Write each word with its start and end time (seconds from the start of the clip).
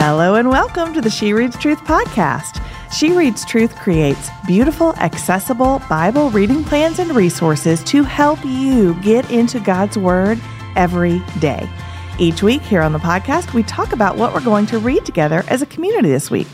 Hello 0.00 0.36
and 0.36 0.48
welcome 0.48 0.94
to 0.94 1.00
the 1.00 1.10
She 1.10 1.32
Reads 1.32 1.58
Truth 1.58 1.80
podcast. 1.80 2.64
She 2.92 3.10
Reads 3.10 3.44
Truth 3.44 3.74
creates 3.74 4.30
beautiful, 4.46 4.94
accessible 4.98 5.82
Bible 5.90 6.30
reading 6.30 6.62
plans 6.62 7.00
and 7.00 7.10
resources 7.16 7.82
to 7.82 8.04
help 8.04 8.38
you 8.44 8.94
get 9.02 9.28
into 9.32 9.58
God's 9.58 9.98
Word 9.98 10.40
every 10.76 11.20
day. 11.40 11.68
Each 12.16 12.44
week 12.44 12.62
here 12.62 12.80
on 12.80 12.92
the 12.92 13.00
podcast, 13.00 13.52
we 13.54 13.64
talk 13.64 13.92
about 13.92 14.16
what 14.16 14.32
we're 14.32 14.40
going 14.40 14.66
to 14.66 14.78
read 14.78 15.04
together 15.04 15.42
as 15.48 15.62
a 15.62 15.66
community 15.66 16.10
this 16.10 16.30
week. 16.30 16.46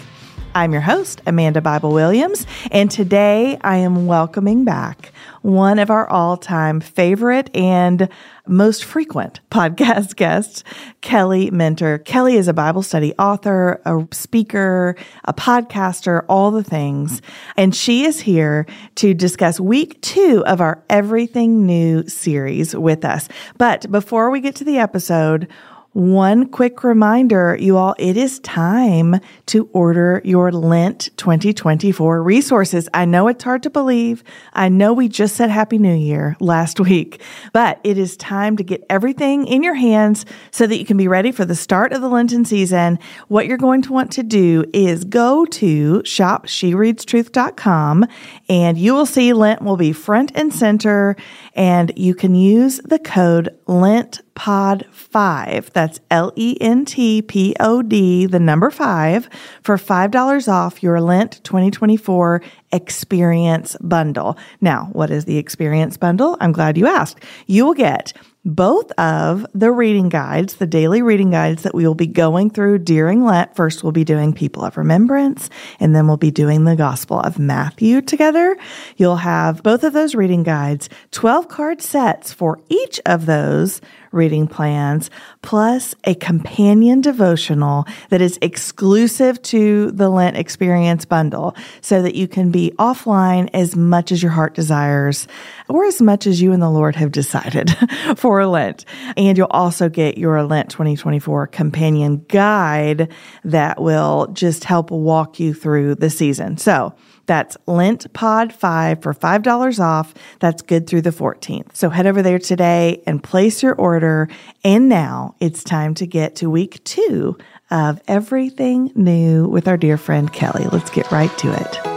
I'm 0.55 0.73
your 0.73 0.81
host, 0.81 1.21
Amanda 1.27 1.61
Bible 1.61 1.93
Williams, 1.93 2.47
and 2.71 2.91
today 2.91 3.59
I 3.61 3.77
am 3.77 4.07
welcoming 4.07 4.65
back 4.65 5.13
one 5.43 5.79
of 5.79 5.91
our 5.91 6.09
all 6.09 6.39
time 6.39 6.81
favorite 6.81 7.55
and 7.55 8.09
most 8.47 8.85
frequent 8.85 9.41
podcast 9.51 10.17
guest, 10.17 10.65
Kelly 11.01 11.51
Minter. 11.51 11.99
Kelly 11.99 12.37
is 12.37 12.49
a 12.49 12.53
Bible 12.53 12.83
study 12.83 13.15
author, 13.19 13.81
a 13.85 14.07
speaker, 14.13 14.97
a 15.25 15.33
podcaster, 15.33 16.25
all 16.29 16.51
the 16.51 16.65
things. 16.65 17.23
And 17.57 17.75
she 17.75 18.05
is 18.05 18.21
here 18.21 18.67
to 18.97 19.15
discuss 19.15 19.59
week 19.59 20.01
two 20.01 20.43
of 20.47 20.61
our 20.61 20.83
Everything 20.91 21.67
New 21.67 22.07
series 22.09 22.75
with 22.75 23.05
us. 23.05 23.29
But 23.59 23.91
before 23.91 24.31
we 24.31 24.41
get 24.41 24.57
to 24.57 24.65
the 24.65 24.79
episode, 24.79 25.49
one 25.95 26.49
quick 26.49 26.83
reminder, 26.83 27.57
you 27.59 27.77
all, 27.77 27.95
it 27.99 28.17
is 28.17 28.41
time 28.41 29.21
to 29.47 29.71
order 29.73 30.21
your 30.25 30.51
Lent 30.51 31.11
2024 31.17 32.21
resources. 32.21 32.89
I 32.93 33.05
know 33.05 33.29
it's 33.29 33.45
hard 33.45 33.63
to 33.63 33.71
believe. 33.71 34.25
I 34.55 34.69
know 34.69 34.93
we 34.93 35.09
just 35.09 35.37
said 35.37 35.51
Happy 35.51 35.79
New 35.79 35.95
Year 35.95 36.37
last 36.41 36.81
week, 36.85 37.21
but 37.53 37.79
it 37.85 37.97
is 37.97 38.17
time 38.17 38.57
to 38.57 38.65
get 38.65 38.85
everything 38.91 39.47
in 39.47 39.63
your 39.63 39.75
hands 39.75 40.27
so 40.51 40.67
that 40.67 40.79
you 40.79 40.85
can 40.85 40.97
be 40.97 41.07
ready 41.07 41.31
for 41.31 41.45
the 41.45 41.55
start 41.55 41.93
of 41.93 42.01
the 42.01 42.09
Lenten 42.09 42.45
season. 42.45 42.99
What 43.29 43.47
you're 43.47 43.57
going 43.57 43.83
to 43.83 43.93
want 43.93 44.11
to 44.13 44.25
do 44.25 44.65
is 44.73 45.05
go 45.05 45.45
to 45.47 46.03
shopshereadstruth.com 46.03 48.07
and 48.49 48.79
you 48.79 48.95
will 48.95 49.07
see 49.07 49.33
Lent 49.33 49.63
will 49.63 49.77
be 49.77 49.93
front 49.93 50.33
and 50.35 50.53
center 50.53 51.15
and 51.55 51.93
you 51.95 52.17
can 52.17 52.35
use 52.35 52.79
the 52.79 52.99
code 52.99 53.57
LENTPOD5. 53.67 55.71
That's 55.71 56.01
L 56.11 56.33
E 56.37 56.57
N 56.61 56.85
T 56.85 57.23
P 57.23 57.55
O 57.61 57.83
D, 57.83 58.27
the 58.27 58.41
number 58.41 58.71
five, 58.71 59.29
for 59.63 59.77
$5 59.77 60.53
off 60.53 60.83
your 60.83 61.01
Lent 61.01 61.43
2024 61.45 62.43
experience 62.73 63.77
bundle. 63.81 64.37
Now, 64.61 64.89
what 64.93 65.11
is 65.11 65.25
the 65.25 65.39
experience 65.39 65.97
bundle? 65.97 66.37
I'm 66.41 66.53
glad 66.53 66.77
you 66.77 66.87
asked. 66.87 67.21
You 67.47 67.65
will 67.65 67.75
get 67.75 68.13
both 68.45 68.93
of 68.93 69.47
the 69.55 69.73
reading 69.73 70.09
guides, 70.09 70.57
the 70.57 70.67
daily 70.67 71.03
reading 71.03 71.31
guides 71.31 71.63
that 71.63 71.75
we 71.75 71.87
will 71.87 71.95
be 71.95 72.07
going 72.07 72.51
through 72.51 72.79
during 72.79 73.25
Lent. 73.25 73.57
First, 73.57 73.83
we'll 73.83 73.93
be 73.93 74.05
doing 74.05 74.33
People 74.33 74.65
of 74.65 74.77
Remembrance, 74.77 75.49
and 75.81 75.95
then 75.95 76.07
we'll 76.07 76.17
be 76.17 76.31
doing 76.31 76.65
the 76.65 76.77
Gospel 76.77 77.21
of 77.21 77.39
Matthew 77.39 78.03
together. 78.03 78.57
You'll 78.97 79.17
have 79.17 79.63
both 79.63 79.83
of 79.85 79.93
those 79.93 80.15
reading 80.15 80.43
guides, 80.43 80.89
12 81.13 81.49
card 81.49 81.81
sets 81.81 82.33
for 82.33 82.61
each 82.69 83.01
of 83.07 83.27
those 83.27 83.81
reading 84.15 84.47
plans, 84.47 85.11
plus 85.43 85.95
a 86.05 86.15
companion 86.15 87.01
devotional 87.01 87.87
that 88.11 88.21
is 88.21 88.39
exclusive 88.41 89.41
to 89.43 89.91
the 89.91 90.09
Lent 90.09 90.37
Experience 90.37 91.05
bundle 91.05 91.55
so 91.81 92.01
that 92.03 92.15
you 92.15 92.29
can 92.29 92.51
be 92.51 92.73
offline 92.79 93.51
as 93.53 93.77
much 93.77 94.13
as 94.13 94.23
your 94.23 94.33
heart 94.33 94.55
desires 94.55 95.27
or 95.69 95.85
as 95.85 96.01
much 96.01 96.27
as 96.27 96.41
you 96.41 96.53
and 96.53 96.63
the 96.63 96.71
Lord 96.71 96.97
have 96.97 97.11
decided 97.11 97.77
for 98.17 98.47
Lent. 98.47 98.85
And 99.17 99.37
you'll 99.37 99.47
also 99.51 99.89
get 99.89 100.17
your 100.17 100.43
Lent 100.45 100.71
2024 100.71 101.49
companion 101.49 102.25
guide 102.29 103.13
that 103.45 103.81
will 103.81 104.29
just 104.33 104.65
help 104.65 104.91
walk 104.91 105.41
you 105.41 105.53
through 105.53 105.97
the 105.97 106.11
season. 106.11 106.57
So, 106.57 106.95
that's 107.27 107.57
Lent 107.67 108.13
Pod 108.13 108.53
5 108.53 109.03
for 109.03 109.15
$5 109.15 109.81
off. 109.81 110.15
That's 110.41 110.63
good 110.63 110.87
through 110.87 111.03
the 111.03 111.11
14th. 111.11 111.75
So 111.75 111.91
head 111.91 112.07
over 112.07 112.23
there 112.23 112.39
today 112.39 113.03
and 113.07 113.23
place 113.23 113.63
your 113.63 113.75
order. 113.75 114.29
And 114.63 114.89
now 114.89 115.35
it's 115.41 115.65
time 115.65 115.95
to 115.95 116.07
get 116.07 116.37
to 116.37 116.51
week 116.51 116.83
two 116.85 117.37
of 117.71 118.01
everything 118.07 118.93
new 118.95 119.49
with 119.49 119.67
our 119.69 119.77
dear 119.77 119.97
friend 119.97 120.33
Kelly. 120.33 120.67
Let's 120.67 120.91
get 120.91 121.11
right 121.11 121.37
to 121.39 121.53
it. 121.53 121.95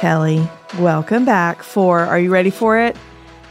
Kelly, 0.00 0.48
welcome 0.78 1.24
back 1.24 1.62
for, 1.62 2.00
are 2.00 2.18
you 2.18 2.30
ready 2.30 2.50
for 2.50 2.78
it? 2.78 2.96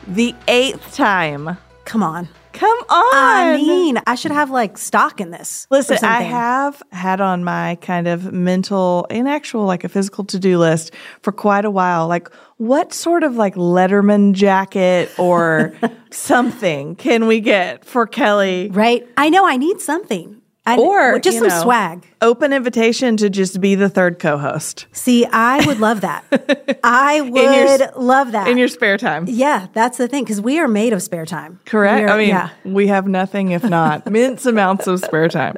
The 0.08 0.36
eighth 0.48 0.96
time. 0.96 1.58
Come 1.86 2.04
on. 2.04 2.28
Come 2.56 2.78
on. 2.90 3.14
I 3.14 3.58
mean, 3.58 4.02
I 4.08 4.16
should 4.16 4.32
have 4.32 4.50
like 4.50 4.78
stock 4.78 5.20
in 5.20 5.32
this. 5.32 5.68
Listen, 5.70 5.98
I 6.04 6.22
have 6.22 6.82
had 6.92 7.20
on 7.20 7.44
my 7.44 7.76
kind 7.82 8.08
of 8.08 8.32
mental 8.32 9.06
and 9.10 9.28
actual, 9.28 9.66
like 9.66 9.84
a 9.84 9.90
physical 9.90 10.24
to 10.26 10.40
do 10.40 10.58
list 10.58 10.94
for 11.22 11.32
quite 11.32 11.66
a 11.66 11.72
while. 11.72 12.08
Like, 12.08 12.30
what 12.58 12.94
sort 12.94 13.24
of 13.24 13.36
like 13.36 13.56
Letterman 13.56 14.34
jacket 14.34 15.12
or 15.20 15.76
something 16.12 16.96
can 16.96 17.28
we 17.28 17.42
get 17.42 17.84
for 17.84 18.08
Kelly? 18.08 18.70
Right? 18.72 19.06
I 19.18 19.30
know 19.30 19.46
I 19.46 19.58
need 19.58 19.82
something. 19.82 20.42
I, 20.68 20.78
Or 20.78 21.20
just 21.20 21.38
some 21.38 21.48
know, 21.48 21.62
swag. 21.62 22.08
Open 22.22 22.52
invitation 22.52 23.18
to 23.18 23.30
just 23.30 23.62
be 23.62 23.76
the 23.76 23.88
third 23.88 24.18
co-host 24.18 24.88
See, 24.94 25.24
I 25.26 25.64
would 25.68 25.80
love 25.80 26.02
that. 26.02 26.80
I 26.84 27.22
would 27.22 27.80
your- 27.80 27.92
love 28.02 28.32
that. 28.32 28.48
in 28.48 28.58
your 28.58 28.68
spare 28.68 28.98
time. 28.98 29.26
yeah, 29.28 29.68
that's 29.74 30.00
the 30.00 30.08
thing 30.08 30.24
because 30.24 30.42
we 30.42 30.58
are 30.60 30.68
made 30.68 30.92
of 30.94 31.04
spare 31.04 31.26
time. 31.26 31.60
Correct. 31.66 32.10
Are- 32.10 32.14
I 32.16 32.18
mean, 32.18 32.30
yeah. 32.30 32.50
we 32.64 32.88
have 32.88 33.08
nothing 33.08 33.52
if 33.52 33.64
not 33.64 34.08
immense 34.08 34.46
amounts 34.48 34.88
of 34.88 35.00
spare 35.02 35.28
time. 35.30 35.56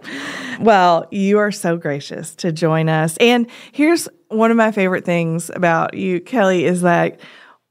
Well, 0.60 1.08
you 1.12 1.38
are 1.40 1.52
so 1.54 1.78
gracious 1.78 2.36
to 2.36 2.52
join 2.52 2.90
us. 2.90 3.16
And 3.18 3.48
here's 3.72 4.10
one 4.28 4.52
of 4.52 4.58
my 4.58 4.72
favorite 4.74 5.06
things 5.06 5.50
about 5.54 5.94
you, 5.94 6.20
Kelly, 6.20 6.66
is 6.66 6.82
that 6.82 7.20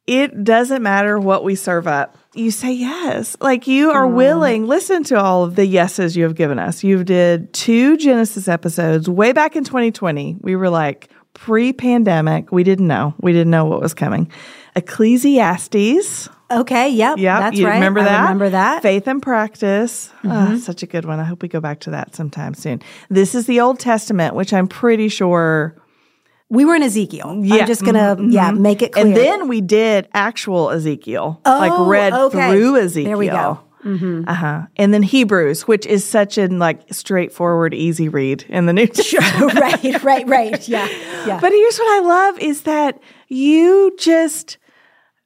it 0.07 0.43
doesn't 0.45 0.83
matter 0.83 1.19
what 1.19 1.45
we 1.45 1.55
serve 1.55 1.87
up. 1.87 2.17
You 2.37 2.51
say 2.51 2.73
yes. 2.73 3.37
Like 3.41 3.67
you 3.67 3.91
are 3.91 4.07
willing. 4.07 4.67
Listen 4.67 5.03
to 5.05 5.19
all 5.21 5.43
of 5.45 5.57
the 5.57 5.67
yeses 5.67 6.17
you 6.17 6.25
have 6.25 6.35
given 6.35 6.59
us. 6.59 6.85
You've 6.85 7.05
did 7.07 7.53
two 7.53 7.97
Genesis 7.97 8.47
episodes 8.49 9.09
way 9.09 9.33
back 9.33 9.57
in 9.57 9.65
2020. 9.65 10.37
We 10.41 10.55
were 10.57 10.69
like 10.69 11.11
pre-pandemic. 11.35 12.53
We 12.53 12.63
didn't 12.65 12.87
know. 12.87 13.15
We 13.21 13.33
didn't 13.33 13.51
know 13.51 13.65
what 13.65 13.81
was 13.81 13.95
coming. 13.95 14.31
Ecclesiastes. 14.75 16.29
Okay. 16.51 16.91
Yep. 16.91 17.19
Yeah, 17.19 17.41
That's 17.41 17.59
you 17.59 17.67
right. 17.67 17.75
remember 17.75 18.01
I 18.01 18.05
that? 18.05 18.23
remember 18.23 18.51
that. 18.51 18.75
Mm-hmm. 18.77 18.83
Faith 18.83 19.07
and 19.09 19.23
practice. 19.23 20.11
Ah, 20.25 20.57
such 20.61 20.83
a 20.83 20.87
good 20.87 21.05
one. 21.05 21.19
I 21.19 21.25
hope 21.25 21.43
we 21.43 21.49
go 21.49 21.61
back 21.61 21.81
to 21.81 21.91
that 21.91 22.15
sometime 22.15 22.55
soon. 22.55 22.83
This 23.09 23.35
is 23.35 23.47
the 23.47 23.61
Old 23.61 23.81
Testament, 23.81 24.35
which 24.35 24.53
I'm 24.53 24.69
pretty 24.69 25.09
sure. 25.09 25.75
We 26.49 26.65
were 26.65 26.75
in 26.75 26.83
Ezekiel. 26.83 27.41
Yeah. 27.43 27.57
I'm 27.57 27.67
just 27.67 27.85
gonna 27.85 28.17
mm-hmm. 28.17 28.31
yeah 28.31 28.51
mm-hmm. 28.51 28.63
make 28.63 28.83
it 28.83 28.93
clear. 28.93 29.07
And 29.07 29.17
then 29.17 29.49
we 29.49 29.61
did 29.61 30.09
actual 30.15 30.71
Ezekiel, 30.71 31.41
like 31.45 31.73
Oh, 31.73 31.87
read 31.87 32.13
okay. 32.13 32.53
through 32.53 32.77
Ezekiel. 32.77 33.11
There 33.11 33.19
we 33.19 33.29
go. 33.29 33.61
Uh 33.87 34.35
huh. 34.35 34.63
And 34.77 34.93
then 34.93 35.05
Hebrews, 35.05 35.69
which 35.69 35.87
is 35.87 36.05
such 36.05 36.39
an 36.39 36.59
like 36.59 36.93
straightforward, 36.93 37.73
easy 37.73 38.09
read 38.09 38.45
in 38.49 38.67
the 38.67 38.73
New 38.73 38.87
Testament. 38.89 39.55
right, 39.55 40.03
right, 40.03 40.27
right. 40.27 40.69
Yeah, 40.69 40.89
yeah. 41.25 41.39
But 41.41 41.53
here's 41.53 41.79
what 41.79 41.89
I 41.89 42.07
love 42.07 42.39
is 42.41 42.63
that 42.63 43.01
you 43.29 43.95
just 43.99 44.59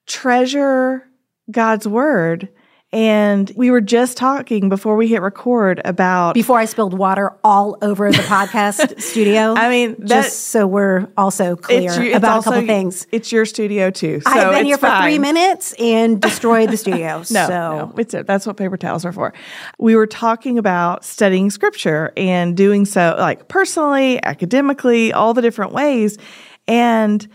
treasure 0.06 1.09
God's 1.50 1.88
word. 1.88 2.50
And 2.92 3.52
we 3.54 3.70
were 3.70 3.80
just 3.80 4.16
talking 4.16 4.68
before 4.68 4.96
we 4.96 5.06
hit 5.06 5.22
record 5.22 5.80
about 5.84 6.34
Before 6.34 6.58
I 6.58 6.64
spilled 6.64 6.92
water 6.92 7.32
all 7.44 7.78
over 7.82 8.10
the 8.10 8.18
podcast 8.18 9.00
studio. 9.10 9.54
I 9.56 9.68
mean, 9.70 9.94
that- 10.00 10.08
just 10.24 10.46
so 10.46 10.66
we're 10.66 11.06
also 11.16 11.54
clear 11.54 11.82
It's 11.90 11.96
it's 11.98 12.16
about 12.16 12.32
also- 12.36 12.50
a 12.50 12.54
couple 12.54 12.66
things. 12.66 13.06
It's 13.12 13.30
your 13.30 13.44
studio 13.46 13.90
too. 13.90 14.20
So 14.22 14.30
I've 14.30 14.50
been 14.52 14.64
here 14.66 14.76
for 14.76 14.90
three 15.02 15.20
minutes 15.20 15.72
and 15.78 16.20
destroyed 16.20 16.70
the 16.70 16.76
studio. 16.76 17.18
No, 17.30 17.46
so 17.46 17.48
no, 17.48 17.94
it's 17.96 18.12
that's 18.26 18.44
what 18.44 18.56
paper 18.56 18.76
towels 18.76 19.04
are 19.04 19.12
for. 19.12 19.32
We 19.78 19.94
were 19.94 20.06
talking 20.08 20.58
about 20.58 21.04
studying 21.04 21.50
scripture 21.50 22.12
and 22.16 22.56
doing 22.56 22.84
so 22.86 23.15
like 23.18 23.47
personally, 23.47 24.20
academically, 24.24 25.12
all 25.12 25.32
the 25.32 25.42
different 25.42 25.72
ways. 25.72 26.18
And 26.66 27.26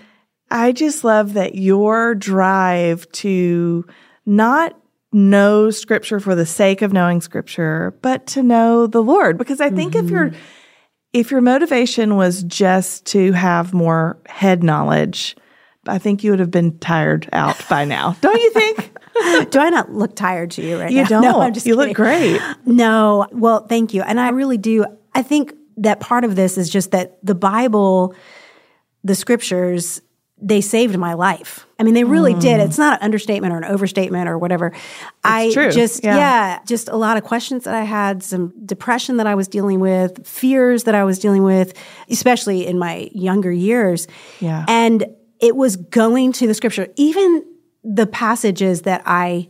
I 0.51 0.74
just 0.74 1.06
love 1.06 1.33
that 1.33 1.56
your 1.56 2.13
drive 2.13 3.09
to 3.13 3.85
not 4.25 4.77
know 5.15 5.71
scripture 5.71 6.19
for 6.19 6.35
the 6.35 6.45
sake 6.45 6.81
of 6.81 6.94
knowing 6.94 7.21
scripture, 7.21 7.97
but 8.01 8.27
to 8.27 8.44
know 8.44 8.85
the 8.85 9.01
Lord. 9.01 9.38
Because 9.38 9.62
I 9.62 9.69
think 9.69 9.95
if 9.95 10.09
your 10.09 10.29
mm-hmm. 10.29 10.39
if 11.13 11.31
your 11.31 11.41
motivation 11.41 12.15
was 12.15 12.44
just 12.44 13.06
to 13.07 13.31
have 13.31 13.73
more 13.73 14.17
head 14.27 14.63
knowledge, 14.63 15.35
I 15.88 15.97
think 15.97 16.23
you 16.23 16.31
would 16.31 16.39
have 16.39 16.51
been 16.51 16.77
tired 16.79 17.29
out 17.33 17.57
by 17.69 17.85
now. 17.85 18.15
Don't 18.21 18.39
you 18.41 18.51
think? 18.51 18.91
do 19.50 19.59
I 19.59 19.69
not 19.69 19.91
look 19.91 20.15
tired 20.15 20.51
to 20.51 20.62
you 20.62 20.79
right 20.79 20.91
You 20.91 21.03
now? 21.03 21.07
don't. 21.07 21.21
No, 21.21 21.39
I'm 21.39 21.53
just 21.53 21.65
you 21.65 21.75
kidding. 21.75 21.88
look 21.89 21.95
great. 21.95 22.41
No, 22.65 23.27
well, 23.31 23.65
thank 23.65 23.94
you. 23.94 24.01
And 24.01 24.19
I 24.19 24.29
really 24.29 24.57
do. 24.57 24.85
I 25.13 25.21
think 25.21 25.53
that 25.77 26.01
part 26.01 26.25
of 26.25 26.35
this 26.35 26.57
is 26.57 26.69
just 26.69 26.91
that 26.91 27.18
the 27.23 27.35
Bible, 27.35 28.13
the 29.06 29.15
scriptures, 29.15 30.01
they 30.37 30.59
saved 30.59 30.97
my 30.97 31.13
life. 31.13 31.65
I 31.79 31.83
mean, 31.83 31.93
they 31.93 32.03
really 32.03 32.33
did. 32.33 32.59
Mm. 32.59 32.65
It's 32.65 32.77
not 32.77 32.99
an 32.99 33.05
understatement 33.05 33.53
or 33.53 33.57
an 33.57 33.63
overstatement 33.63 34.27
or 34.27 34.37
whatever. 34.37 34.73
I 35.23 35.51
true. 35.53 35.71
just, 35.71 36.03
Yeah. 36.03 36.17
yeah. 36.17 36.59
just 36.65 36.89
a 36.89 36.97
lot 36.97 37.15
of 37.17 37.23
questions 37.23 37.63
that 37.63 37.73
I 37.73 37.83
had, 37.83 38.21
some 38.21 38.53
depression 38.65 39.17
that 39.17 39.27
I 39.27 39.35
was 39.35 39.47
dealing 39.47 39.79
with, 39.79 40.27
fears 40.27 40.83
that 40.83 40.95
I 40.95 41.03
was 41.05 41.19
dealing 41.19 41.43
with, 41.43 41.73
especially 42.09 42.67
in 42.67 42.77
my 42.77 43.09
younger 43.13 43.51
years. 43.51 44.07
Yeah. 44.41 44.65
And 44.67 45.05
it 45.39 45.55
was 45.55 45.77
going 45.77 46.33
to 46.33 46.47
the 46.47 46.53
scripture, 46.53 46.87
even 46.97 47.43
the 47.83 48.05
passages 48.05 48.81
that 48.83 49.03
I 49.05 49.47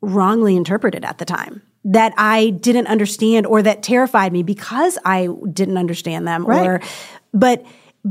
wrongly 0.00 0.56
interpreted 0.56 1.04
at 1.04 1.18
the 1.18 1.24
time 1.24 1.62
that 1.84 2.14
I 2.16 2.50
didn't 2.50 2.86
understand 2.86 3.44
or 3.46 3.60
that 3.62 3.82
terrified 3.82 4.32
me 4.32 4.42
because 4.44 4.98
I 5.04 5.28
didn't 5.52 5.76
understand 5.78 6.28
them 6.28 6.46
Right. 6.46 6.66
or 6.66 6.80
but 7.34 7.64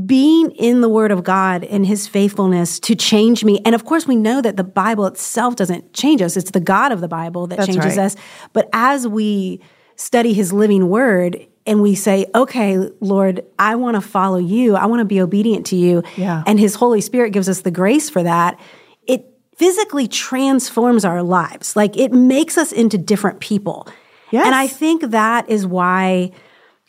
being 0.06 0.50
in 0.52 0.80
the 0.80 0.88
word 0.88 1.10
of 1.10 1.22
God 1.22 1.64
and 1.64 1.84
his 1.84 2.08
faithfulness 2.08 2.80
to 2.80 2.94
change 2.94 3.44
me 3.44 3.60
and 3.66 3.74
of 3.74 3.84
course 3.84 4.06
we 4.06 4.16
know 4.16 4.40
that 4.40 4.56
the 4.56 4.64
Bible 4.64 5.04
itself 5.06 5.54
doesn't 5.56 5.92
change 5.92 6.22
us 6.22 6.34
it's 6.36 6.50
the 6.52 6.60
God 6.60 6.92
of 6.92 7.02
the 7.02 7.08
Bible 7.08 7.46
that 7.48 7.56
That's 7.58 7.66
changes 7.68 7.96
right. 7.98 8.04
us 8.06 8.16
but 8.54 8.70
as 8.72 9.06
we 9.06 9.60
study 9.96 10.32
his 10.32 10.50
living 10.50 10.88
word 10.88 11.46
and 11.66 11.82
we 11.82 11.94
say 11.94 12.24
okay 12.34 12.78
Lord 13.00 13.44
I 13.58 13.74
want 13.74 13.96
to 13.96 14.00
follow 14.00 14.38
you 14.38 14.76
I 14.76 14.86
want 14.86 15.00
to 15.00 15.04
be 15.04 15.20
obedient 15.20 15.66
to 15.66 15.76
you 15.76 16.02
Yeah. 16.16 16.42
and 16.46 16.58
his 16.58 16.74
holy 16.74 17.02
spirit 17.02 17.30
gives 17.34 17.48
us 17.50 17.60
the 17.60 17.70
grace 17.70 18.08
for 18.08 18.22
that 18.22 18.58
it 19.06 19.26
physically 19.56 20.08
transforms 20.08 21.04
our 21.04 21.22
lives 21.22 21.76
like 21.76 21.98
it 21.98 22.12
makes 22.14 22.56
us 22.56 22.72
into 22.72 22.96
different 22.96 23.40
people 23.40 23.86
Yes. 24.30 24.46
and 24.46 24.54
I 24.54 24.68
think 24.68 25.10
that 25.10 25.50
is 25.50 25.66
why 25.66 26.30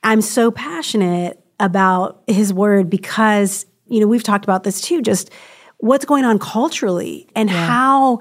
I'm 0.03 0.21
so 0.21 0.51
passionate 0.51 1.42
about 1.59 2.23
his 2.27 2.53
word 2.53 2.89
because, 2.89 3.65
you 3.87 3.99
know, 3.99 4.07
we've 4.07 4.23
talked 4.23 4.43
about 4.43 4.63
this 4.63 4.81
too, 4.81 5.01
just 5.01 5.29
what's 5.77 6.05
going 6.05 6.25
on 6.25 6.39
culturally 6.39 7.27
and 7.35 7.49
how, 7.49 8.19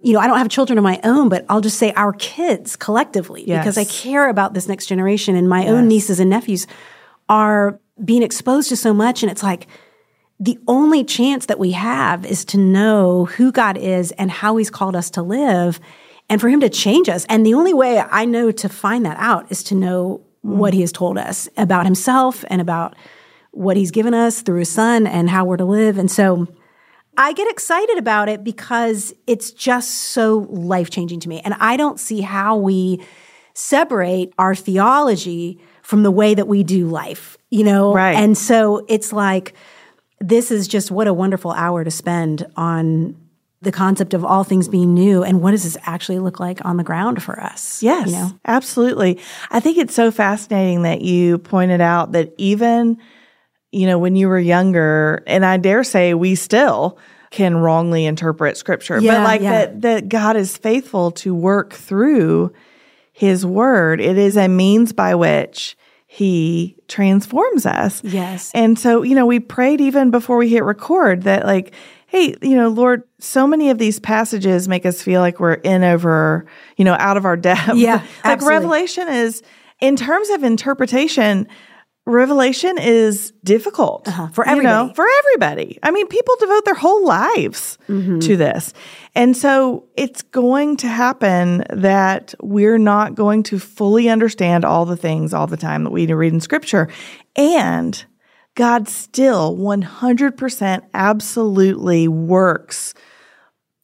you 0.00 0.12
know, 0.12 0.20
I 0.20 0.26
don't 0.26 0.38
have 0.38 0.48
children 0.48 0.78
of 0.78 0.84
my 0.84 1.00
own, 1.04 1.28
but 1.28 1.44
I'll 1.48 1.60
just 1.60 1.78
say 1.78 1.92
our 1.92 2.12
kids 2.12 2.76
collectively 2.76 3.44
because 3.46 3.78
I 3.78 3.84
care 3.84 4.28
about 4.28 4.54
this 4.54 4.68
next 4.68 4.86
generation 4.86 5.36
and 5.36 5.48
my 5.48 5.66
own 5.66 5.88
nieces 5.88 6.20
and 6.20 6.30
nephews 6.30 6.66
are 7.28 7.80
being 8.04 8.22
exposed 8.22 8.68
to 8.70 8.76
so 8.76 8.92
much. 8.92 9.22
And 9.22 9.30
it's 9.30 9.42
like, 9.42 9.66
the 10.42 10.58
only 10.66 11.04
chance 11.04 11.46
that 11.46 11.60
we 11.60 11.70
have 11.70 12.26
is 12.26 12.44
to 12.46 12.58
know 12.58 13.26
who 13.26 13.52
God 13.52 13.76
is 13.76 14.10
and 14.12 14.28
how 14.28 14.56
He's 14.56 14.70
called 14.70 14.96
us 14.96 15.08
to 15.10 15.22
live 15.22 15.78
and 16.28 16.40
for 16.40 16.48
Him 16.48 16.58
to 16.60 16.68
change 16.68 17.08
us. 17.08 17.24
And 17.28 17.46
the 17.46 17.54
only 17.54 17.72
way 17.72 18.00
I 18.00 18.24
know 18.24 18.50
to 18.50 18.68
find 18.68 19.06
that 19.06 19.16
out 19.18 19.52
is 19.52 19.62
to 19.64 19.76
know 19.76 20.22
what 20.42 20.74
He 20.74 20.80
has 20.82 20.92
told 20.92 21.18
us 21.18 21.48
about 21.56 21.84
Himself 21.84 22.44
and 22.48 22.60
about 22.60 22.94
what 23.50 23.76
He's 23.76 23.90
given 23.90 24.14
us 24.14 24.42
through 24.42 24.60
His 24.60 24.70
Son 24.70 25.06
and 25.06 25.30
how 25.30 25.44
we're 25.44 25.56
to 25.56 25.64
live. 25.64 25.98
And 25.98 26.10
so 26.10 26.46
I 27.16 27.32
get 27.32 27.50
excited 27.50 27.98
about 27.98 28.28
it 28.28 28.42
because 28.44 29.14
it's 29.26 29.50
just 29.50 29.90
so 29.90 30.46
life 30.50 30.90
changing 30.90 31.20
to 31.20 31.28
me. 31.28 31.40
And 31.44 31.54
I 31.54 31.76
don't 31.76 32.00
see 32.00 32.20
how 32.20 32.56
we 32.56 33.04
separate 33.54 34.32
our 34.38 34.54
theology 34.54 35.60
from 35.82 36.02
the 36.02 36.10
way 36.10 36.34
that 36.34 36.48
we 36.48 36.62
do 36.62 36.86
life, 36.86 37.36
you 37.50 37.64
know? 37.64 37.92
Right. 37.92 38.16
And 38.16 38.36
so 38.38 38.86
it's 38.88 39.12
like, 39.12 39.52
this 40.20 40.50
is 40.50 40.68
just 40.68 40.90
what 40.90 41.06
a 41.06 41.12
wonderful 41.12 41.50
hour 41.52 41.84
to 41.84 41.90
spend 41.90 42.46
on 42.56 43.16
the 43.62 43.72
concept 43.72 44.12
of 44.12 44.24
all 44.24 44.44
things 44.44 44.68
being 44.68 44.92
new 44.92 45.22
and 45.22 45.40
what 45.40 45.52
does 45.52 45.62
this 45.62 45.76
actually 45.82 46.18
look 46.18 46.40
like 46.40 46.64
on 46.64 46.76
the 46.76 46.82
ground 46.82 47.22
for 47.22 47.40
us? 47.40 47.82
Yes, 47.82 48.08
You 48.08 48.12
know? 48.12 48.38
absolutely. 48.44 49.20
I 49.50 49.60
think 49.60 49.78
it's 49.78 49.94
so 49.94 50.10
fascinating 50.10 50.82
that 50.82 51.00
you 51.00 51.38
pointed 51.38 51.80
out 51.80 52.12
that 52.12 52.34
even, 52.38 52.98
you 53.70 53.86
know, 53.86 53.98
when 53.98 54.16
you 54.16 54.28
were 54.28 54.38
younger, 54.38 55.22
and 55.26 55.44
I 55.44 55.56
dare 55.56 55.84
say 55.84 56.12
we 56.12 56.34
still 56.34 56.98
can 57.30 57.56
wrongly 57.56 58.04
interpret 58.04 58.56
scripture, 58.56 59.00
but 59.00 59.22
like 59.22 59.40
yeah. 59.40 59.50
that, 59.50 59.80
that 59.82 60.08
God 60.08 60.36
is 60.36 60.56
faithful 60.56 61.12
to 61.12 61.34
work 61.34 61.72
through 61.72 62.52
his 63.12 63.46
word. 63.46 64.00
It 64.00 64.18
is 64.18 64.36
a 64.36 64.48
means 64.48 64.92
by 64.92 65.14
which 65.14 65.76
he 66.06 66.76
transforms 66.88 67.64
us. 67.64 68.04
Yes. 68.04 68.50
And 68.54 68.78
so, 68.78 69.02
you 69.02 69.14
know, 69.14 69.24
we 69.24 69.40
prayed 69.40 69.80
even 69.80 70.10
before 70.10 70.36
we 70.36 70.50
hit 70.50 70.62
record 70.62 71.22
that, 71.22 71.46
like, 71.46 71.72
hey, 72.12 72.36
you 72.42 72.54
know, 72.54 72.68
Lord, 72.68 73.04
so 73.18 73.46
many 73.46 73.70
of 73.70 73.78
these 73.78 73.98
passages 73.98 74.68
make 74.68 74.84
us 74.84 75.00
feel 75.02 75.22
like 75.22 75.40
we're 75.40 75.54
in 75.54 75.82
over, 75.82 76.44
you 76.76 76.84
know, 76.84 76.94
out 76.98 77.16
of 77.16 77.24
our 77.24 77.38
depth. 77.38 77.74
Yeah, 77.74 77.94
like 78.02 78.04
absolutely. 78.24 78.48
Revelation 78.58 79.08
is, 79.08 79.42
in 79.80 79.96
terms 79.96 80.28
of 80.28 80.44
interpretation, 80.44 81.48
Revelation 82.04 82.78
is 82.78 83.32
difficult 83.44 84.08
Uh-huh, 84.08 84.26
for 84.32 84.44
you 84.46 84.60
know, 84.60 84.90
everybody. 84.90 84.94
for 84.94 85.06
everybody. 85.20 85.78
I 85.84 85.90
mean, 85.92 86.06
people 86.08 86.34
devote 86.40 86.64
their 86.64 86.74
whole 86.74 87.06
lives 87.06 87.78
Mm-hmm. 87.88 88.18
to 88.18 88.36
this. 88.36 88.74
And 89.14 89.36
so 89.36 89.84
it's 89.96 90.20
going 90.22 90.76
to 90.78 90.88
happen 90.88 91.64
that 91.70 92.34
we're 92.42 92.78
not 92.78 93.14
going 93.14 93.42
to 93.44 93.58
fully 93.58 94.08
understand 94.08 94.64
all 94.64 94.84
the 94.84 94.96
things 94.96 95.32
all 95.32 95.46
the 95.46 95.56
time 95.56 95.84
that 95.84 95.90
we 95.90 96.12
read 96.12 96.32
in 96.32 96.40
scripture. 96.40 96.88
And 97.36 98.04
God 98.54 98.88
still 98.88 99.56
100% 99.56 100.82
absolutely 100.92 102.08
works 102.08 102.94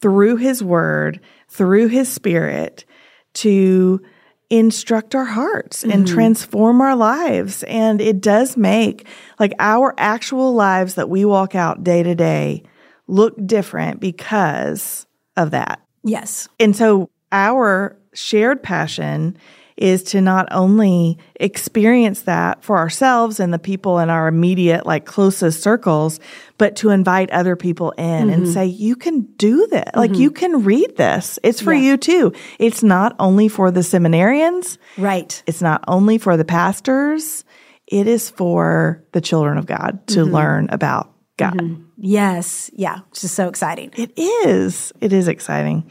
through 0.01 0.37
his 0.37 0.63
word, 0.63 1.19
through 1.47 1.87
his 1.87 2.11
spirit 2.11 2.85
to 3.33 4.01
instruct 4.49 5.13
our 5.13 5.25
hearts 5.25 5.83
and 5.83 6.05
mm-hmm. 6.05 6.13
transform 6.13 6.81
our 6.81 6.95
lives. 6.95 7.63
And 7.63 8.01
it 8.01 8.21
does 8.21 8.57
make 8.57 9.07
like 9.39 9.53
our 9.59 9.93
actual 9.97 10.53
lives 10.53 10.95
that 10.95 11.09
we 11.09 11.25
walk 11.25 11.55
out 11.55 11.83
day 11.83 12.03
to 12.03 12.15
day 12.15 12.63
look 13.07 13.35
different 13.45 13.99
because 13.99 15.05
of 15.35 15.51
that. 15.51 15.81
Yes. 16.03 16.47
And 16.59 16.75
so 16.75 17.09
our 17.31 17.97
shared 18.13 18.63
passion 18.63 19.37
is 19.79 20.03
to 20.03 20.19
not 20.19 20.47
only 20.51 21.17
experience 21.39 22.23
that 22.23 22.63
for 22.63 22.77
ourselves 22.77 23.39
and 23.39 23.53
the 23.53 23.59
people 23.59 23.97
in 23.99 24.09
our 24.09 24.27
immediate, 24.27 24.85
like 24.85 25.05
closest 25.05 25.63
circles, 25.63 26.19
but 26.57 26.75
to 26.75 26.89
invite 26.89 27.31
other 27.31 27.55
people 27.55 27.91
in 27.91 28.29
and 28.29 28.43
mm-hmm. 28.43 28.51
say, 28.51 28.65
you 28.65 28.97
can 28.97 29.21
do 29.37 29.65
this. 29.67 29.89
Like 29.95 30.11
mm-hmm. 30.11 30.21
you 30.21 30.31
can 30.31 30.63
read 30.63 30.97
this. 30.97 31.39
It's 31.43 31.61
for 31.61 31.73
you 31.73 31.95
too. 31.95 32.33
It's 32.59 32.83
not 32.83 33.15
only 33.19 33.47
for 33.47 33.71
the 33.71 33.79
seminarians. 33.79 34.77
Right. 34.97 35.41
It's 35.47 35.61
not 35.61 35.83
only 35.87 36.17
for 36.17 36.35
the 36.35 36.45
pastors. 36.45 37.45
It 37.87 38.05
is 38.07 38.29
for 38.29 39.03
the 39.13 39.21
children 39.21 39.57
of 39.57 39.65
God 39.65 40.05
to 40.07 40.19
mm-hmm. 40.19 40.35
learn 40.35 40.67
about 40.71 41.13
God. 41.37 41.83
Yes. 41.97 42.69
Yeah. 42.73 42.99
It's 43.11 43.21
just 43.21 43.35
so 43.35 43.47
exciting. 43.47 43.91
It 43.95 44.11
is. 44.17 44.91
It 44.99 45.13
is 45.13 45.29
exciting. 45.29 45.89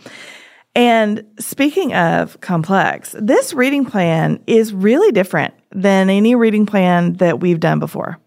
And 0.79 1.25
speaking 1.41 1.93
of 1.93 2.41
complex, 2.41 3.13
this 3.19 3.53
reading 3.53 3.85
plan 3.85 4.41
is 4.47 4.73
really 4.73 5.11
different 5.11 5.53
than 5.73 6.09
any 6.09 6.37
reading 6.37 6.67
plan 6.67 7.15
that 7.15 7.41
we've 7.41 7.59
done 7.59 7.81
before. 7.81 8.21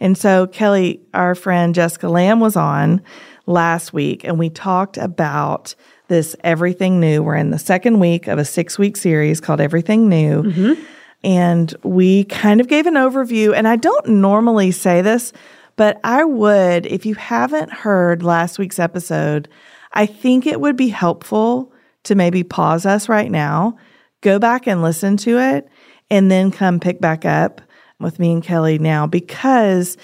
And 0.00 0.18
so 0.18 0.48
Kelly, 0.48 1.00
our 1.14 1.36
friend 1.36 1.76
Jessica 1.76 2.08
Lamb 2.08 2.40
was 2.40 2.56
on 2.56 3.02
last 3.46 3.92
week 3.92 4.24
and 4.24 4.36
we 4.36 4.50
talked 4.50 4.96
about 4.96 5.76
this 6.08 6.34
everything 6.42 6.98
new. 6.98 7.22
We're 7.22 7.36
in 7.36 7.50
the 7.50 7.58
second 7.58 8.00
week 8.00 8.26
of 8.26 8.36
a 8.36 8.44
six 8.44 8.80
week 8.80 8.96
series 8.96 9.40
called 9.40 9.60
Everything 9.60 10.08
New. 10.08 10.42
Mm-hmm. 10.42 10.82
And 11.22 11.72
we 11.84 12.24
kind 12.24 12.60
of 12.60 12.66
gave 12.66 12.86
an 12.86 12.94
overview. 12.94 13.54
And 13.54 13.68
I 13.68 13.76
don't 13.76 14.08
normally 14.08 14.72
say 14.72 15.02
this, 15.02 15.32
but 15.76 16.00
I 16.02 16.24
would, 16.24 16.84
if 16.84 17.06
you 17.06 17.14
haven't 17.14 17.70
heard 17.70 18.24
last 18.24 18.58
week's 18.58 18.80
episode, 18.80 19.48
I 19.92 20.06
think 20.06 20.48
it 20.48 20.60
would 20.60 20.76
be 20.76 20.88
helpful 20.88 21.71
to 22.04 22.14
maybe 22.14 22.42
pause 22.42 22.86
us 22.86 23.08
right 23.08 23.30
now, 23.30 23.76
go 24.20 24.38
back 24.38 24.66
and 24.66 24.82
listen 24.82 25.16
to 25.18 25.38
it, 25.38 25.68
and 26.10 26.30
then 26.30 26.50
come 26.50 26.80
pick 26.80 27.00
back 27.00 27.24
up 27.24 27.60
with 28.00 28.18
me 28.18 28.32
and 28.32 28.42
Kelly 28.42 28.78
now 28.78 29.06
because 29.06 29.96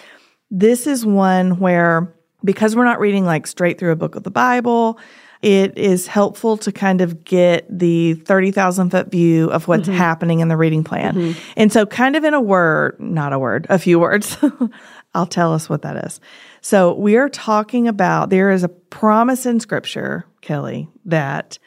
this 0.51 0.87
is 0.87 1.05
one 1.05 1.59
where, 1.59 2.15
because 2.45 2.77
we're 2.77 2.85
not 2.85 3.01
reading 3.01 3.25
like 3.25 3.47
straight 3.47 3.79
through 3.79 3.93
a 3.93 3.97
book 3.97 4.15
of 4.15 4.23
the 4.23 4.31
Bible, 4.31 4.99
it 5.43 5.77
is 5.79 6.07
helpful 6.07 6.57
to 6.59 6.73
kind 6.73 7.01
of 7.01 7.25
get 7.25 7.67
the 7.71 8.15
30,000 8.15 8.91
foot 8.91 9.11
view 9.11 9.51
of 9.51 9.69
what's 9.69 9.89
mm-hmm. 9.89 9.97
happening 9.97 10.41
in 10.41 10.49
the 10.49 10.57
reading 10.57 10.83
plan. 10.83 11.15
Mm-hmm. 11.15 11.53
And 11.57 11.73
so, 11.73 11.87
kind 11.87 12.17
of 12.17 12.25
in 12.25 12.35
a 12.35 12.41
word, 12.41 12.99
not 12.99 13.33
a 13.33 13.39
word, 13.39 13.67
a 13.71 13.79
few 13.79 14.01
words, 14.01 14.37
I'll 15.15 15.27
tell 15.27 15.53
us 15.53 15.69
what 15.69 15.83
that 15.83 16.05
is. 16.07 16.21
So, 16.61 16.95
we 16.95 17.17
are 17.17 17.29
talking 17.29 17.87
about 17.87 18.31
there 18.31 18.51
is 18.51 18.65
a 18.65 18.69
promise 18.69 19.47
in 19.47 19.61
scripture, 19.61 20.25
Kelly, 20.41 20.89
that 21.05 21.59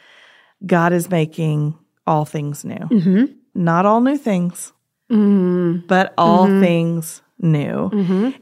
God 0.66 0.94
is 0.94 1.10
making 1.10 1.78
all 2.06 2.26
things 2.26 2.64
new. 2.64 2.76
Mm-hmm. 2.76 3.26
Not 3.54 3.86
all 3.86 4.02
new 4.02 4.18
things, 4.18 4.74
mm-hmm. 5.12 5.86
but 5.88 6.14
all 6.18 6.48
mm-hmm. 6.48 6.62
things 6.62 7.22
new. 7.40 7.90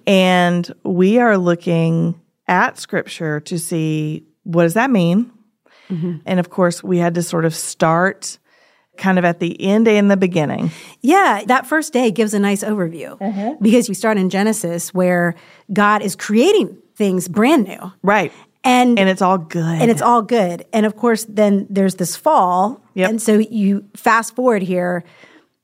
And 0.05 0.71
we 0.83 1.19
are 1.19 1.37
looking 1.37 2.19
at 2.47 2.77
scripture 2.77 3.39
to 3.41 3.57
see 3.57 4.25
what 4.43 4.63
does 4.63 4.73
that 4.73 4.89
mean? 4.89 5.31
And 6.25 6.39
of 6.39 6.49
course, 6.49 6.83
we 6.83 6.97
had 6.97 7.15
to 7.15 7.23
sort 7.23 7.45
of 7.45 7.55
start 7.55 8.37
kind 8.97 9.17
of 9.17 9.25
at 9.25 9.39
the 9.39 9.59
end 9.61 9.87
and 9.87 10.11
the 10.11 10.17
beginning. 10.17 10.71
Yeah, 11.01 11.43
that 11.47 11.65
first 11.65 11.93
day 11.93 12.11
gives 12.11 12.33
a 12.33 12.39
nice 12.39 12.63
overview 12.63 13.17
because 13.61 13.87
we 13.89 13.95
start 13.95 14.17
in 14.17 14.29
Genesis 14.29 14.93
where 14.93 15.35
God 15.71 16.01
is 16.01 16.15
creating 16.15 16.77
things 16.95 17.27
brand 17.27 17.63
new. 17.65 17.91
Right. 18.03 18.31
And 18.69 18.99
And 18.99 19.09
it's 19.09 19.21
all 19.21 19.37
good. 19.37 19.81
and 19.81 19.89
it's 19.91 20.01
all 20.01 20.21
good. 20.21 20.65
And 20.73 20.85
of 20.85 20.95
course, 20.95 21.25
then 21.27 21.65
there's 21.69 21.95
this 21.95 22.15
fall. 22.15 22.81
Yep. 22.93 23.09
And 23.09 23.21
so 23.21 23.37
you 23.39 23.85
fast 23.95 24.35
forward 24.35 24.61
here 24.61 25.03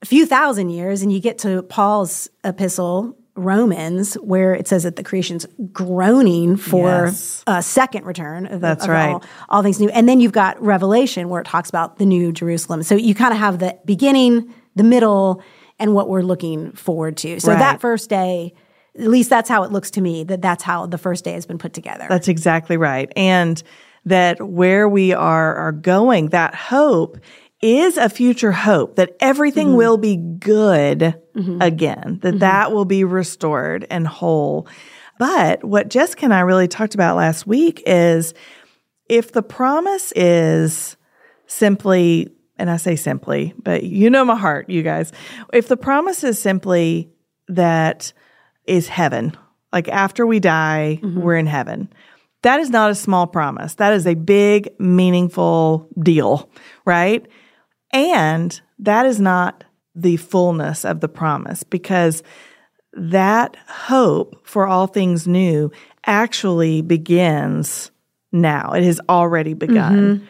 a 0.02 0.06
few 0.06 0.26
thousand 0.26 0.70
years 0.70 1.02
and 1.02 1.12
you 1.14 1.20
get 1.20 1.38
to 1.40 1.62
Paul's 1.64 2.30
epistle, 2.44 3.16
Romans, 3.36 4.16
where 4.16 4.54
it 4.54 4.68
says 4.68 4.84
that 4.84 4.96
the 4.96 5.04
creation's 5.04 5.46
groaning 5.72 6.56
for 6.58 6.88
Yes. 7.08 7.44
a 7.48 7.62
second 7.62 8.06
return 8.06 8.46
of, 8.48 8.62
That's 8.62 8.86
of 8.86 8.90
right. 8.90 9.10
all, 9.14 9.24
all 9.50 9.62
things 9.64 9.80
new. 9.80 9.90
And 9.90 10.08
then 10.08 10.20
you've 10.20 10.32
got 10.32 10.62
Revelation 10.62 11.30
where 11.30 11.42
it 11.42 11.48
talks 11.48 11.70
about 11.70 11.98
the 11.98 12.06
new 12.06 12.32
Jerusalem. 12.32 12.82
So 12.84 12.96
you 12.96 13.14
kind 13.14 13.34
of 13.34 13.40
have 13.40 13.60
the 13.60 13.78
beginning, 13.86 14.54
the 14.76 14.84
middle, 14.84 15.42
and 15.80 15.94
what 15.94 16.08
we're 16.08 16.22
looking 16.22 16.72
forward 16.72 17.18
to. 17.18 17.40
So 17.42 17.52
Right. 17.52 17.60
that 17.60 17.82
first 17.82 18.10
day, 18.10 18.54
at 18.98 19.08
least 19.08 19.30
that's 19.30 19.50
how 19.50 19.64
it 19.64 19.72
looks 19.72 19.92
to 19.92 20.02
me, 20.02 20.24
that 20.26 20.42
that's 20.42 20.64
how 20.64 20.86
the 20.86 20.98
first 20.98 21.24
day 21.24 21.34
has 21.34 21.46
been 21.46 21.58
put 21.58 21.74
together. 21.74 22.06
That's 22.10 22.28
exactly 22.28 22.78
right. 22.78 23.12
And 23.16 23.62
that 24.06 24.42
where 24.42 24.88
we 24.88 25.14
are 25.14 25.56
are 25.56 25.72
going, 25.72 26.30
that 26.30 26.56
hope 26.56 27.18
is 27.62 27.98
a 27.98 28.10
future 28.10 28.52
hope 28.52 28.96
that 28.98 29.16
everything 29.20 29.70
Mm-hmm. 29.70 29.78
will 29.78 29.98
be 29.98 30.18
good 30.18 31.16
again, 31.60 32.20
that 32.22 32.40
that 32.40 32.72
will 32.72 32.86
be 32.86 33.04
restored 33.04 33.86
and 33.90 34.08
whole. 34.08 34.68
But 35.20 35.64
what 35.64 35.90
Jessica 35.90 36.26
and 36.26 36.34
I 36.34 36.42
really 36.42 36.68
talked 36.68 36.94
about 36.94 37.18
last 37.18 37.48
week 37.48 37.82
is 37.86 38.34
if 39.10 39.32
the 39.32 39.44
promise 39.44 40.14
is 40.14 40.96
simply, 41.48 42.30
and 42.58 42.70
I 42.70 42.78
say 42.78 42.96
simply, 42.96 43.54
but 43.58 43.84
you 43.84 44.10
know 44.10 44.24
my 44.24 44.38
heart, 44.38 44.70
you 44.70 44.84
guys. 44.84 45.12
If 45.52 45.68
the 45.68 45.78
promise 45.78 46.24
is 46.24 46.40
simply 46.40 47.10
that 47.48 48.14
is 48.68 48.88
heaven, 48.88 49.36
like 49.72 49.88
after 49.90 50.26
we 50.26 50.40
die, 50.40 51.00
mm-hmm. 51.02 51.22
we're 51.22 51.38
in 51.38 51.48
heaven. 51.48 51.92
That 52.44 52.60
is 52.60 52.70
not 52.70 52.92
a 52.92 52.96
small 52.96 53.28
promise. 53.28 53.76
That 53.76 53.94
is 53.94 54.06
a 54.06 54.14
big, 54.14 54.70
meaningful 54.80 55.90
deal, 56.00 56.50
right? 56.86 57.26
And 57.92 58.60
that 58.80 59.06
is 59.06 59.20
not 59.20 59.64
the 59.96 60.18
fullness 60.18 60.86
of 60.86 61.00
the 61.00 61.08
promise 61.08 61.64
because 61.64 62.22
that 62.94 63.56
hope 63.68 64.48
for 64.48 64.68
all 64.68 64.88
things 64.88 65.28
new 65.28 65.72
actually 66.06 66.82
begins 66.82 67.92
now. 68.32 68.74
It 68.74 68.84
has 68.84 69.00
already 69.10 69.54
begun. 69.54 69.98
Mm-hmm. 69.98 70.26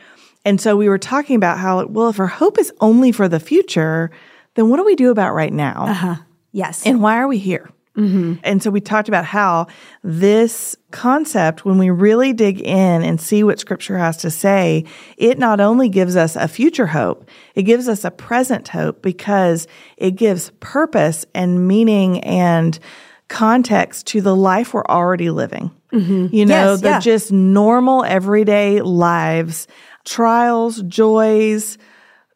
And 0.45 0.61
so 0.61 0.77
we 0.77 0.87
were 0.87 0.99
talking 0.99 1.35
about 1.35 1.57
how, 1.57 1.85
well, 1.87 2.09
if 2.09 2.19
our 2.19 2.27
hope 2.27 2.59
is 2.59 2.71
only 2.79 3.11
for 3.11 3.27
the 3.27 3.39
future, 3.39 4.11
then 4.53 4.69
what 4.69 4.77
do 4.77 4.85
we 4.85 4.95
do 4.95 5.09
about 5.11 5.33
right 5.33 5.51
now? 5.51 5.87
Uh-huh. 5.87 6.15
yes. 6.51 6.85
And 6.85 7.01
why 7.01 7.17
are 7.17 7.27
we 7.27 7.39
here? 7.39 7.69
Mm-hmm. 7.97 8.35
And 8.43 8.61
so 8.61 8.69
we 8.71 8.81
talked 8.81 9.07
about 9.07 9.25
how 9.25 9.67
this 10.03 10.75
concept, 10.91 11.63
when 11.65 11.77
we 11.77 11.89
really 11.89 12.33
dig 12.33 12.59
in 12.61 13.03
and 13.03 13.19
see 13.21 13.43
what 13.43 13.59
scripture 13.59 13.97
has 13.97 14.17
to 14.17 14.29
say, 14.29 14.85
it 15.17 15.39
not 15.39 15.59
only 15.59 15.87
gives 15.89 16.15
us 16.15 16.35
a 16.35 16.47
future 16.47 16.87
hope, 16.87 17.29
it 17.55 17.63
gives 17.63 17.87
us 17.87 18.03
a 18.03 18.11
present 18.11 18.67
hope 18.67 19.01
because 19.01 19.67
it 19.97 20.11
gives 20.11 20.51
purpose 20.59 21.25
and 21.33 21.67
meaning 21.67 22.19
and 22.23 22.79
context 23.27 24.07
to 24.07 24.21
the 24.21 24.35
life 24.35 24.73
we're 24.73 24.85
already 24.85 25.29
living. 25.29 25.71
Mm-hmm. 25.91 26.35
You 26.35 26.45
know, 26.45 26.71
Yes, 26.73 26.81
the 26.81 26.89
yeah. 26.89 26.99
just 26.99 27.31
normal 27.31 28.03
everyday 28.03 28.81
lives, 28.81 29.67
trials, 30.03 30.81
joys, 30.83 31.77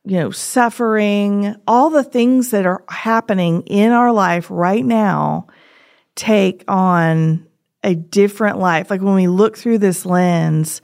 you 0.09 0.17
know, 0.17 0.31
suffering, 0.31 1.55
all 1.67 1.89
the 1.91 2.03
things 2.03 2.49
that 2.51 2.65
are 2.65 2.83
happening 2.89 3.61
in 3.67 3.91
our 3.91 4.11
life 4.11 4.47
right 4.49 4.83
now 4.83 5.45
take 6.15 6.63
on 6.67 7.45
a 7.83 7.93
different 7.95 8.57
life. 8.59 8.89
Like 8.89 9.01
when 9.01 9.13
we 9.15 9.27
look 9.27 9.55
through 9.57 9.77
this 9.77 10.05
lens, 10.05 10.81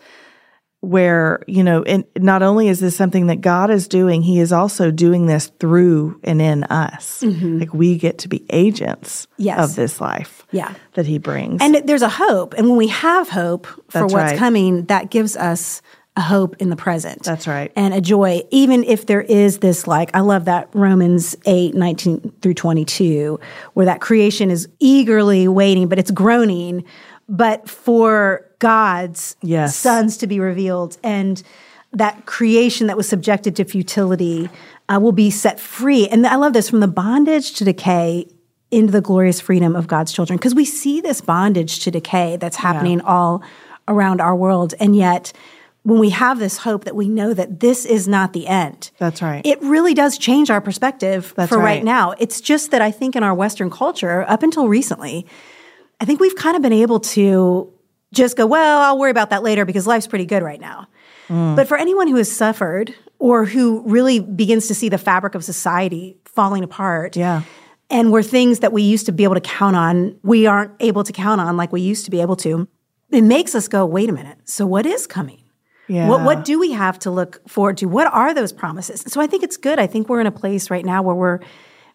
where, 0.81 1.41
you 1.47 1.63
know, 1.63 1.81
and 1.81 2.05
not 2.15 2.43
only 2.43 2.67
is 2.67 2.79
this 2.79 2.95
something 2.95 3.25
that 3.27 3.41
God 3.41 3.71
is 3.71 3.87
doing, 3.87 4.21
He 4.21 4.39
is 4.39 4.51
also 4.51 4.91
doing 4.91 5.25
this 5.25 5.51
through 5.59 6.19
and 6.23 6.39
in 6.39 6.63
us. 6.65 7.21
Mm-hmm. 7.21 7.57
Like 7.59 7.73
we 7.73 7.97
get 7.97 8.19
to 8.19 8.27
be 8.27 8.45
agents 8.51 9.25
Yes. 9.37 9.57
of 9.71 9.75
this 9.75 9.99
life 9.99 10.45
Yeah. 10.51 10.75
that 10.93 11.07
He 11.07 11.17
brings. 11.17 11.61
And 11.63 11.75
there's 11.85 12.03
a 12.03 12.09
hope. 12.09 12.53
And 12.53 12.67
when 12.69 12.77
we 12.77 12.87
have 12.89 13.29
hope 13.29 13.65
for 13.65 14.01
That's 14.01 14.13
what's 14.13 14.31
right. 14.33 14.37
coming, 14.37 14.85
that 14.85 15.09
gives 15.09 15.35
us 15.35 15.81
a 16.17 16.21
hope 16.21 16.55
in 16.59 16.69
the 16.69 16.75
present. 16.75 17.23
That's 17.23 17.45
right. 17.47 17.71
And 17.75 17.93
a 17.93 17.99
joy, 17.99 18.41
even 18.49 18.83
if 18.85 19.05
there 19.05 19.21
is 19.21 19.59
this, 19.59 19.85
like, 19.85 20.15
I 20.15 20.21
love 20.21 20.45
that 20.45 20.69
Romans 20.73 21.35
8, 21.45 21.75
19 21.75 22.33
through 22.41 22.53
22, 22.53 23.39
where 23.73 23.85
that 23.85 23.99
creation 23.99 24.49
is 24.49 24.69
eagerly 24.79 25.47
waiting, 25.47 25.87
but 25.89 25.99
it's 25.99 26.11
groaning, 26.11 26.85
but 27.27 27.69
for 27.69 28.45
God's 28.59 29.35
Yes. 29.41 29.75
sons 29.75 30.15
to 30.17 30.27
be 30.27 30.39
revealed. 30.39 30.97
And 31.03 31.43
that 31.91 32.25
creation 32.25 32.87
that 32.87 32.95
was 32.95 33.09
subjected 33.09 33.55
to 33.57 33.65
futility 33.65 34.49
uh, 34.87 34.99
will 35.01 35.11
be 35.11 35.29
set 35.29 35.59
free. 35.59 36.07
And 36.07 36.25
I 36.25 36.35
love 36.35 36.53
this 36.53 36.69
from 36.69 36.79
the 36.79 36.87
bondage 36.87 37.53
to 37.53 37.65
decay 37.65 38.27
into 38.71 38.91
the 38.91 39.01
glorious 39.01 39.39
freedom 39.41 39.75
of 39.75 39.87
God's 39.87 40.11
children. 40.11 40.37
Because 40.37 40.55
we 40.55 40.65
see 40.65 41.01
this 41.01 41.21
bondage 41.21 41.79
to 41.79 41.91
decay 41.91 42.37
that's 42.37 42.57
happening 42.57 43.01
all 43.01 43.41
around 43.87 44.19
our 44.21 44.35
world. 44.35 44.73
And 44.79 44.95
yet, 44.95 45.31
when 45.85 45.99
we 45.99 46.09
have 46.09 46.39
this 46.39 46.57
hope 46.57 46.83
that 46.85 46.95
we 46.95 47.07
know 47.07 47.31
that 47.33 47.59
this 47.59 47.85
is 47.85 48.07
not 48.07 48.33
the 48.33 48.47
end, 48.47 48.89
That's 48.97 49.21
right. 49.21 49.45
it 49.45 49.61
really 49.61 49.93
does 49.93 50.17
change 50.17 50.49
our 50.49 50.59
perspective 50.59 51.31
That's 51.35 51.47
for 51.49 51.59
right. 51.59 51.63
right. 51.75 51.83
now. 51.83 52.15
It's 52.17 52.41
just 52.41 52.71
that 52.71 52.81
I 52.81 52.89
think 52.89 53.15
in 53.15 53.21
our 53.23 53.35
Western 53.35 53.69
culture, 53.69 54.25
up 54.27 54.41
until 54.41 54.67
recently, 54.67 55.27
I 56.01 56.05
think 56.05 56.19
we've 56.19 56.35
kind 56.35 56.55
of 56.55 56.63
been 56.63 56.73
able 56.73 56.99
to 57.01 57.71
just 58.13 58.35
go, 58.35 58.47
well, 58.47 58.81
I'll 58.81 58.97
worry 58.97 59.11
about 59.11 59.29
that 59.29 59.43
later 59.43 59.63
because 59.63 59.85
life's 59.85 60.07
pretty 60.07 60.25
good 60.25 60.41
right 60.41 60.59
now. 60.59 60.87
Mm. 61.27 61.55
But 61.55 61.67
for 61.67 61.77
anyone 61.77 62.07
who 62.07 62.15
has 62.15 62.31
suffered 62.31 62.95
or 63.19 63.45
who 63.45 63.83
really 63.85 64.19
begins 64.19 64.67
to 64.69 64.73
see 64.75 64.89
the 64.89 64.97
fabric 64.97 65.35
of 65.35 65.43
society 65.43 66.17
falling 66.25 66.63
apart, 66.63 67.15
Yeah. 67.15 67.43
and 67.91 68.11
where 68.11 68.23
things 68.23 68.59
that 68.61 68.73
we 68.73 68.81
used 68.81 69.05
to 69.05 69.11
be 69.11 69.23
able 69.23 69.35
to 69.35 69.41
count 69.41 69.75
on, 69.75 70.17
we 70.23 70.47
aren't 70.47 70.71
able 70.79 71.03
to 71.03 71.13
count 71.13 71.41
on 71.41 71.57
like 71.57 71.71
we 71.71 71.81
used 71.81 72.05
to 72.05 72.11
be 72.11 72.21
able 72.21 72.35
to, 72.37 72.67
it 73.11 73.21
makes 73.23 73.53
us 73.53 73.67
go, 73.67 73.85
wait 73.85 74.09
a 74.09 74.13
minute. 74.13 74.39
So 74.45 74.65
what 74.65 74.87
is 74.87 75.05
coming? 75.05 75.41
Yeah. 75.87 76.07
What 76.09 76.23
what 76.23 76.45
do 76.45 76.59
we 76.59 76.71
have 76.71 76.97
to 76.99 77.11
look 77.11 77.47
forward 77.47 77.77
to? 77.77 77.85
What 77.87 78.07
are 78.13 78.33
those 78.33 78.51
promises? 78.51 79.01
So 79.07 79.21
I 79.21 79.27
think 79.27 79.43
it's 79.43 79.57
good. 79.57 79.79
I 79.79 79.87
think 79.87 80.09
we're 80.09 80.21
in 80.21 80.27
a 80.27 80.31
place 80.31 80.69
right 80.69 80.85
now 80.85 81.01
where 81.01 81.15
we're 81.15 81.39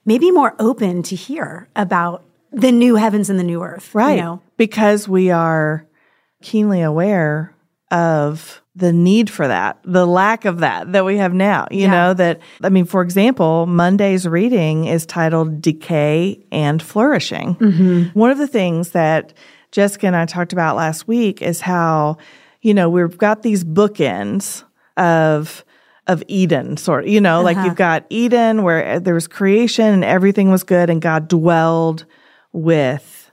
maybe 0.04 0.30
more 0.30 0.54
open 0.58 1.02
to 1.04 1.16
hear 1.16 1.68
about 1.76 2.24
the 2.52 2.72
new 2.72 2.96
heavens 2.96 3.30
and 3.30 3.38
the 3.38 3.44
new 3.44 3.62
earth. 3.62 3.94
Right. 3.94 4.16
You 4.16 4.22
know? 4.22 4.42
Because 4.56 5.08
we 5.08 5.30
are 5.30 5.86
keenly 6.42 6.80
aware 6.80 7.54
of 7.90 8.62
the 8.76 8.92
need 8.92 9.28
for 9.28 9.46
that, 9.48 9.78
the 9.84 10.06
lack 10.06 10.44
of 10.44 10.60
that 10.60 10.92
that 10.92 11.04
we 11.04 11.16
have 11.18 11.34
now. 11.34 11.66
You 11.70 11.82
Yeah. 11.82 11.90
know, 11.90 12.14
that, 12.14 12.40
I 12.62 12.68
mean, 12.68 12.84
for 12.84 13.02
example, 13.02 13.66
Monday's 13.66 14.26
reading 14.26 14.86
is 14.86 15.04
titled 15.04 15.60
Decay 15.60 16.46
and 16.52 16.80
Flourishing. 16.80 17.56
Mm-hmm. 17.56 18.18
One 18.18 18.30
of 18.30 18.38
the 18.38 18.46
things 18.46 18.90
that 18.90 19.32
Jessica 19.72 20.06
and 20.06 20.16
I 20.16 20.24
talked 20.24 20.52
about 20.52 20.76
last 20.76 21.06
week 21.08 21.42
is 21.42 21.60
how, 21.60 22.16
you 22.60 22.74
know, 22.74 22.88
we've 22.88 23.18
got 23.18 23.42
these 23.42 23.64
bookends 23.64 24.64
of, 24.96 25.64
of 26.06 26.22
Eden, 26.28 26.76
sort 26.76 27.04
of, 27.04 27.10
you 27.10 27.20
know, 27.20 27.42
like 27.42 27.56
you've 27.56 27.66
uh-huh. 27.66 27.74
got 27.74 28.06
Eden 28.10 28.62
where 28.62 28.96
uh, 28.96 28.98
there 28.98 29.14
was 29.14 29.28
creation 29.28 29.86
and 29.86 30.04
everything 30.04 30.50
was 30.50 30.62
good 30.62 30.90
and 30.90 31.00
God 31.00 31.28
dwelled 31.28 32.04
with 32.52 33.30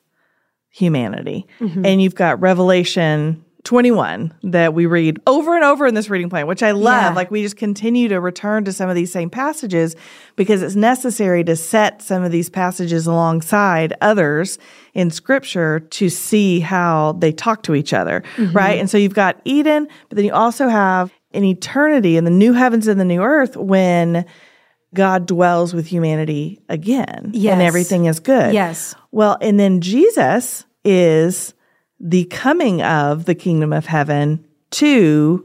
humanity. 0.70 1.48
Mm-hmm. 1.60 1.86
And 1.86 2.02
you've 2.02 2.16
got 2.16 2.40
Revelation 2.40 3.44
21 3.68 4.34
that 4.44 4.74
we 4.74 4.86
read 4.86 5.20
over 5.28 5.54
and 5.54 5.66
over 5.66 5.86
in 5.86 5.94
this 5.94 6.10
reading 6.10 6.30
plan, 6.30 6.48
which 6.48 6.64
I 6.64 6.72
love. 6.72 7.12
Yeah. 7.12 7.14
Like 7.14 7.30
we 7.30 7.44
just 7.44 7.58
continue 7.58 8.08
to 8.08 8.22
return 8.22 8.64
to 8.64 8.72
some 8.72 8.90
of 8.90 8.96
these 8.96 9.12
same 9.12 9.30
passages 9.30 9.94
because 10.38 10.62
it's 10.62 10.76
necessary 10.76 11.44
to 11.44 11.56
set 11.58 12.02
some 12.02 12.24
of 12.24 12.32
these 12.32 12.50
passages 12.50 13.08
alongside 13.08 13.94
others 14.00 14.58
in 14.94 15.12
scripture 15.12 15.82
to 15.82 16.08
see 16.08 16.62
how 16.62 17.18
they 17.20 17.34
talk 17.34 17.62
to 17.64 17.76
each 17.76 17.92
other, 17.92 18.24
mm-hmm. 18.38 18.56
right? 18.56 18.80
And 18.80 18.90
so 18.90 18.98
you've 18.98 19.14
got 19.14 19.42
Eden, 19.44 19.90
but 20.08 20.16
then 20.16 20.24
you 20.24 20.34
also 20.34 20.70
have 20.70 21.12
an 21.32 21.44
eternity 21.44 22.16
in 22.16 22.24
the 22.24 22.32
new 22.32 22.54
heavens 22.54 22.88
and 22.88 22.98
the 22.98 23.06
new 23.06 23.22
earth 23.22 23.58
when 23.58 24.26
God 24.94 25.26
dwells 25.26 25.74
with 25.74 25.88
humanity 25.88 26.62
again 26.70 27.32
Yes. 27.34 27.52
and 27.52 27.62
everything 27.62 28.06
is 28.06 28.22
good. 28.22 28.54
Yes. 28.54 28.96
Well, 29.12 29.38
and 29.42 29.60
then 29.60 29.82
Jesus 29.82 30.66
is 30.86 31.54
the 32.00 32.25
coming 32.25 32.82
of 32.82 33.25
the 33.25 33.36
kingdom 33.36 33.74
of 33.74 33.86
heaven 33.86 34.46
to 34.72 35.44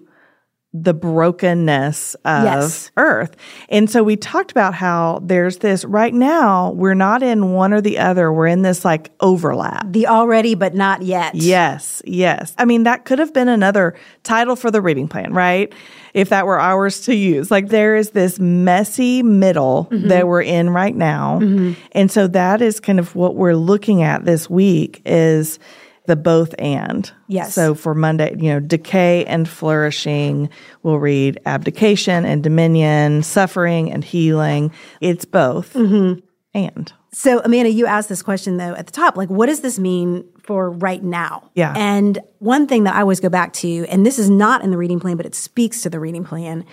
the 0.75 0.95
brokenness 0.95 2.15
of 2.25 2.45
Yes. 2.45 2.91
earth. 2.97 3.37
And 3.69 3.91
so 3.91 4.03
we 4.03 4.17
talked 4.17 4.51
about 4.51 4.73
how 4.73 5.21
there's 5.23 5.59
this 5.59 5.85
right 5.85 6.15
now, 6.15 6.71
we're 6.71 6.95
not 6.95 7.23
in 7.23 7.53
one 7.53 7.75
or 7.75 7.83
the 7.83 7.99
other, 7.99 8.33
we're 8.33 8.47
in 8.47 8.63
this 8.63 8.83
like 8.83 9.11
overlap. 9.21 9.87
The 9.91 10.07
already 10.07 10.55
but 10.55 10.75
not 10.75 11.03
yet. 11.03 11.35
Yes, 11.35 12.01
yes. 12.07 12.55
I 12.57 12.65
mean, 12.65 12.85
that 12.85 13.05
could 13.05 13.19
have 13.19 13.35
been 13.35 13.49
another 13.49 13.95
title 14.23 14.57
for 14.57 14.71
the 14.71 14.81
reading 14.81 15.09
plan, 15.09 15.35
right? 15.35 15.71
If 16.15 16.31
that 16.31 16.47
were 16.47 16.59
ours 16.59 17.03
to 17.03 17.15
use. 17.15 17.51
Like 17.51 17.69
there 17.69 17.95
is 17.95 18.11
this 18.11 18.39
messy 18.41 19.23
middle 19.23 19.89
mm-hmm. 19.91 20.09
that 20.09 20.27
we're 20.27 20.43
in 20.43 20.71
right 20.71 20.97
now. 20.97 21.39
Mm-hmm. 21.41 21.73
And 21.93 22.11
so 22.11 22.27
that 22.29 22.63
is 22.63 22.81
kind 22.81 22.99
of 22.99 23.15
what 23.15 23.35
we're 23.35 23.57
looking 23.57 24.03
at 24.03 24.25
this 24.25 24.49
week 24.49 25.03
is 25.05 25.59
the 26.07 26.17
both 26.17 26.55
and. 26.59 27.11
Yes. 27.29 27.55
So 27.55 27.75
for 27.75 27.95
Monday, 27.95 28.35
you 28.39 28.51
know, 28.51 28.61
decay 28.61 29.25
and 29.27 29.49
flourishing, 29.49 30.49
we'll 30.83 30.99
read 30.99 31.41
abdication 31.47 32.25
and 32.25 32.43
dominion, 32.43 33.23
suffering 33.23 33.93
and 33.93 34.03
healing. 34.03 34.73
It's 35.01 35.25
both 35.25 35.75
Mm-hmm. 35.75 36.21
and. 36.55 36.93
So, 37.15 37.41
Amanda, 37.45 37.71
you 37.71 37.85
asked 37.85 38.09
this 38.09 38.23
question 38.23 38.57
though 38.57 38.75
at 38.75 38.87
the 38.87 38.93
top, 38.93 39.19
like, 39.19 39.29
what 39.29 39.47
does 39.47 39.61
this 39.61 39.79
mean 39.79 40.25
for 40.43 40.71
right 40.71 41.03
now? 41.03 41.51
Yeah. 41.55 41.75
And 41.77 42.19
one 42.39 42.67
thing 42.67 42.85
that 42.85 42.97
I 42.97 43.03
always 43.03 43.21
go 43.21 43.29
back 43.29 43.53
to, 43.55 43.87
and 43.91 44.07
this 44.07 44.19
is 44.19 44.31
not 44.31 44.65
in 44.65 44.71
the 44.71 44.79
reading 44.79 44.99
plan, 44.99 45.19
but 45.19 45.27
it 45.27 45.35
speaks 45.35 45.83
to 45.83 45.91
the 45.91 46.01
reading 46.01 46.25
plan, 46.25 46.65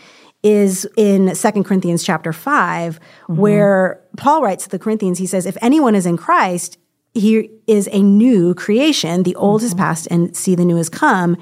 is 0.41 0.87
in 0.95 1.35
Second 1.35 1.65
Corinthians 1.65 2.05
chapter 2.05 2.31
5, 2.31 3.01
where 3.27 4.01
Paul 4.15 4.41
writes 4.41 4.63
to 4.63 4.69
the 4.69 4.79
Corinthians, 4.79 5.17
he 5.17 5.25
says, 5.25 5.45
if 5.45 5.57
anyone 5.61 5.93
is 5.93 6.05
in 6.05 6.15
Christ, 6.15 6.77
he 7.13 7.49
is 7.67 7.89
a 7.91 8.01
new 8.01 8.53
creation. 8.53 9.23
The 9.23 9.35
old 9.35 9.61
has 9.61 9.71
mm-hmm. 9.71 9.79
passed 9.79 10.07
and 10.11 10.35
see 10.35 10.55
the 10.55 10.65
new 10.65 10.77
has 10.77 10.89
come. 10.89 11.37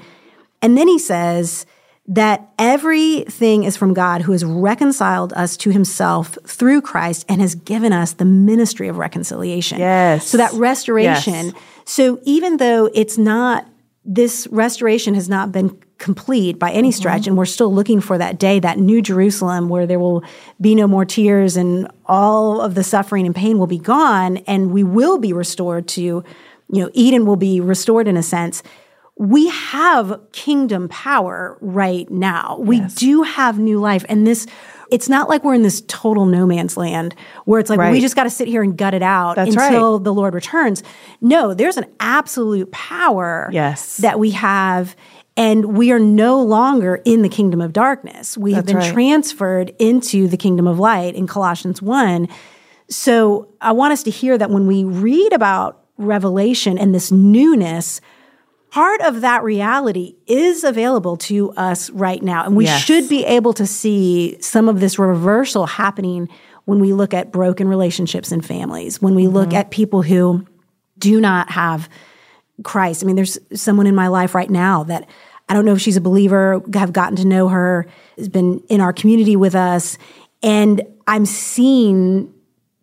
And 0.62 0.76
then 0.76 0.88
he 0.88 0.98
says, 0.98 1.66
that 2.10 2.48
everything 2.58 3.64
is 3.64 3.76
from 3.76 3.92
God 3.92 4.22
who 4.22 4.32
has 4.32 4.42
reconciled 4.42 5.34
us 5.34 5.58
to 5.58 5.70
himself 5.70 6.38
through 6.46 6.80
Christ 6.80 7.26
and 7.28 7.42
has 7.42 7.54
given 7.54 7.92
us 7.92 8.14
the 8.14 8.24
ministry 8.24 8.88
of 8.88 8.96
reconciliation. 8.96 9.78
Yes. 9.78 10.26
So 10.26 10.38
that 10.38 10.50
restoration. 10.54 11.48
Yes. 11.48 11.54
So 11.84 12.18
even 12.22 12.56
though 12.56 12.88
it's 12.94 13.18
not, 13.18 13.68
this 14.06 14.46
restoration 14.50 15.14
has 15.14 15.28
not 15.28 15.52
been 15.52 15.78
complete 15.98 16.58
by 16.58 16.70
any 16.70 16.88
mm-hmm. 16.88 16.96
stretch, 16.96 17.26
and 17.26 17.36
we're 17.36 17.44
still 17.44 17.72
looking 17.72 18.00
for 18.00 18.18
that 18.18 18.38
day, 18.38 18.60
that 18.60 18.78
new 18.78 19.02
Jerusalem 19.02 19.68
where 19.68 19.86
there 19.86 19.98
will 19.98 20.22
be 20.60 20.74
no 20.74 20.86
more 20.86 21.04
tears 21.04 21.56
and 21.56 21.90
all 22.06 22.60
of 22.60 22.74
the 22.74 22.84
suffering 22.84 23.26
and 23.26 23.34
pain 23.34 23.58
will 23.58 23.66
be 23.66 23.78
gone, 23.78 24.38
and 24.38 24.72
we 24.72 24.84
will 24.84 25.18
be 25.18 25.32
restored 25.32 25.88
to, 25.88 26.00
you 26.00 26.24
know, 26.70 26.90
Eden 26.94 27.26
will 27.26 27.36
be 27.36 27.60
restored 27.60 28.08
in 28.08 28.16
a 28.16 28.22
sense 28.22 28.62
we 29.18 29.48
have 29.48 30.20
kingdom 30.30 30.88
power 30.88 31.58
right 31.60 32.08
now. 32.08 32.56
We 32.60 32.80
do 32.80 33.22
have 33.24 33.58
new 33.58 33.80
life. 33.80 34.04
And 34.08 34.24
this, 34.24 34.46
it's 34.92 35.08
not 35.08 35.28
like 35.28 35.42
we're 35.42 35.54
in 35.54 35.62
this 35.62 35.82
total 35.88 36.24
no 36.24 36.46
man's 36.46 36.76
land 36.76 37.16
where 37.44 37.58
it's 37.58 37.68
like, 37.68 37.80
Right. 37.80 37.90
we 37.90 38.00
just 38.00 38.14
got 38.14 38.24
to 38.24 38.30
sit 38.30 38.46
here 38.46 38.62
and 38.62 38.78
gut 38.78 38.94
it 38.94 39.02
out 39.02 39.34
That's 39.34 39.56
until 39.56 39.98
the 39.98 40.14
Lord 40.14 40.34
returns. 40.34 40.84
No, 41.20 41.52
there's 41.52 41.76
an 41.76 41.86
absolute 41.98 42.70
power 42.70 43.50
Yes. 43.52 43.96
that 43.98 44.20
we 44.20 44.30
have. 44.30 44.94
And 45.38 45.76
we 45.76 45.92
are 45.92 46.00
no 46.00 46.42
longer 46.42 47.00
in 47.04 47.22
the 47.22 47.28
kingdom 47.28 47.60
of 47.60 47.72
darkness. 47.72 48.36
We 48.36 48.54
have 48.54 48.66
been 48.66 48.76
right. 48.76 48.92
transferred 48.92 49.72
into 49.78 50.26
the 50.26 50.36
kingdom 50.36 50.66
of 50.66 50.80
light 50.80 51.14
in 51.14 51.28
Colossians 51.28 51.80
1. 51.80 52.26
So 52.90 53.46
I 53.60 53.70
want 53.70 53.92
us 53.92 54.02
to 54.02 54.10
hear 54.10 54.36
that 54.36 54.50
when 54.50 54.66
we 54.66 54.82
read 54.82 55.32
about 55.32 55.84
Revelation 55.96 56.76
and 56.76 56.92
this 56.92 57.12
newness, 57.12 58.00
part 58.72 59.00
of 59.02 59.20
that 59.20 59.44
reality 59.44 60.16
is 60.26 60.64
available 60.64 61.16
to 61.16 61.52
us 61.52 61.88
right 61.90 62.20
now. 62.20 62.44
And 62.44 62.56
we 62.56 62.64
Yes. 62.64 62.82
should 62.82 63.08
be 63.08 63.24
able 63.24 63.52
to 63.54 63.66
see 63.66 64.36
some 64.40 64.68
of 64.68 64.80
this 64.80 64.98
reversal 64.98 65.66
happening 65.66 66.28
when 66.64 66.80
we 66.80 66.92
look 66.92 67.14
at 67.14 67.30
broken 67.30 67.68
relationships 67.68 68.32
and 68.32 68.44
families, 68.44 69.00
when 69.00 69.14
we 69.14 69.28
look 69.28 69.50
mm-hmm. 69.50 69.58
at 69.58 69.70
people 69.70 70.02
who 70.02 70.44
do 70.98 71.20
not 71.20 71.50
have 71.52 71.88
Christ. 72.64 73.04
I 73.04 73.06
mean, 73.06 73.14
there's 73.14 73.38
someone 73.54 73.86
in 73.86 73.94
my 73.94 74.08
life 74.08 74.34
right 74.34 74.50
now 74.50 74.82
that 74.84 75.08
I 75.48 75.54
don't 75.54 75.64
know 75.64 75.72
if 75.72 75.80
she's 75.80 75.96
a 75.96 76.00
believer, 76.00 76.62
have 76.74 76.92
gotten 76.92 77.16
to 77.16 77.26
know 77.26 77.48
her, 77.48 77.86
has 78.16 78.28
been 78.28 78.60
in 78.68 78.80
our 78.80 78.92
community 78.92 79.36
with 79.36 79.54
us, 79.54 79.96
and 80.42 80.82
I'm 81.06 81.24
seeing 81.26 82.32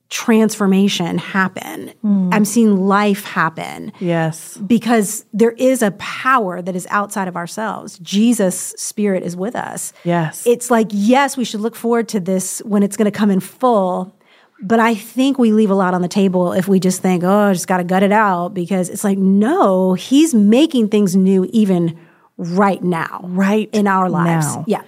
transformation 0.09 1.17
happen. 1.17 1.89
Hmm. 2.01 2.29
I'm 2.31 2.45
seeing 2.45 2.77
life 2.77 3.25
happen 3.25 3.91
Yes. 3.99 4.57
because 4.57 5.25
there 5.33 5.51
is 5.51 5.81
a 5.81 5.91
power 5.91 6.61
that 6.61 6.75
is 6.75 6.87
outside 6.89 7.27
of 7.27 7.35
ourselves. 7.35 7.99
Jesus' 7.99 8.73
spirit 8.77 9.23
is 9.23 9.35
with 9.35 9.55
us. 9.55 9.93
Yes. 10.03 10.45
It's 10.47 10.71
like, 10.71 10.87
yes, 10.91 11.35
we 11.37 11.43
should 11.43 11.59
look 11.59 11.75
forward 11.75 12.07
to 12.09 12.19
this 12.19 12.59
when 12.65 12.81
it's 12.81 12.95
going 12.97 13.11
to 13.11 13.17
come 13.17 13.29
in 13.31 13.39
full. 13.39 14.15
But 14.61 14.79
I 14.79 14.95
think 14.95 15.37
we 15.37 15.51
leave 15.51 15.69
a 15.69 15.75
lot 15.75 15.93
on 15.93 16.01
the 16.01 16.07
table 16.07 16.53
if 16.53 16.67
we 16.67 16.79
just 16.79 17.01
think, 17.01 17.23
oh, 17.23 17.49
I 17.49 17.53
just 17.53 17.67
got 17.67 17.77
to 17.77 17.83
gut 17.83 18.03
it 18.03 18.13
out 18.13 18.53
because 18.53 18.89
it's 18.89 19.03
like, 19.03 19.17
no, 19.17 19.95
he's 19.95 20.33
making 20.33 20.89
things 20.89 21.15
new 21.15 21.45
even 21.51 21.99
right 22.37 22.83
now. 22.83 23.21
Right 23.23 23.69
In 23.73 23.87
our 23.87 24.09
lives. 24.09 24.45
now. 24.55 24.63
Yeah. 24.67 24.81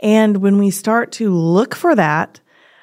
And 0.00 0.38
when 0.38 0.58
we 0.58 0.70
start 0.70 1.12
to 1.12 1.32
look 1.34 1.74
for 1.74 1.94
that, 1.94 2.40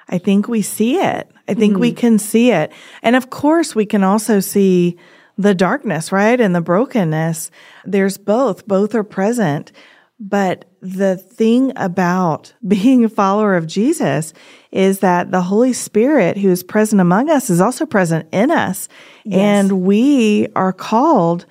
I 0.09 0.17
think 0.17 0.47
we 0.47 0.61
see 0.61 0.97
it. 0.97 1.29
I 1.47 1.53
think 1.53 1.73
Mm-hmm. 1.73 1.81
we 1.81 1.91
can 1.93 2.19
see 2.19 2.51
it. 2.51 2.71
And 3.01 3.15
of 3.15 3.29
course, 3.29 3.75
we 3.75 3.85
can 3.85 4.03
also 4.03 4.39
see 4.39 4.97
the 5.37 5.53
darkness, 5.55 6.11
right? 6.11 6.39
And 6.39 6.53
the 6.55 6.61
brokenness. 6.61 7.51
There's 7.85 8.17
both, 8.17 8.67
both 8.67 8.93
are 8.95 9.03
present. 9.03 9.71
But 10.19 10.65
the 10.81 11.17
thing 11.17 11.73
about 11.75 12.53
being 12.67 13.03
a 13.05 13.09
follower 13.09 13.55
of 13.55 13.67
Jesus 13.67 14.33
is 14.71 14.99
that 14.99 15.31
the 15.31 15.41
Holy 15.41 15.73
Spirit 15.73 16.37
who 16.37 16.49
is 16.49 16.63
present 16.63 17.01
among 17.01 17.29
us 17.29 17.49
is 17.49 17.59
also 17.61 17.85
present 17.85 18.27
in 18.31 18.51
us. 18.51 18.87
And 19.31 19.81
we 19.83 20.47
are 20.55 20.73
called 20.73 21.45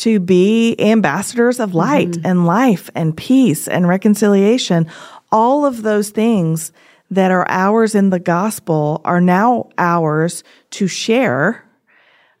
to 0.00 0.20
be 0.20 0.76
ambassadors 0.78 1.60
of 1.60 1.70
mm-hmm. 1.70 1.78
light 1.78 2.16
and 2.24 2.46
life 2.46 2.90
and 2.94 3.16
peace 3.16 3.68
and 3.68 3.88
reconciliation. 3.88 4.86
All 5.32 5.64
of 5.64 5.82
those 5.82 6.10
things 6.10 6.72
that 7.10 7.30
are 7.30 7.46
ours 7.48 7.94
in 7.94 8.10
the 8.10 8.18
gospel 8.18 9.00
are 9.04 9.20
now 9.20 9.68
ours 9.78 10.44
to 10.70 10.86
share 10.86 11.64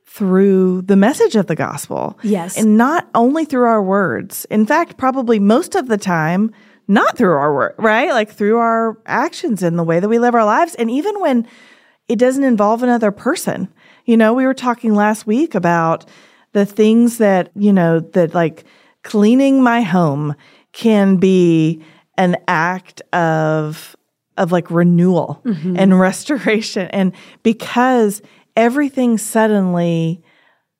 through 0.04 0.82
the 0.82 0.96
message 0.96 1.36
of 1.36 1.46
the 1.46 1.54
gospel. 1.54 2.18
Yes. 2.22 2.56
And 2.56 2.76
not 2.76 3.08
only 3.14 3.44
through 3.44 3.66
our 3.66 3.82
words. 3.82 4.44
In 4.50 4.66
fact, 4.66 4.96
probably 4.96 5.38
most 5.38 5.74
of 5.74 5.88
the 5.88 5.98
time, 5.98 6.52
not 6.88 7.16
through 7.16 7.32
our 7.32 7.54
word, 7.54 7.74
right? 7.78 8.10
Like 8.10 8.30
through 8.30 8.58
our 8.58 8.98
actions 9.06 9.62
and 9.62 9.78
the 9.78 9.84
way 9.84 10.00
that 10.00 10.08
we 10.08 10.18
live 10.18 10.34
our 10.34 10.44
lives. 10.44 10.74
And 10.74 10.90
even 10.90 11.20
when 11.20 11.46
it 12.10 12.18
doesn't 12.18 12.42
involve 12.42 12.82
another 12.82 13.12
person. 13.12 13.68
You 14.04 14.16
know, 14.16 14.34
we 14.34 14.44
were 14.44 14.52
talking 14.52 14.94
last 14.96 15.28
week 15.28 15.54
about 15.54 16.06
the 16.52 16.66
things 16.66 17.18
that, 17.18 17.50
you 17.54 17.72
know, 17.72 18.00
that 18.00 18.34
like 18.34 18.64
cleaning 19.02 19.62
my 19.62 19.82
home 19.82 20.34
can 20.72 21.16
be 21.16 21.82
an 22.16 22.36
act 22.48 23.00
of 23.12 23.96
of 24.36 24.52
like 24.52 24.70
renewal 24.70 25.40
mm-hmm. 25.44 25.76
and 25.78 25.98
restoration. 26.00 26.88
And 26.88 27.12
because 27.42 28.22
everything 28.56 29.18
suddenly 29.18 30.22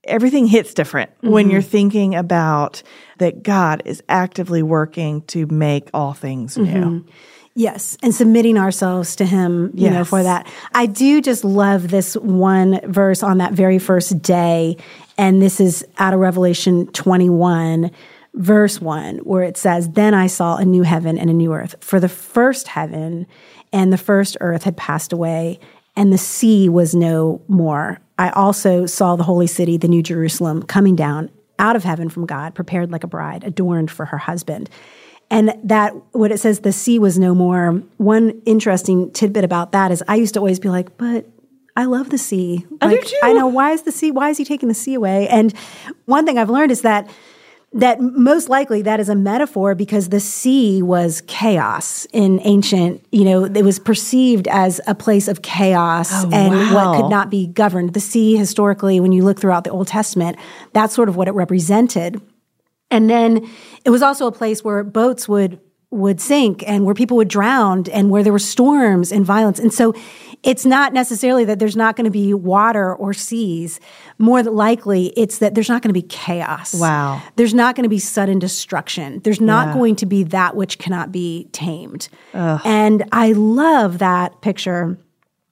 everything 0.04 0.46
hits 0.46 0.72
different 0.72 1.10
when 1.20 1.44
mm-hmm. 1.44 1.52
you're 1.52 1.62
thinking 1.62 2.14
about 2.14 2.82
that 3.18 3.42
God 3.42 3.82
is 3.84 4.02
actively 4.08 4.62
working 4.62 5.22
to 5.22 5.46
make 5.46 5.90
all 5.92 6.14
things 6.14 6.56
new. 6.56 6.64
Mm-hmm. 6.64 7.08
Yes, 7.56 7.98
and 8.02 8.14
submitting 8.14 8.56
ourselves 8.56 9.16
to 9.16 9.26
Him, 9.26 9.72
you 9.74 9.90
know, 9.90 10.04
for 10.04 10.22
that. 10.22 10.46
I 10.72 10.86
do 10.86 11.20
just 11.20 11.44
love 11.44 11.88
this 11.88 12.14
one 12.14 12.80
verse 12.84 13.24
on 13.24 13.38
that 13.38 13.52
very 13.52 13.80
first 13.80 14.22
day, 14.22 14.76
and 15.20 15.42
this 15.42 15.60
is 15.60 15.86
out 15.98 16.14
of 16.14 16.20
Revelation 16.20 16.86
21, 16.92 17.90
verse 18.32 18.80
1, 18.80 19.18
where 19.18 19.42
it 19.42 19.58
says, 19.58 19.90
Then 19.90 20.14
I 20.14 20.26
saw 20.26 20.56
a 20.56 20.64
new 20.64 20.82
heaven 20.82 21.18
and 21.18 21.28
a 21.28 21.34
new 21.34 21.52
earth, 21.52 21.74
for 21.80 22.00
the 22.00 22.08
first 22.08 22.68
heaven 22.68 23.26
and 23.70 23.92
the 23.92 23.98
first 23.98 24.38
earth 24.40 24.62
had 24.62 24.78
passed 24.78 25.12
away, 25.12 25.60
and 25.94 26.10
the 26.10 26.16
sea 26.16 26.70
was 26.70 26.94
no 26.94 27.42
more. 27.48 28.00
I 28.18 28.30
also 28.30 28.86
saw 28.86 29.14
the 29.14 29.24
holy 29.24 29.46
city, 29.46 29.76
the 29.76 29.88
new 29.88 30.02
Jerusalem, 30.02 30.62
coming 30.62 30.96
down 30.96 31.30
out 31.58 31.76
of 31.76 31.84
heaven 31.84 32.08
from 32.08 32.24
God, 32.24 32.54
prepared 32.54 32.90
like 32.90 33.04
a 33.04 33.06
bride, 33.06 33.44
adorned 33.44 33.90
for 33.90 34.06
her 34.06 34.16
husband. 34.16 34.70
And 35.28 35.54
that, 35.62 35.92
what 36.12 36.32
it 36.32 36.40
says, 36.40 36.60
the 36.60 36.72
sea 36.72 36.98
was 36.98 37.18
no 37.18 37.34
more. 37.34 37.82
One 37.98 38.40
interesting 38.46 39.10
tidbit 39.10 39.44
about 39.44 39.72
that 39.72 39.90
is 39.90 40.02
I 40.08 40.14
used 40.14 40.32
to 40.32 40.40
always 40.40 40.58
be 40.58 40.70
like, 40.70 40.96
but 40.96 41.26
I 41.76 41.84
love 41.84 42.10
the 42.10 42.18
sea. 42.18 42.66
I 42.80 42.94
do 42.94 43.02
too. 43.02 43.16
I 43.22 43.32
know 43.32 43.46
why 43.46 43.72
is 43.72 43.82
the 43.82 43.92
sea, 43.92 44.10
why 44.10 44.30
is 44.30 44.38
he 44.38 44.44
taking 44.44 44.68
the 44.68 44.74
sea 44.74 44.94
away? 44.94 45.28
And 45.28 45.54
one 46.06 46.26
thing 46.26 46.38
I've 46.38 46.50
learned 46.50 46.72
is 46.72 46.82
that 46.82 47.08
that 47.72 48.00
most 48.00 48.48
likely 48.48 48.82
that 48.82 48.98
is 48.98 49.08
a 49.08 49.14
metaphor 49.14 49.76
because 49.76 50.08
the 50.08 50.18
sea 50.18 50.82
was 50.82 51.22
chaos 51.28 52.04
in 52.12 52.40
ancient, 52.42 53.04
you 53.12 53.24
know, 53.24 53.44
it 53.44 53.62
was 53.62 53.78
perceived 53.78 54.48
as 54.48 54.80
a 54.88 54.94
place 54.94 55.28
of 55.28 55.42
chaos 55.42 56.10
oh, 56.12 56.30
and 56.32 56.74
what 56.74 56.88
Oh, 56.88 57.00
could 57.00 57.10
not 57.10 57.30
be 57.30 57.46
governed. 57.46 57.94
The 57.94 58.00
sea 58.00 58.36
historically, 58.36 58.98
when 58.98 59.12
you 59.12 59.22
look 59.22 59.38
throughout 59.38 59.62
the 59.62 59.70
Old 59.70 59.86
Testament, 59.86 60.36
that's 60.72 60.92
sort 60.94 61.08
of 61.08 61.14
what 61.14 61.28
it 61.28 61.32
represented. 61.32 62.20
And 62.90 63.08
then 63.08 63.48
it 63.84 63.90
was 63.90 64.02
also 64.02 64.26
a 64.26 64.32
place 64.32 64.64
where 64.64 64.82
boats 64.82 65.28
would 65.28 65.60
would 65.92 66.20
sink 66.20 66.62
and 66.68 66.84
where 66.84 66.94
people 66.94 67.16
would 67.16 67.28
drown 67.28 67.84
and 67.92 68.10
where 68.10 68.22
there 68.22 68.32
were 68.32 68.38
storms 68.38 69.10
and 69.10 69.24
violence. 69.24 69.58
And 69.58 69.74
so 69.74 69.92
it's 70.44 70.64
not 70.64 70.92
necessarily 70.92 71.44
that 71.46 71.58
there's 71.58 71.76
not 71.76 71.96
going 71.96 72.04
to 72.04 72.10
be 72.12 72.32
water 72.32 72.94
or 72.94 73.12
seas. 73.12 73.80
More 74.16 74.42
than 74.42 74.54
likely, 74.54 75.06
it's 75.16 75.38
that 75.38 75.54
there's 75.54 75.68
not 75.68 75.82
going 75.82 75.92
to 75.92 76.00
be 76.00 76.06
chaos. 76.06 76.74
Wow. 76.74 77.20
There's 77.34 77.54
not 77.54 77.74
going 77.74 77.82
to 77.82 77.90
be 77.90 77.98
sudden 77.98 78.38
destruction. 78.38 79.20
There's 79.24 79.40
not 79.40 79.68
Yeah. 79.68 79.74
going 79.74 79.96
to 79.96 80.06
be 80.06 80.22
that 80.24 80.54
which 80.54 80.78
cannot 80.78 81.10
be 81.10 81.48
tamed. 81.52 82.08
And 82.32 83.04
I 83.10 83.32
love 83.32 83.98
that 83.98 84.40
picture 84.42 84.96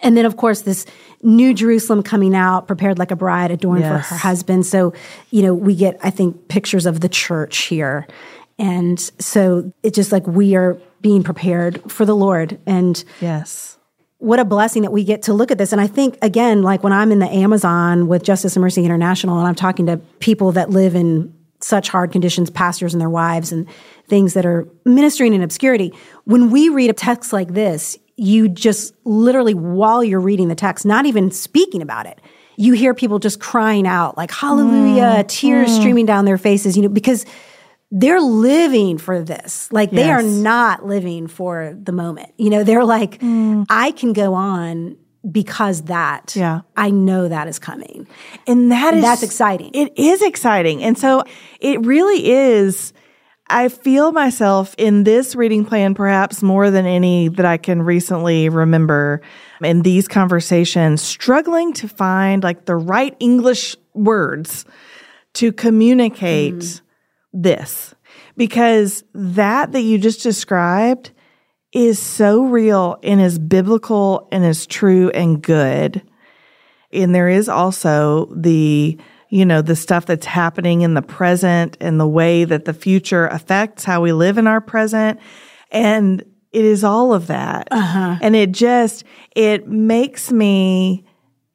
And 0.01 0.17
then, 0.17 0.25
of 0.27 0.37
course, 0.37 0.61
this 0.61 0.87
new 1.23 1.53
Jerusalem 1.53 2.05
coming 2.05 2.35
out, 2.37 2.69
prepared 2.69 3.01
like 3.01 3.11
a 3.11 3.17
bride, 3.17 3.51
adorned 3.51 3.83
yes. 3.83 4.07
for 4.07 4.15
her 4.15 4.19
husband. 4.21 4.65
So, 4.65 4.93
you 5.31 5.43
know, 5.43 5.53
we 5.53 5.75
get, 5.75 5.99
I 6.05 6.11
think, 6.11 6.47
pictures 6.47 6.87
of 6.87 7.01
the 7.01 7.09
church 7.09 7.65
here. 7.65 8.07
And 8.59 8.99
so 9.19 9.73
it's 9.83 9.95
just 9.95 10.13
like 10.13 10.27
we 10.27 10.57
are 10.57 10.79
being 11.01 11.23
prepared 11.23 11.91
for 11.91 12.05
the 12.05 12.17
Lord. 12.17 12.59
And 12.67 13.03
yes. 13.21 13.79
What 14.21 14.41
a 14.41 14.45
blessing 14.45 14.83
that 14.83 14.91
we 14.91 15.05
get 15.05 15.23
to 15.23 15.33
look 15.33 15.53
at 15.53 15.59
this. 15.59 15.71
And 15.71 15.81
I 15.81 15.87
think, 15.87 16.19
again, 16.23 16.63
like 16.63 16.83
when 16.83 16.93
I'm 16.93 17.13
in 17.13 17.21
the 17.21 17.29
Amazon 17.29 18.09
with 18.09 18.25
Justice 18.25 18.57
and 18.57 18.63
Mercy 18.63 18.85
International 18.85 19.39
and 19.39 19.47
I'm 19.47 19.55
talking 19.55 19.87
to 19.87 19.99
people 20.19 20.51
that 20.53 20.71
live 20.71 20.97
in 20.97 21.33
such 21.61 21.89
hard 21.89 22.11
conditions, 22.11 22.51
pastors 22.51 22.95
and 22.95 23.01
their 23.01 23.11
wives, 23.11 23.53
and 23.53 23.69
things 24.09 24.35
that 24.35 24.45
are 24.45 24.69
ministering 24.85 25.35
in 25.35 25.43
obscurity, 25.43 25.93
when 26.25 26.51
we 26.51 26.69
read 26.69 26.91
a 26.91 26.93
text 26.93 27.33
like 27.33 27.55
this, 27.55 27.97
you 28.17 28.49
just 28.49 28.95
literally, 29.05 29.55
while 29.55 30.03
you're 30.03 30.21
reading 30.21 30.49
the 30.49 30.55
text, 30.55 30.85
not 30.85 31.07
even 31.07 31.31
speaking 31.31 31.83
about 31.83 32.07
it, 32.07 32.21
you 32.57 32.73
hear 32.73 32.93
people 32.95 33.21
just 33.21 33.39
crying 33.39 33.87
out, 33.87 34.17
like, 34.17 34.33
hallelujah, 34.33 35.23
mm, 35.23 35.29
tears 35.29 35.71
mm. 35.71 35.77
streaming 35.79 36.07
down 36.07 36.25
their 36.25 36.39
faces, 36.39 36.77
you 36.77 36.83
know, 36.83 36.89
because 36.89 37.25
they're 37.91 38.21
living 38.21 38.99
for 38.99 39.23
this. 39.23 39.73
Like, 39.73 39.93
yes. 39.93 40.03
they 40.03 40.11
are 40.11 40.23
not 40.23 40.87
living 40.87 41.27
for 41.27 41.77
the 41.81 41.93
moment. 41.93 42.33
You 42.37 42.51
know, 42.51 42.65
they're 42.65 42.85
like, 42.85 43.19
mm. 43.19 43.65
I 43.71 43.93
can 43.93 44.13
go 44.13 44.35
on 44.35 44.97
because 45.29 45.83
that 45.83 46.35
yeah 46.37 46.61
i 46.77 46.91
know 46.91 47.27
that 47.27 47.49
is 47.49 47.59
coming 47.59 48.07
and 48.47 48.71
that 48.71 48.95
is 48.95 49.03
that's 49.03 49.25
exciting 49.25 49.69
it 49.75 49.93
is 49.99 50.23
exciting 50.23 50.83
and 50.83 50.97
so 50.97 51.25
it 51.61 51.85
really 51.85 52.31
is 52.31 52.93
I 53.51 53.69
feel 53.69 54.13
myself 54.13 54.75
in 54.77 55.05
this 55.05 55.35
reading 55.35 55.65
plan 55.65 55.95
perhaps 55.95 56.43
more 56.43 56.71
than 56.71 56.85
any 56.85 57.29
that 57.29 57.47
I 57.47 57.57
can 57.57 57.81
recently 57.81 58.51
remember 58.51 59.23
in 59.63 59.83
these 59.83 60.07
conversations, 60.07 61.01
struggling 61.01 61.73
to 61.75 61.89
find 61.89 62.43
like 62.43 62.67
the 62.67 62.77
right 62.77 63.17
English 63.21 63.75
words 63.95 64.67
to 65.35 65.53
communicate 65.53 66.57
mm. 66.57 66.81
This. 67.43 67.95
Because 68.37 69.05
that 69.15 69.73
that 69.73 69.83
you 69.83 69.99
just 69.99 70.23
described 70.23 71.11
is 71.73 71.99
so 71.99 72.45
real 72.45 72.99
and 73.03 73.21
is 73.21 73.39
biblical 73.39 74.29
and 74.33 74.45
is 74.45 74.67
true 74.67 75.11
and 75.11 75.43
good. 75.43 76.03
And 76.93 77.15
there 77.15 77.29
is 77.29 77.49
also 77.49 78.27
the 78.35 78.99
you 79.31 79.45
know, 79.45 79.61
the 79.61 79.77
stuff 79.77 80.07
that's 80.07 80.27
happening 80.27 80.81
in 80.81 80.95
the 80.95 81.03
present 81.03 81.77
and 81.81 82.01
the 82.01 82.09
way 82.09 82.45
that 82.45 82.65
the 82.65 82.73
future 82.73 83.27
affects 83.27 83.85
how 83.85 84.01
we 84.01 84.13
live 84.13 84.39
in 84.39 84.47
our 84.47 84.61
present. 84.61 85.21
And 85.71 86.23
it 86.53 86.65
is 86.65 86.83
all 86.83 87.13
of 87.13 87.27
that. 87.27 87.69
Uh-huh. 87.71 88.17
And 88.23 88.35
it 88.35 88.53
just, 88.53 89.05
it 89.37 89.69
makes 89.69 90.33
me 90.33 91.05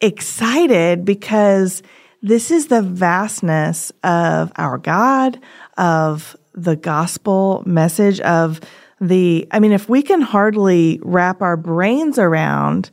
excited 0.02 1.04
because 1.04 1.82
this 2.22 2.52
is 2.52 2.67
the 2.67 2.82
vastness 2.82 3.91
of 4.04 4.52
our 4.56 4.78
God, 4.78 5.39
of 5.77 6.36
the 6.53 6.75
gospel 6.75 7.63
message, 7.65 8.19
of 8.21 8.62
the, 9.01 9.47
I 9.51 9.59
mean, 9.59 9.71
if 9.71 9.89
we 9.89 10.01
can 10.01 10.21
hardly 10.21 10.99
wrap 11.03 11.41
our 11.41 11.57
brains 11.57 12.17
around 12.17 12.91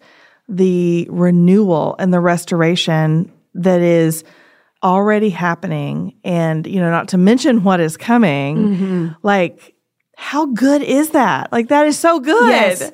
the 0.48 1.06
renewal 1.10 1.94
and 1.98 2.12
the 2.12 2.20
restoration 2.20 3.32
that 3.54 3.80
is 3.80 4.24
already 4.82 5.30
happening 5.30 6.14
and, 6.24 6.66
you 6.66 6.80
know, 6.80 6.90
not 6.90 7.08
to 7.08 7.18
mention 7.18 7.62
what 7.62 7.80
is 7.80 7.96
coming, 7.96 8.56
mm-hmm. 8.56 9.08
like, 9.22 9.74
how 10.16 10.46
good 10.46 10.82
is 10.82 11.10
that? 11.10 11.52
Like, 11.52 11.68
that 11.68 11.86
is 11.86 11.98
so 11.98 12.18
good. 12.18 12.48
Yes. 12.48 12.92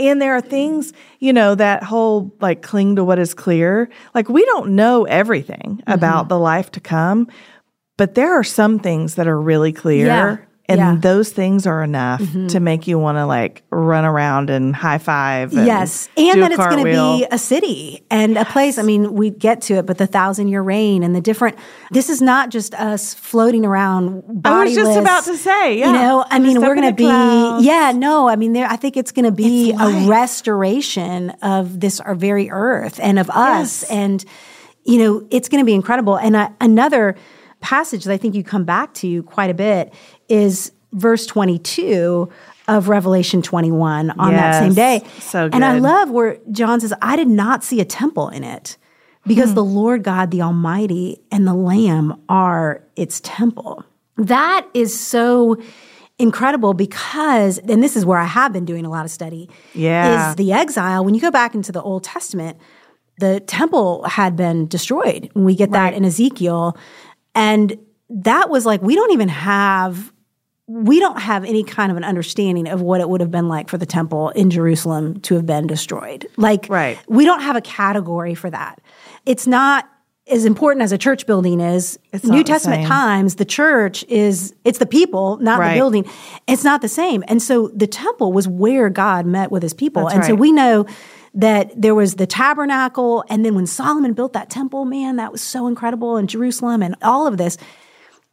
And 0.00 0.22
there 0.22 0.34
are 0.34 0.40
things, 0.40 0.92
you 1.18 1.32
know, 1.32 1.54
that 1.54 1.82
whole 1.82 2.34
like 2.40 2.62
cling 2.62 2.96
to 2.96 3.04
what 3.04 3.18
is 3.18 3.34
clear. 3.34 3.88
Like, 4.14 4.28
we 4.28 4.44
don't 4.44 4.76
know 4.76 5.04
everything 5.04 5.80
mm-hmm. 5.80 5.90
about 5.90 6.28
the 6.28 6.38
life 6.38 6.70
to 6.72 6.80
come, 6.80 7.28
but 7.98 8.14
there 8.14 8.32
are 8.32 8.44
some 8.44 8.78
things 8.78 9.16
that 9.16 9.28
are 9.28 9.38
really 9.38 9.74
clear. 9.74 10.06
Yeah. 10.06 10.36
And 10.70 10.78
yeah. 10.78 10.96
those 11.00 11.30
things 11.30 11.66
are 11.66 11.82
enough 11.82 12.20
mm-hmm. 12.20 12.48
to 12.48 12.60
make 12.60 12.86
you 12.86 12.98
want 12.98 13.16
to 13.16 13.24
like 13.24 13.62
run 13.70 14.04
around 14.04 14.50
and 14.50 14.76
high 14.76 14.98
five. 14.98 15.54
And 15.54 15.66
yes. 15.66 16.10
And 16.14 16.42
that 16.42 16.52
it's 16.52 16.58
going 16.58 16.84
to 16.84 17.20
be 17.20 17.26
a 17.30 17.38
city 17.38 18.04
and 18.10 18.34
yes. 18.34 18.46
a 18.46 18.52
place. 18.52 18.76
I 18.76 18.82
mean, 18.82 19.14
we 19.14 19.30
get 19.30 19.62
to 19.62 19.76
it, 19.76 19.86
but 19.86 19.96
the 19.96 20.06
thousand 20.06 20.48
year 20.48 20.60
reign 20.60 21.02
and 21.02 21.16
the 21.16 21.22
different, 21.22 21.56
this 21.90 22.10
is 22.10 22.20
not 22.20 22.50
just 22.50 22.74
us 22.74 23.14
floating 23.14 23.64
around. 23.64 24.42
Bodiless, 24.42 24.76
I 24.76 24.82
was 24.82 24.88
just 24.88 24.98
about 24.98 25.24
to 25.24 25.36
say, 25.38 25.78
yeah. 25.78 25.86
You 25.86 25.92
know, 25.94 26.26
I 26.28 26.38
mean, 26.38 26.60
we're 26.60 26.74
going 26.74 26.90
to 26.90 26.94
be, 26.94 27.04
clouds. 27.04 27.64
yeah, 27.64 27.92
no, 27.96 28.28
I 28.28 28.36
mean, 28.36 28.52
there, 28.52 28.66
I 28.66 28.76
think 28.76 28.98
it's 28.98 29.10
going 29.10 29.24
to 29.24 29.32
be 29.32 29.72
a 29.72 30.06
restoration 30.06 31.30
of 31.40 31.80
this, 31.80 31.98
our 31.98 32.14
very 32.14 32.50
earth 32.50 33.00
and 33.02 33.18
of 33.18 33.30
us. 33.30 33.84
Yes. 33.84 33.90
And, 33.90 34.22
you 34.84 34.98
know, 34.98 35.26
it's 35.30 35.48
going 35.48 35.62
to 35.62 35.66
be 35.66 35.72
incredible. 35.72 36.18
And 36.18 36.36
uh, 36.36 36.50
another, 36.60 37.16
passage 37.60 38.04
that 38.04 38.12
I 38.12 38.16
think 38.16 38.34
you 38.34 38.44
come 38.44 38.64
back 38.64 38.94
to 38.94 39.22
quite 39.24 39.50
a 39.50 39.54
bit 39.54 39.92
is 40.28 40.72
verse 40.92 41.26
22 41.26 42.28
of 42.66 42.88
Revelation 42.88 43.42
21 43.42 44.10
on 44.10 44.30
yes, 44.30 44.40
that 44.40 44.62
same 44.62 44.74
day. 44.74 45.02
So 45.20 45.46
good. 45.48 45.54
And 45.54 45.64
I 45.64 45.78
love 45.78 46.10
where 46.10 46.38
John 46.50 46.80
says, 46.80 46.92
I 47.00 47.16
did 47.16 47.28
not 47.28 47.64
see 47.64 47.80
a 47.80 47.84
temple 47.84 48.28
in 48.28 48.44
it 48.44 48.76
because 49.26 49.50
hmm. 49.50 49.56
the 49.56 49.64
Lord 49.64 50.02
God, 50.02 50.30
the 50.30 50.42
Almighty, 50.42 51.20
and 51.30 51.46
the 51.46 51.54
Lamb 51.54 52.20
are 52.28 52.82
its 52.96 53.20
temple. 53.20 53.84
That 54.16 54.66
is 54.74 54.98
so 54.98 55.56
incredible 56.18 56.74
because, 56.74 57.58
and 57.58 57.82
this 57.82 57.96
is 57.96 58.04
where 58.04 58.18
I 58.18 58.24
have 58.24 58.52
been 58.52 58.64
doing 58.64 58.84
a 58.84 58.90
lot 58.90 59.04
of 59.04 59.10
study, 59.10 59.48
yeah. 59.74 60.30
is 60.30 60.36
the 60.36 60.52
exile. 60.52 61.04
When 61.04 61.14
you 61.14 61.20
go 61.20 61.30
back 61.30 61.54
into 61.54 61.72
the 61.72 61.80
Old 61.80 62.04
Testament, 62.04 62.58
the 63.18 63.40
temple 63.40 64.04
had 64.04 64.36
been 64.36 64.66
destroyed. 64.66 65.30
We 65.34 65.54
get 65.54 65.72
that 65.72 65.84
right. 65.84 65.94
in 65.94 66.04
Ezekiel. 66.04 66.76
And 67.38 67.78
that 68.10 68.50
was 68.50 68.66
like, 68.66 68.82
we 68.82 68.96
don't 68.96 69.12
even 69.12 69.28
have 69.28 70.12
we 70.66 71.00
don't 71.00 71.18
have 71.18 71.44
any 71.46 71.64
kind 71.64 71.90
of 71.90 71.96
an 71.96 72.04
understanding 72.04 72.68
of 72.68 72.82
what 72.82 73.00
it 73.00 73.08
would 73.08 73.22
have 73.22 73.30
been 73.30 73.48
like 73.48 73.70
for 73.70 73.78
the 73.78 73.86
temple 73.86 74.28
in 74.30 74.50
Jerusalem 74.50 75.18
to 75.20 75.34
have 75.34 75.46
been 75.46 75.66
destroyed. 75.66 76.26
Like, 76.36 76.66
right. 76.68 76.98
we 77.08 77.24
don't 77.24 77.40
have 77.40 77.56
a 77.56 77.62
category 77.62 78.34
for 78.34 78.50
that. 78.50 78.82
It's 79.24 79.46
not 79.46 79.88
as 80.26 80.44
important 80.44 80.82
as 80.82 80.92
a 80.92 80.98
church 80.98 81.24
building 81.24 81.60
is. 81.60 81.98
It's 82.12 82.24
New 82.24 82.44
Testament 82.44 82.86
times, 82.86 83.36
the 83.36 83.46
church 83.46 84.04
is, 84.08 84.54
it's 84.62 84.78
the 84.78 84.84
people, 84.84 85.38
not 85.38 85.58
right. 85.58 85.72
the 85.72 85.80
building. 85.80 86.04
It's 86.46 86.64
not 86.64 86.82
the 86.82 86.88
same. 86.88 87.24
And 87.28 87.40
so 87.40 87.68
the 87.68 87.86
temple 87.86 88.34
was 88.34 88.46
where 88.46 88.90
God 88.90 89.24
met 89.24 89.50
with 89.50 89.62
his 89.62 89.72
people. 89.72 90.02
That's 90.02 90.16
and 90.16 90.22
right. 90.24 90.28
so 90.28 90.34
we 90.34 90.52
know 90.52 90.84
that 91.34 91.70
there 91.80 91.94
was 91.94 92.14
the 92.14 92.26
tabernacle. 92.26 93.24
And 93.28 93.44
then 93.44 93.54
when 93.54 93.66
Solomon 93.66 94.14
built 94.14 94.32
that 94.32 94.50
temple, 94.50 94.84
man, 94.84 95.16
that 95.16 95.32
was 95.32 95.40
so 95.40 95.66
incredible 95.66 96.16
in 96.16 96.26
Jerusalem 96.26 96.82
and 96.82 96.94
all 97.02 97.26
of 97.26 97.36
this. 97.36 97.56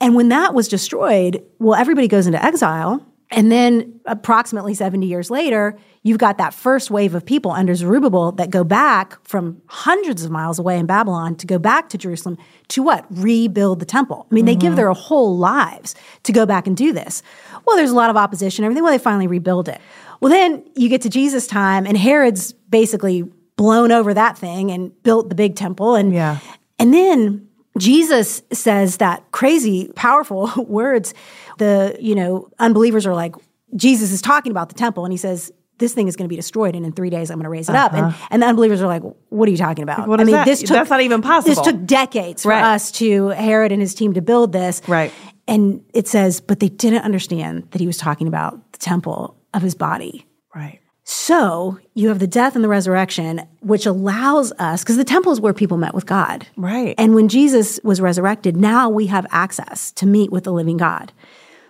And 0.01 0.15
when 0.15 0.29
that 0.29 0.53
was 0.53 0.67
destroyed, 0.67 1.43
well, 1.59 1.75
everybody 1.75 2.07
goes 2.07 2.27
into 2.27 2.43
exile. 2.43 3.05
And 3.31 3.51
then 3.51 3.99
approximately 4.05 4.73
70 4.73 5.07
years 5.07 5.31
later, 5.31 5.77
you've 6.03 6.19
got 6.19 6.37
that 6.37 6.53
first 6.53 6.91
wave 6.91 7.15
of 7.15 7.25
people 7.25 7.51
under 7.51 7.73
Zerubbabel 7.73 8.33
that 8.33 8.51
go 8.51 8.63
back 8.63 9.17
from 9.27 9.61
hundreds 9.65 10.23
of 10.23 10.29
miles 10.29 10.59
away 10.59 10.77
in 10.77 10.85
Babylon 10.85 11.35
to 11.37 11.47
go 11.47 11.57
back 11.57 11.89
to 11.89 11.97
Jerusalem 11.97 12.37
to 12.69 12.83
what? 12.83 13.05
Rebuild 13.09 13.79
the 13.79 13.85
temple. 13.85 14.27
I 14.29 14.33
mean, 14.33 14.41
mm-hmm. 14.41 14.45
they 14.45 14.55
give 14.55 14.69
mm-hmm. 14.69 14.75
their 14.75 14.93
whole 14.93 15.37
lives 15.37 15.95
to 16.23 16.31
go 16.31 16.45
back 16.45 16.67
and 16.67 16.77
do 16.77 16.93
this. 16.93 17.23
Well, 17.65 17.75
there's 17.75 17.91
a 17.91 17.95
lot 17.95 18.11
of 18.11 18.17
opposition, 18.17 18.63
everything. 18.63 18.83
Well, 18.83 18.93
they 18.93 18.99
finally 18.99 19.27
rebuild 19.27 19.69
it. 19.69 19.81
Well, 20.21 20.31
then 20.31 20.63
you 20.75 20.87
get 20.87 21.01
to 21.01 21.09
Jesus' 21.09 21.47
time, 21.47 21.85
and 21.85 21.97
Herod's 21.97 22.53
basically 22.53 23.23
blown 23.55 23.91
over 23.91 24.13
that 24.13 24.37
thing 24.37 24.71
and 24.71 24.91
built 25.03 25.29
the 25.29 25.35
big 25.35 25.55
temple. 25.55 25.95
And, 25.95 26.13
yeah. 26.13 26.39
and 26.77 26.93
then 26.93 27.47
Jesus 27.77 28.41
says 28.51 28.97
that 28.97 29.31
crazy, 29.31 29.91
powerful 29.95 30.51
words. 30.67 31.13
The, 31.57 31.97
you 31.99 32.15
know, 32.15 32.49
unbelievers 32.59 33.05
are 33.05 33.13
like, 33.13 33.35
Jesus 33.75 34.11
is 34.11 34.21
talking 34.21 34.51
about 34.51 34.69
the 34.69 34.75
temple 34.75 35.05
and 35.05 35.11
he 35.11 35.17
says, 35.17 35.51
this 35.77 35.93
thing 35.93 36.07
is 36.07 36.15
going 36.15 36.25
to 36.25 36.29
be 36.29 36.37
destroyed 36.37 36.75
and 36.75 36.85
in 36.85 36.93
three 36.93 37.09
days 37.09 37.29
I'm 37.29 37.37
going 37.37 37.43
to 37.43 37.49
raise 37.49 37.67
it 37.67 37.75
uh-huh. 37.75 37.85
up. 37.85 37.93
And, 37.93 38.05
uh-huh. 38.05 38.27
and 38.31 38.41
the 38.41 38.47
unbelievers 38.47 38.81
are 38.81 38.87
like, 38.87 39.03
what 39.29 39.47
are 39.47 39.51
you 39.51 39.57
talking 39.57 39.83
about? 39.83 40.07
What 40.07 40.21
I 40.21 40.23
mean, 40.23 40.33
that? 40.33 40.45
this 40.45 40.61
took, 40.61 40.69
that's 40.69 40.89
not 40.89 41.01
even 41.01 41.21
possible. 41.21 41.53
This 41.53 41.63
took 41.63 41.85
decades 41.85 42.43
for 42.43 42.53
us 42.53 42.91
to 42.93 43.27
Herod 43.29 43.71
and 43.71 43.81
his 43.81 43.93
team 43.93 44.13
to 44.13 44.21
build 44.21 44.53
this. 44.53 44.81
Right. 44.87 45.11
And 45.47 45.83
it 45.93 46.07
says, 46.07 46.41
but 46.41 46.59
they 46.59 46.69
didn't 46.69 47.03
understand 47.03 47.69
that 47.71 47.81
he 47.81 47.87
was 47.87 47.97
talking 47.97 48.27
about 48.27 48.71
the 48.71 48.79
temple 48.79 49.37
of 49.53 49.61
his 49.61 49.75
body. 49.75 50.25
Right. 50.55 50.79
So 51.07 51.77
you 51.93 52.07
have 52.09 52.17
the 52.17 52.25
death 52.25 52.55
and 52.55 52.63
the 52.63 52.67
resurrection, 52.67 53.47
which 53.59 53.85
allows 53.85 54.51
us, 54.53 54.83
because 54.83 54.97
the 54.97 55.03
temple 55.03 55.31
is 55.31 55.39
where 55.39 55.53
people 55.53 55.77
met 55.77 55.93
with 55.93 56.07
God. 56.07 56.47
Right. 56.57 56.95
And 56.97 57.13
when 57.13 57.27
Jesus 57.27 57.79
was 57.83 58.01
resurrected, 58.01 58.57
now 58.57 58.89
we 58.89 59.05
have 59.05 59.27
access 59.29 59.91
to 59.93 60.07
meet 60.07 60.31
with 60.31 60.45
the 60.45 60.51
living 60.51 60.77
God. 60.77 61.13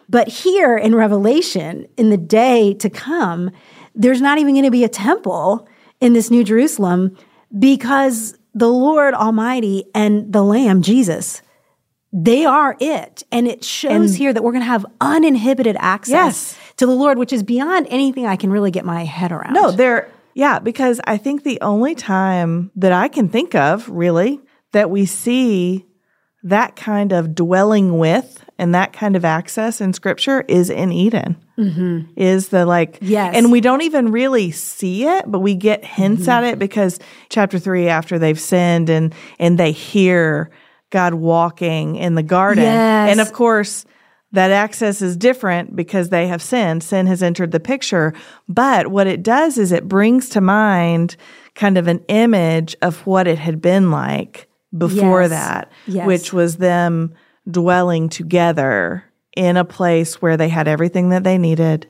But 0.07 0.29
here 0.29 0.77
in 0.77 0.95
Revelation, 0.95 1.85
in 1.97 2.11
the 2.11 2.17
day 2.17 2.75
to 2.75 2.89
come, 2.89 3.51
there's 3.93 4.21
not 4.21 4.37
even 4.37 4.53
going 4.53 4.63
to 4.63 4.71
be 4.71 4.85
a 4.85 4.89
temple 4.89 5.67
in 5.99 6.13
this 6.13 6.31
New 6.31 6.45
Jerusalem 6.45 7.17
because 7.59 8.37
the 8.53 8.69
Lord 8.69 9.13
Almighty 9.13 9.83
and 9.93 10.31
the 10.31 10.43
Lamb, 10.43 10.81
Jesus, 10.81 11.41
they 12.13 12.45
are 12.45 12.77
it. 12.79 13.23
And 13.33 13.49
it 13.49 13.65
shows 13.65 14.11
and, 14.11 14.17
here 14.17 14.31
that 14.31 14.43
we're 14.43 14.53
going 14.53 14.61
to 14.61 14.67
have 14.67 14.85
uninhibited 15.01 15.75
access. 15.77 16.55
Yes 16.55 16.64
to 16.77 16.85
the 16.85 16.91
Lord, 16.95 17.17
which 17.17 17.31
is 17.33 17.43
beyond 17.43 17.87
anything 17.89 18.25
I 18.25 18.35
can 18.35 18.49
really 18.49 18.71
get 18.71 18.85
my 18.85 19.03
head 19.05 19.31
around. 19.31 19.53
No, 19.53 19.71
they're 19.71 20.09
Yeah, 20.33 20.59
because 20.59 20.99
I 21.05 21.17
think 21.17 21.43
the 21.43 21.59
only 21.61 21.95
time 21.95 22.71
that 22.75 22.91
I 22.91 23.07
can 23.07 23.29
think 23.29 23.55
of 23.55 23.87
really 23.89 24.39
that 24.73 24.89
we 24.89 25.05
see 25.05 25.85
that 26.43 26.75
kind 26.75 27.11
of 27.11 27.33
dwelling 27.33 27.97
with 27.97 28.43
and 28.59 28.75
that 28.75 28.93
kind 28.93 29.15
of 29.15 29.25
access 29.25 29.81
in 29.81 29.93
scripture 29.93 30.41
is 30.47 30.69
in 30.69 30.91
Eden. 30.91 31.37
Mm-hmm. 31.57 32.11
Is 32.17 32.49
the 32.49 32.65
like, 32.65 32.97
Yes. 33.01 33.33
and 33.35 33.51
we 33.51 33.61
don't 33.61 33.81
even 33.81 34.11
really 34.11 34.51
see 34.51 35.05
it, 35.05 35.23
but 35.31 35.39
we 35.39 35.55
get 35.55 35.83
hints 35.85 36.23
Mm-hmm. 36.23 36.29
at 36.31 36.43
it 36.43 36.59
because 36.59 36.99
chapter 37.29 37.57
three, 37.57 37.87
after 37.87 38.19
they've 38.19 38.39
sinned 38.39 38.89
and 38.89 39.15
and 39.39 39.57
they 39.57 39.71
hear 39.71 40.51
God 40.91 41.13
walking 41.15 41.95
in 41.95 42.15
the 42.15 42.23
garden, 42.23 42.63
Yes. 42.63 43.11
and 43.11 43.19
of 43.21 43.31
course 43.33 43.85
that 44.35 44.51
access 44.51 45.01
is 45.01 45.17
different 45.17 45.75
because 45.75 46.09
they 46.09 46.27
have 46.27 46.41
sinned. 46.41 46.83
Sin 46.83 47.07
has 47.07 47.21
entered 47.23 47.51
the 47.51 47.59
picture. 47.59 48.13
But 48.47 48.87
what 48.87 49.07
it 49.07 49.23
does 49.23 49.57
is 49.57 49.71
it 49.71 49.87
brings 49.87 50.29
to 50.29 50.41
mind 50.41 51.15
kind 51.55 51.77
of 51.77 51.87
an 51.87 51.99
image 52.07 52.75
of 52.81 53.05
what 53.07 53.27
it 53.27 53.39
had 53.39 53.61
been 53.61 53.91
like 53.91 54.47
before 54.77 55.21
Yes. 55.21 55.29
that, 55.31 55.71
Yes. 55.87 56.05
which 56.05 56.33
was 56.33 56.57
them 56.57 57.13
dwelling 57.49 58.09
together 58.09 59.03
in 59.35 59.57
a 59.57 59.65
place 59.65 60.21
where 60.21 60.37
they 60.37 60.49
had 60.49 60.67
everything 60.67 61.09
that 61.09 61.23
they 61.23 61.37
needed. 61.37 61.87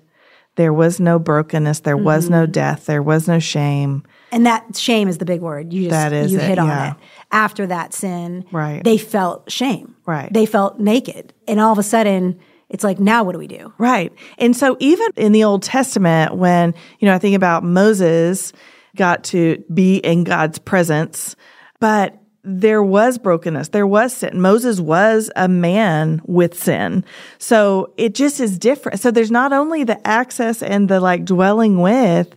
There 0.56 0.74
was 0.74 1.00
no 1.00 1.20
brokenness, 1.20 1.82
there 1.82 1.98
was 1.98 2.26
Mm-hmm. 2.26 2.34
no 2.34 2.46
death, 2.46 2.86
there 2.86 3.04
was 3.04 3.28
no 3.28 3.40
shame. 3.40 4.04
And 4.32 4.46
that 4.46 4.76
shame 4.76 5.08
is 5.08 5.18
the 5.18 5.26
big 5.26 5.42
word. 5.42 5.74
You 5.74 5.84
just 5.84 5.92
That 5.92 6.14
is 6.14 6.32
you 6.32 6.40
it, 6.40 6.44
hit 6.48 6.60
on 6.60 6.68
yeah. 6.68 6.92
it. 6.92 6.98
After 7.32 7.68
that 7.68 7.94
sin, 7.94 8.46
Right. 8.52 8.84
they 8.84 8.98
felt 8.98 9.52
shame. 9.52 9.96
Right. 10.06 10.32
They 10.32 10.46
felt 10.46 10.80
naked. 10.80 11.34
And 11.48 11.60
all 11.60 11.72
of 11.72 11.78
a 11.80 11.84
sudden, 11.84 12.40
it's 12.70 12.84
like, 12.84 13.00
now 13.00 13.24
what 13.24 13.34
do 13.34 13.40
we 13.40 13.48
do? 13.48 13.74
Right. 13.78 14.12
And 14.38 14.56
so 14.56 14.76
even 14.80 15.08
in 15.16 15.32
the 15.34 15.44
Old 15.44 15.62
Testament, 15.64 16.36
when, 16.36 16.74
you 17.00 17.08
know, 17.08 17.14
I 17.14 17.20
think 17.20 17.36
about 17.36 17.64
Moses 17.64 18.52
got 18.96 19.24
to 19.26 19.64
be 19.74 19.98
in 19.98 20.24
God's 20.24 20.58
presence, 20.58 21.36
but 21.80 22.18
there 22.46 22.84
was 22.84 23.18
brokenness. 23.18 23.70
There 23.70 23.88
was 23.88 24.14
sin. 24.14 24.40
Moses 24.40 24.80
was 24.80 25.32
a 25.36 25.48
man 25.48 26.22
with 26.26 26.58
sin. 26.58 27.04
So 27.40 27.92
it 27.98 28.14
just 28.14 28.40
is 28.40 28.60
different. 28.60 29.00
So 29.00 29.12
there's 29.12 29.32
not 29.32 29.52
only 29.52 29.84
the 29.84 30.06
access 30.08 30.62
and 30.62 30.88
the 30.88 31.00
like 31.00 31.26
dwelling 31.26 31.82
with, 31.82 32.36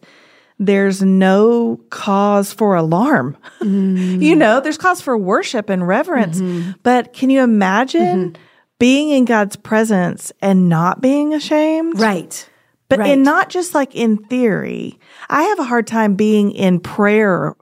there's 0.58 1.02
no 1.02 1.78
cause 1.90 2.52
for 2.52 2.74
alarm. 2.74 3.36
you 3.60 4.34
know, 4.34 4.60
there's 4.60 4.78
cause 4.78 5.00
for 5.00 5.16
worship 5.16 5.68
and 5.68 5.86
reverence. 5.86 6.40
Mm-hmm. 6.40 6.72
But 6.82 7.12
can 7.12 7.30
you 7.30 7.42
imagine 7.42 8.32
mm-hmm. 8.32 8.42
being 8.78 9.10
in 9.10 9.24
God's 9.26 9.56
presence 9.56 10.32
and 10.40 10.68
not 10.68 11.00
being 11.00 11.34
ashamed? 11.34 12.00
Right. 12.00 12.48
But 12.88 13.00
right. 13.00 13.10
in 13.10 13.22
not 13.22 13.50
just 13.50 13.74
like 13.74 13.94
in 13.94 14.16
theory. 14.16 14.98
I 15.28 15.42
have 15.42 15.58
a 15.58 15.64
hard 15.64 15.86
time 15.86 16.14
being 16.14 16.52
in 16.52 16.80
prayer 16.80 17.54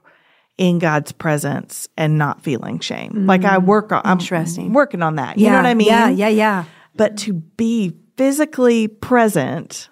in 0.57 0.79
God's 0.79 1.11
presence 1.11 1.87
and 1.97 2.17
not 2.17 2.43
feeling 2.43 2.79
shame. 2.79 3.25
Like 3.27 3.43
I 3.43 3.57
mm. 3.57 3.65
work 3.65 3.91
on 3.91 4.01
I'm 4.03 4.73
working 4.73 5.01
on 5.01 5.15
that. 5.15 5.37
You 5.37 5.49
know 5.49 5.57
what 5.57 5.65
I 5.65 5.73
mean? 5.73 5.87
Yeah, 5.87 6.09
yeah, 6.09 6.29
yeah. 6.29 6.63
But 6.95 7.17
to 7.17 7.33
be 7.33 7.95
physically 8.17 8.87
present, 8.87 9.89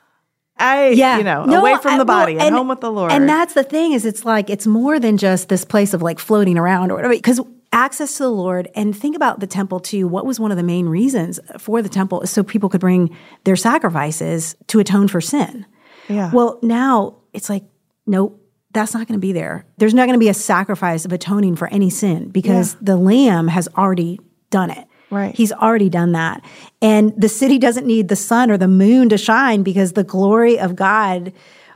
I 0.58 0.90
yeah. 0.90 1.18
you 1.18 1.24
know, 1.24 1.46
No, 1.46 1.60
away 1.60 1.78
from 1.78 2.00
the 2.00 2.06
body 2.06 2.36
well, 2.36 2.48
and, 2.48 2.56
home 2.56 2.68
with 2.68 2.82
the 2.82 2.92
Lord. 2.92 3.12
And 3.12 3.30
that's 3.30 3.54
the 3.54 3.64
thing 3.64 3.94
is 3.94 4.06
it's 4.06 4.26
like 4.26 4.50
it's 4.50 4.66
more 4.66 5.00
than 5.00 5.18
just 5.18 5.50
this 5.50 5.66
place 5.66 5.94
of 5.94 6.02
like 6.02 6.18
floating 6.18 6.58
around 6.58 6.92
or 6.92 6.96
whatever. 6.96 7.14
Because 7.14 7.40
access 7.72 8.18
to 8.18 8.24
the 8.24 8.32
Lord 8.32 8.70
and 8.74 8.98
think 8.98 9.16
about 9.16 9.42
the 9.42 9.48
temple 9.48 9.80
too. 9.80 10.08
What 10.08 10.26
was 10.26 10.40
one 10.40 10.50
of 10.50 10.58
the 10.58 10.64
main 10.64 10.88
reasons 10.88 11.40
for 11.60 11.82
the 11.82 11.90
temple 11.90 12.22
is 12.22 12.32
so 12.32 12.42
people 12.42 12.70
could 12.70 12.82
bring 12.82 13.16
their 13.44 13.58
sacrifices 13.58 14.56
to 14.68 14.80
atone 14.80 15.10
for 15.10 15.20
sin. 15.22 15.66
Yeah. 16.08 16.32
Well, 16.32 16.58
now 16.64 17.18
it's 17.34 17.50
like, 17.50 17.66
nope, 18.08 18.42
that's 18.76 18.94
not 18.94 19.08
going 19.08 19.20
to 19.20 19.26
be 19.26 19.32
there. 19.32 19.66
There's 19.78 19.96
not 19.96 20.06
going 20.06 20.14
to 20.14 20.24
be 20.24 20.30
a 20.30 20.34
sacrifice 20.36 21.06
of 21.06 21.12
atoning 21.12 21.56
for 21.56 21.68
any 21.70 21.90
sin 21.90 22.30
because 22.30 22.76
the 22.76 22.96
lamb 22.96 23.48
has 23.48 23.68
already 23.76 24.20
done 24.52 24.70
it. 24.70 24.88
Right. 25.10 25.36
He's 25.36 25.52
already 25.52 25.90
done 25.90 26.12
that. 26.12 26.44
And 26.82 27.14
the 27.20 27.30
city 27.30 27.58
doesn't 27.58 27.88
need 27.88 28.10
the 28.10 28.16
sun 28.16 28.52
or 28.52 28.58
the 28.58 28.68
moon 28.68 29.10
to 29.10 29.18
shine 29.18 29.64
because 29.64 29.94
the 29.94 30.04
glory 30.04 30.60
of 30.60 30.76
God 30.76 31.34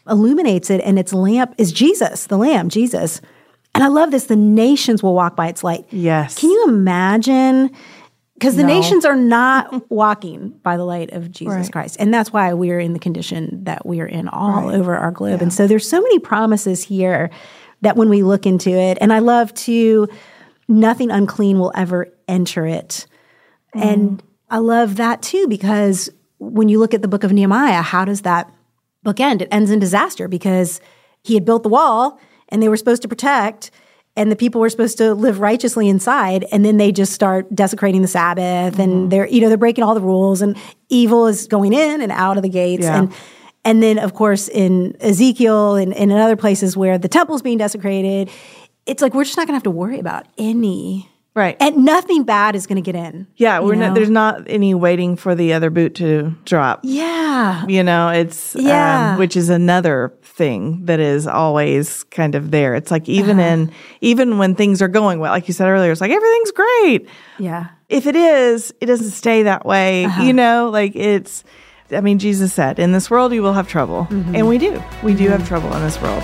illuminates 0.08 0.70
it 0.70 0.82
and 0.82 1.00
its 1.00 1.14
lamp 1.14 1.56
is 1.58 1.72
Jesus, 1.72 2.28
the 2.28 2.38
lamb, 2.38 2.70
Jesus. 2.70 3.22
And 3.76 3.84
I 3.84 3.88
love 3.88 4.12
this. 4.12 4.26
The 4.26 4.36
nations 4.36 5.02
will 5.02 5.14
walk 5.14 5.36
by 5.36 5.48
its 5.48 5.64
light. 5.64 5.86
Yes. 5.92 6.40
Can 6.40 6.50
you 6.50 6.68
imagine? 6.68 7.72
Because 8.40 8.56
the 8.56 8.64
No. 8.64 8.70
nations 8.70 9.04
are 9.04 9.18
not 9.18 9.92
walking 9.92 10.54
by 10.64 10.78
the 10.78 10.86
light 10.86 11.12
of 11.12 11.30
Jesus 11.30 11.54
Right. 11.56 11.72
Christ. 11.74 11.98
And 12.00 12.14
that's 12.14 12.32
why 12.32 12.54
we're 12.54 12.80
in 12.80 12.94
the 12.94 13.00
condition 13.00 13.66
that 13.66 13.86
we 13.86 14.00
are 14.00 14.06
in 14.06 14.30
all 14.30 14.70
over 14.70 14.96
our 14.96 15.12
globe. 15.12 15.42
And 15.42 15.52
so 15.54 15.68
there's 15.68 15.86
so 15.88 16.00
many 16.02 16.20
promises 16.20 16.82
here 16.84 17.30
that 17.82 17.98
when 17.98 18.08
we 18.08 18.24
look 18.24 18.46
into 18.46 18.70
it, 18.70 18.98
and 19.02 19.12
I 19.12 19.20
love 19.20 19.54
to, 19.56 20.08
nothing 20.70 21.12
unclean 21.12 21.60
will 21.60 21.74
ever 21.76 22.08
enter 22.30 22.66
it. 22.66 23.08
Mm. 23.76 23.82
And 23.84 24.24
I 24.50 24.60
love 24.60 24.96
that 24.96 25.22
too, 25.22 25.46
because 25.50 26.10
when 26.38 26.70
you 26.70 26.80
look 26.80 26.94
at 26.94 27.02
the 27.02 27.10
book 27.10 27.26
of 27.26 27.34
Nehemiah, 27.34 27.82
how 27.82 28.06
does 28.06 28.22
that 28.22 28.50
book 29.04 29.20
end? 29.20 29.42
It 29.42 29.50
ends 29.52 29.70
in 29.70 29.80
disaster 29.80 30.30
because 30.30 30.80
he 31.24 31.34
had 31.34 31.44
built 31.44 31.64
the 31.64 31.70
wall 31.70 32.20
and 32.48 32.64
they 32.64 32.70
were 32.70 32.78
supposed 32.78 33.02
to 33.02 33.10
protect 33.10 33.70
and 34.16 34.32
the 34.32 34.36
people 34.36 34.60
were 34.60 34.70
supposed 34.70 34.98
to 34.98 35.14
live 35.14 35.40
righteously 35.40 35.88
inside 35.88 36.46
and 36.52 36.66
then 36.66 36.78
they 36.78 36.92
just 36.92 37.14
start 37.14 37.54
desecrating 37.54 38.02
the 38.02 38.08
sabbath 38.08 38.80
and 38.80 38.92
mm-hmm. 38.92 39.10
they're 39.10 39.28
you 39.28 39.42
know 39.42 39.48
they're 39.48 39.58
breaking 39.58 39.84
all 39.84 39.96
the 39.96 40.02
rules 40.02 40.42
and 40.42 40.58
evil 40.90 41.28
is 41.28 41.48
going 41.48 41.74
in 41.74 42.02
and 42.02 42.12
out 42.12 42.38
of 42.38 42.44
the 42.44 42.50
gates 42.50 42.84
Yeah. 42.84 43.00
and 43.00 43.14
and 43.66 43.84
then 43.84 44.00
of 44.00 44.14
course 44.14 44.48
in 44.48 44.96
ezekiel 45.00 45.76
and, 45.76 45.94
and 45.94 46.12
in 46.12 46.18
other 46.18 46.36
places 46.36 46.76
where 46.76 46.98
the 46.98 47.08
temple's 47.08 47.42
being 47.42 47.58
desecrated 47.58 48.30
it's 48.86 49.02
like 49.02 49.14
we're 49.14 49.24
just 49.24 49.38
not 49.38 49.48
going 49.48 49.54
to 49.54 49.58
have 49.58 49.64
to 49.64 49.72
worry 49.72 50.00
about 50.00 50.26
any 50.38 51.10
Right. 51.40 51.56
and 51.60 51.74
nothing 51.86 52.24
bad 52.24 52.56
is 52.56 52.68
going 52.68 52.82
to 52.84 52.92
get 52.92 52.96
in 52.96 53.28
yeah, 53.38 53.60
we're 53.60 53.76
not 53.76 53.96
there's 53.96 54.10
not 54.24 54.34
any 54.48 54.74
waiting 54.74 55.16
for 55.16 55.34
the 55.36 55.54
other 55.54 55.70
boot 55.70 55.96
to 55.96 56.36
drop. 56.46 56.82
yeah 56.84 57.66
You 57.68 57.84
know, 57.90 58.10
it's 58.22 58.56
um, 58.56 58.62
Yeah. 58.66 59.18
which 59.18 59.36
is 59.42 59.50
another 59.50 60.12
thing 60.40 60.86
that 60.86 61.00
is 61.00 61.28
always 61.28 62.04
kind 62.20 62.36
of 62.36 62.52
there. 62.52 62.76
It's 62.80 62.92
like 62.92 63.08
even 63.10 63.40
Uh-huh. 63.40 63.50
in 63.54 63.72
even 64.02 64.38
when 64.38 64.56
things 64.56 64.82
are 64.82 64.88
going 65.00 65.20
well, 65.22 65.32
like 65.32 65.48
you 65.48 65.54
said 65.54 65.68
earlier, 65.68 65.92
it's 65.92 66.02
like 66.02 66.12
everything's 66.20 66.52
great. 66.52 67.08
yeah 67.40 67.64
If 67.90 68.06
it 68.06 68.16
is, 68.16 68.74
it 68.82 68.86
doesn't 68.88 69.12
stay 69.12 69.44
that 69.44 69.66
way. 69.66 70.06
Uh-huh. 70.06 70.24
You 70.24 70.34
know, 70.34 70.70
like 70.80 70.94
it's 70.96 71.44
I 71.92 72.02
mean, 72.02 72.20
Jesus 72.20 72.54
said, 72.54 72.78
"In 72.78 72.92
this 72.92 73.10
world 73.10 73.34
you 73.34 73.42
will 73.42 73.54
have 73.60 73.68
trouble." 73.68 74.06
Mm-hmm. 74.12 74.36
And 74.36 74.48
we 74.48 74.58
do. 74.60 74.74
We 75.02 75.14
do 75.16 75.28
have 75.30 75.48
trouble 75.48 75.74
in 75.76 75.82
this 75.82 75.98
world. 76.04 76.22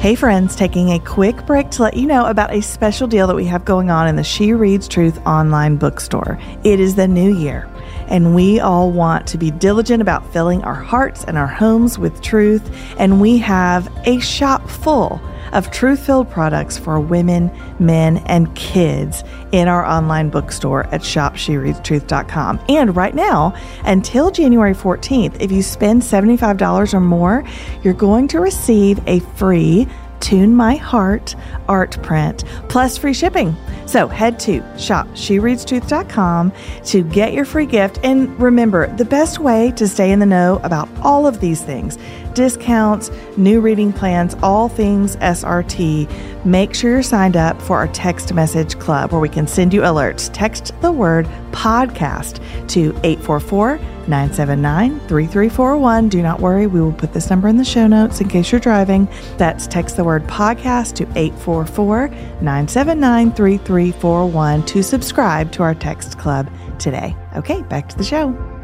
Hey, 0.00 0.14
friends, 0.14 0.54
taking 0.54 0.90
a 0.90 1.00
quick 1.00 1.44
break 1.44 1.70
to 1.70 1.82
let 1.82 1.96
you 1.96 2.06
know 2.06 2.26
about 2.26 2.54
a 2.54 2.62
special 2.62 3.08
deal 3.08 3.26
that 3.26 3.34
we 3.34 3.46
have 3.46 3.64
going 3.64 3.90
on 3.90 4.06
in 4.06 4.14
the 4.14 4.22
She 4.22 4.52
Reads 4.52 4.86
Truth 4.86 5.18
online 5.26 5.74
bookstore. 5.74 6.38
It 6.62 6.78
is 6.78 6.94
the 6.94 7.08
new 7.08 7.34
year, 7.34 7.68
and 8.06 8.32
we 8.32 8.60
all 8.60 8.92
want 8.92 9.26
to 9.26 9.38
be 9.38 9.50
diligent 9.50 10.00
about 10.00 10.32
filling 10.32 10.62
our 10.62 10.76
hearts 10.76 11.24
and 11.24 11.36
our 11.36 11.48
homes 11.48 11.98
with 11.98 12.22
truth, 12.22 12.62
and 12.96 13.20
we 13.20 13.38
have 13.38 13.92
a 14.06 14.20
shop 14.20 14.70
full 14.70 15.20
of 15.52 15.70
truth 15.70 16.04
filled 16.04 16.30
products 16.30 16.78
for 16.78 17.00
women, 17.00 17.50
men, 17.78 18.18
and 18.26 18.54
kids 18.54 19.24
in 19.52 19.68
our 19.68 19.84
online 19.84 20.30
bookstore 20.30 20.84
at 20.86 21.02
shopshereadstruth.com. 21.02 22.60
And 22.68 22.96
right 22.96 23.14
now, 23.14 23.54
until 23.84 24.30
January 24.30 24.74
14th, 24.74 25.40
if 25.40 25.50
you 25.50 25.62
spend 25.62 26.02
$75 26.02 26.94
or 26.94 27.00
more, 27.00 27.44
you're 27.82 27.94
going 27.94 28.28
to 28.28 28.40
receive 28.40 29.00
a 29.06 29.20
free 29.20 29.86
Tune 30.20 30.54
My 30.54 30.76
Heart 30.76 31.36
art 31.68 32.02
print 32.02 32.44
plus 32.68 32.98
free 32.98 33.14
shipping. 33.14 33.56
So 33.86 34.08
head 34.08 34.38
to 34.40 34.60
shopshereadstruth.com 34.60 36.52
to 36.84 37.04
get 37.04 37.32
your 37.32 37.44
free 37.44 37.66
gift. 37.66 38.00
And 38.02 38.38
remember, 38.40 38.94
the 38.96 39.04
best 39.04 39.38
way 39.38 39.72
to 39.72 39.88
stay 39.88 40.12
in 40.12 40.18
the 40.18 40.26
know 40.26 40.60
about 40.62 40.88
all 41.00 41.26
of 41.26 41.40
these 41.40 41.62
things 41.62 41.98
discounts, 42.34 43.10
new 43.36 43.60
reading 43.60 43.92
plans, 43.92 44.36
all 44.42 44.68
things 44.68 45.16
SRT. 45.16 46.44
Make 46.44 46.74
sure 46.74 46.92
you're 46.92 47.02
signed 47.02 47.36
up 47.36 47.60
for 47.60 47.76
our 47.76 47.88
text 47.88 48.32
message 48.32 48.78
club 48.78 49.12
where 49.12 49.20
we 49.20 49.28
can 49.28 49.46
send 49.46 49.74
you 49.74 49.82
alerts. 49.82 50.30
Text 50.32 50.72
the 50.80 50.92
word 50.92 51.26
podcast 51.52 52.40
to 52.68 52.90
844 53.04 53.78
979 54.08 55.00
3341. 55.00 56.08
Do 56.08 56.22
not 56.22 56.40
worry, 56.40 56.66
we 56.66 56.80
will 56.80 56.92
put 56.92 57.12
this 57.12 57.30
number 57.30 57.48
in 57.48 57.56
the 57.56 57.64
show 57.64 57.86
notes 57.86 58.20
in 58.20 58.28
case 58.28 58.50
you're 58.52 58.60
driving. 58.60 59.08
That's 59.36 59.66
text 59.66 59.96
the 59.96 60.04
word 60.04 60.24
podcast 60.26 60.94
to 60.96 61.04
844 61.18 62.08
979 62.08 63.32
3341 63.32 64.64
to 64.66 64.82
subscribe 64.82 65.52
to 65.52 65.62
our 65.62 65.74
text 65.74 66.18
club 66.18 66.50
today. 66.78 67.16
Okay, 67.36 67.62
back 67.62 67.88
to 67.88 67.96
the 67.96 68.04
show. 68.04 68.57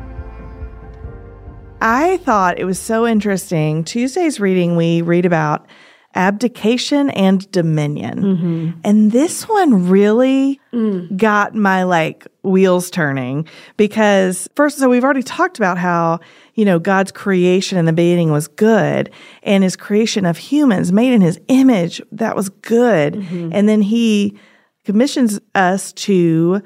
I 1.85 2.17
thought 2.17 2.59
it 2.59 2.65
was 2.65 2.81
so 2.81 3.07
interesting. 3.07 3.85
Tuesday's 3.85 4.41
reading, 4.41 4.75
we 4.75 5.03
read 5.03 5.27
about 5.27 5.67
abdication 6.15 7.11
and 7.11 7.51
dominion. 7.51 8.23
Mm-hmm. 8.23 8.71
And 8.85 9.13
this 9.13 9.47
one 9.47 9.89
really 9.91 10.61
mm. 10.73 11.15
got 11.15 11.55
my 11.55 11.83
like 11.83 12.27
wheels 12.43 12.91
turning 12.91 13.47
because 13.77 14.49
first, 14.55 14.79
so 14.79 14.89
we've 14.89 15.05
already 15.05 15.23
talked 15.23 15.59
about 15.59 15.77
how, 15.77 16.21
you 16.55 16.65
know, 16.65 16.79
God's 16.79 17.13
creation 17.13 17.77
in 17.77 17.85
the 17.85 17.93
beginning 17.93 18.31
was 18.31 18.49
good 18.49 19.11
and 19.43 19.63
his 19.63 19.77
creation 19.77 20.25
of 20.25 20.39
humans 20.39 20.91
made 20.91 21.13
in 21.13 21.21
his 21.21 21.39
image, 21.49 22.01
that 22.13 22.35
was 22.35 22.49
good. 22.49 23.15
Mm-hmm. 23.15 23.51
And 23.53 23.69
then 23.69 23.83
he 23.83 24.39
commissions 24.85 25.39
us 25.55 25.93
to 25.93 26.63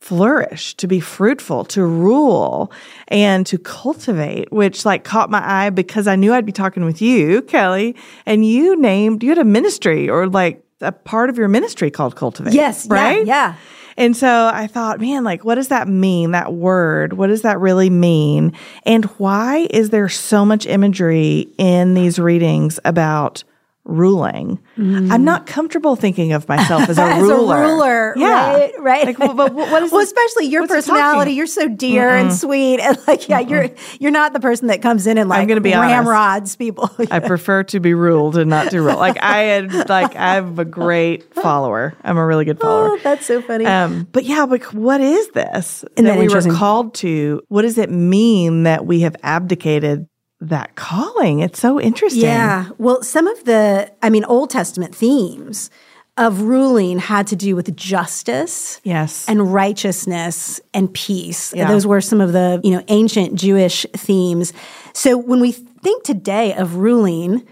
flourish, 0.00 0.74
to 0.74 0.86
be 0.86 0.98
fruitful, 0.98 1.64
to 1.66 1.84
rule, 1.84 2.72
and 3.08 3.46
to 3.46 3.58
cultivate, 3.58 4.50
which 4.50 4.84
like 4.84 5.04
caught 5.04 5.30
my 5.30 5.42
eye 5.44 5.70
because 5.70 6.06
I 6.06 6.16
knew 6.16 6.32
I'd 6.32 6.46
be 6.46 6.52
talking 6.52 6.84
with 6.84 7.02
you, 7.02 7.42
Kelly, 7.42 7.94
and 8.24 8.44
you 8.44 8.80
named, 8.80 9.22
you 9.22 9.28
had 9.28 9.38
a 9.38 9.44
ministry 9.44 10.08
or 10.08 10.26
like 10.26 10.64
a 10.80 10.90
part 10.90 11.28
of 11.28 11.36
your 11.36 11.48
ministry 11.48 11.90
called 11.90 12.16
Cultivate. 12.16 12.54
Yes, 12.54 12.86
yeah, 12.88 12.94
right? 12.94 13.26
yeah. 13.26 13.54
And 13.96 14.16
so 14.16 14.50
I 14.52 14.66
thought, 14.66 14.98
man, 14.98 15.24
like, 15.24 15.44
what 15.44 15.56
does 15.56 15.68
that 15.68 15.86
mean? 15.86 16.30
That 16.30 16.54
word, 16.54 17.12
what 17.12 17.26
does 17.26 17.42
that 17.42 17.60
really 17.60 17.90
mean? 17.90 18.54
And 18.86 19.04
why 19.18 19.66
is 19.70 19.90
there 19.90 20.08
so 20.08 20.46
much 20.46 20.64
imagery 20.64 21.52
in 21.58 21.92
these 21.92 22.18
readings 22.18 22.80
about 22.86 23.44
ruling? 23.84 24.58
I'm 24.76 25.24
not 25.24 25.46
comfortable 25.46 25.96
thinking 25.96 26.32
of 26.32 26.48
myself 26.48 26.88
as 26.88 26.98
a 26.98 27.02
as 27.02 27.22
ruler. 27.22 27.56
a 27.56 27.66
ruler, 27.66 28.14
Yeah. 28.16 28.52
right? 28.52 28.72
Right. 28.78 29.06
Like, 29.06 29.18
well, 29.18 29.34
but 29.34 29.54
what 29.54 29.82
is 29.82 29.90
well, 29.90 30.00
this- 30.00 30.08
especially 30.12 30.46
your 30.46 30.66
personality. 30.66 31.32
You're 31.32 31.46
so 31.46 31.68
dear 31.68 32.08
and 32.10 32.32
sweet, 32.32 32.80
and 32.80 32.98
like, 33.06 33.28
yeah, 33.28 33.40
you're 33.40 33.68
you're 33.98 34.10
not 34.10 34.32
the 34.32 34.40
person 34.40 34.68
that 34.68 34.82
comes 34.82 35.06
in 35.06 35.18
and 35.18 35.28
like 35.28 35.40
I'm 35.40 35.48
gonna 35.48 35.60
be 35.60 35.74
honest. 35.74 35.92
ramrods 36.08 36.56
people. 36.56 36.90
I 37.10 37.18
prefer 37.20 37.64
to 37.64 37.80
be 37.80 37.94
ruled 37.94 38.36
and 38.36 38.48
not 38.50 38.70
to 38.70 38.80
rule. 38.82 38.96
Like 38.96 39.22
I 39.22 39.38
had, 39.42 39.88
like 39.88 40.14
I'm 40.16 40.58
a 40.58 40.64
great 40.64 41.34
follower. 41.42 41.94
I'm 42.02 42.16
a 42.18 42.24
really 42.26 42.44
good 42.44 42.60
follower. 42.60 42.90
oh, 42.92 42.98
that's 43.02 43.26
so 43.26 43.42
funny. 43.42 43.64
Um, 43.66 44.06
but 44.12 44.24
yeah, 44.24 44.44
like 44.44 44.64
what 44.74 45.00
is 45.00 45.28
this 45.30 45.84
Isn't 45.96 46.04
that 46.06 46.16
that 46.16 46.18
we 46.18 46.28
were 46.28 46.42
called 46.54 46.94
to? 46.96 47.42
What 47.48 47.62
does 47.62 47.78
it 47.78 47.90
mean 47.90 48.64
that 48.64 48.84
we 48.86 49.00
have 49.00 49.16
abdicated 49.22 50.06
that 50.40 50.74
calling? 50.74 51.40
It's 51.40 51.60
so 51.60 51.80
interesting. 51.80 52.22
Yeah. 52.22 52.70
Well, 52.78 53.02
some 53.02 53.26
of 53.26 53.44
the, 53.44 53.92
I 54.02 54.10
mean, 54.10 54.24
Old 54.24 54.50
Testament 54.50 54.94
themes 54.94 55.70
of 56.16 56.42
ruling 56.42 56.98
had 56.98 57.26
to 57.28 57.36
do 57.36 57.56
with 57.56 57.74
justice 57.76 58.80
Yes. 58.84 59.26
and 59.28 59.52
righteousness 59.52 60.60
and 60.74 60.92
peace. 60.92 61.54
Yeah. 61.54 61.68
Those 61.68 61.86
were 61.86 62.00
some 62.00 62.20
of 62.20 62.32
the, 62.32 62.60
you 62.64 62.72
know, 62.72 62.82
ancient 62.88 63.34
Jewish 63.36 63.86
themes. 63.96 64.52
So 64.92 65.16
when 65.16 65.40
we 65.40 65.52
think 65.52 66.02
today 66.04 66.54
of 66.54 66.76
ruling, 66.76 67.46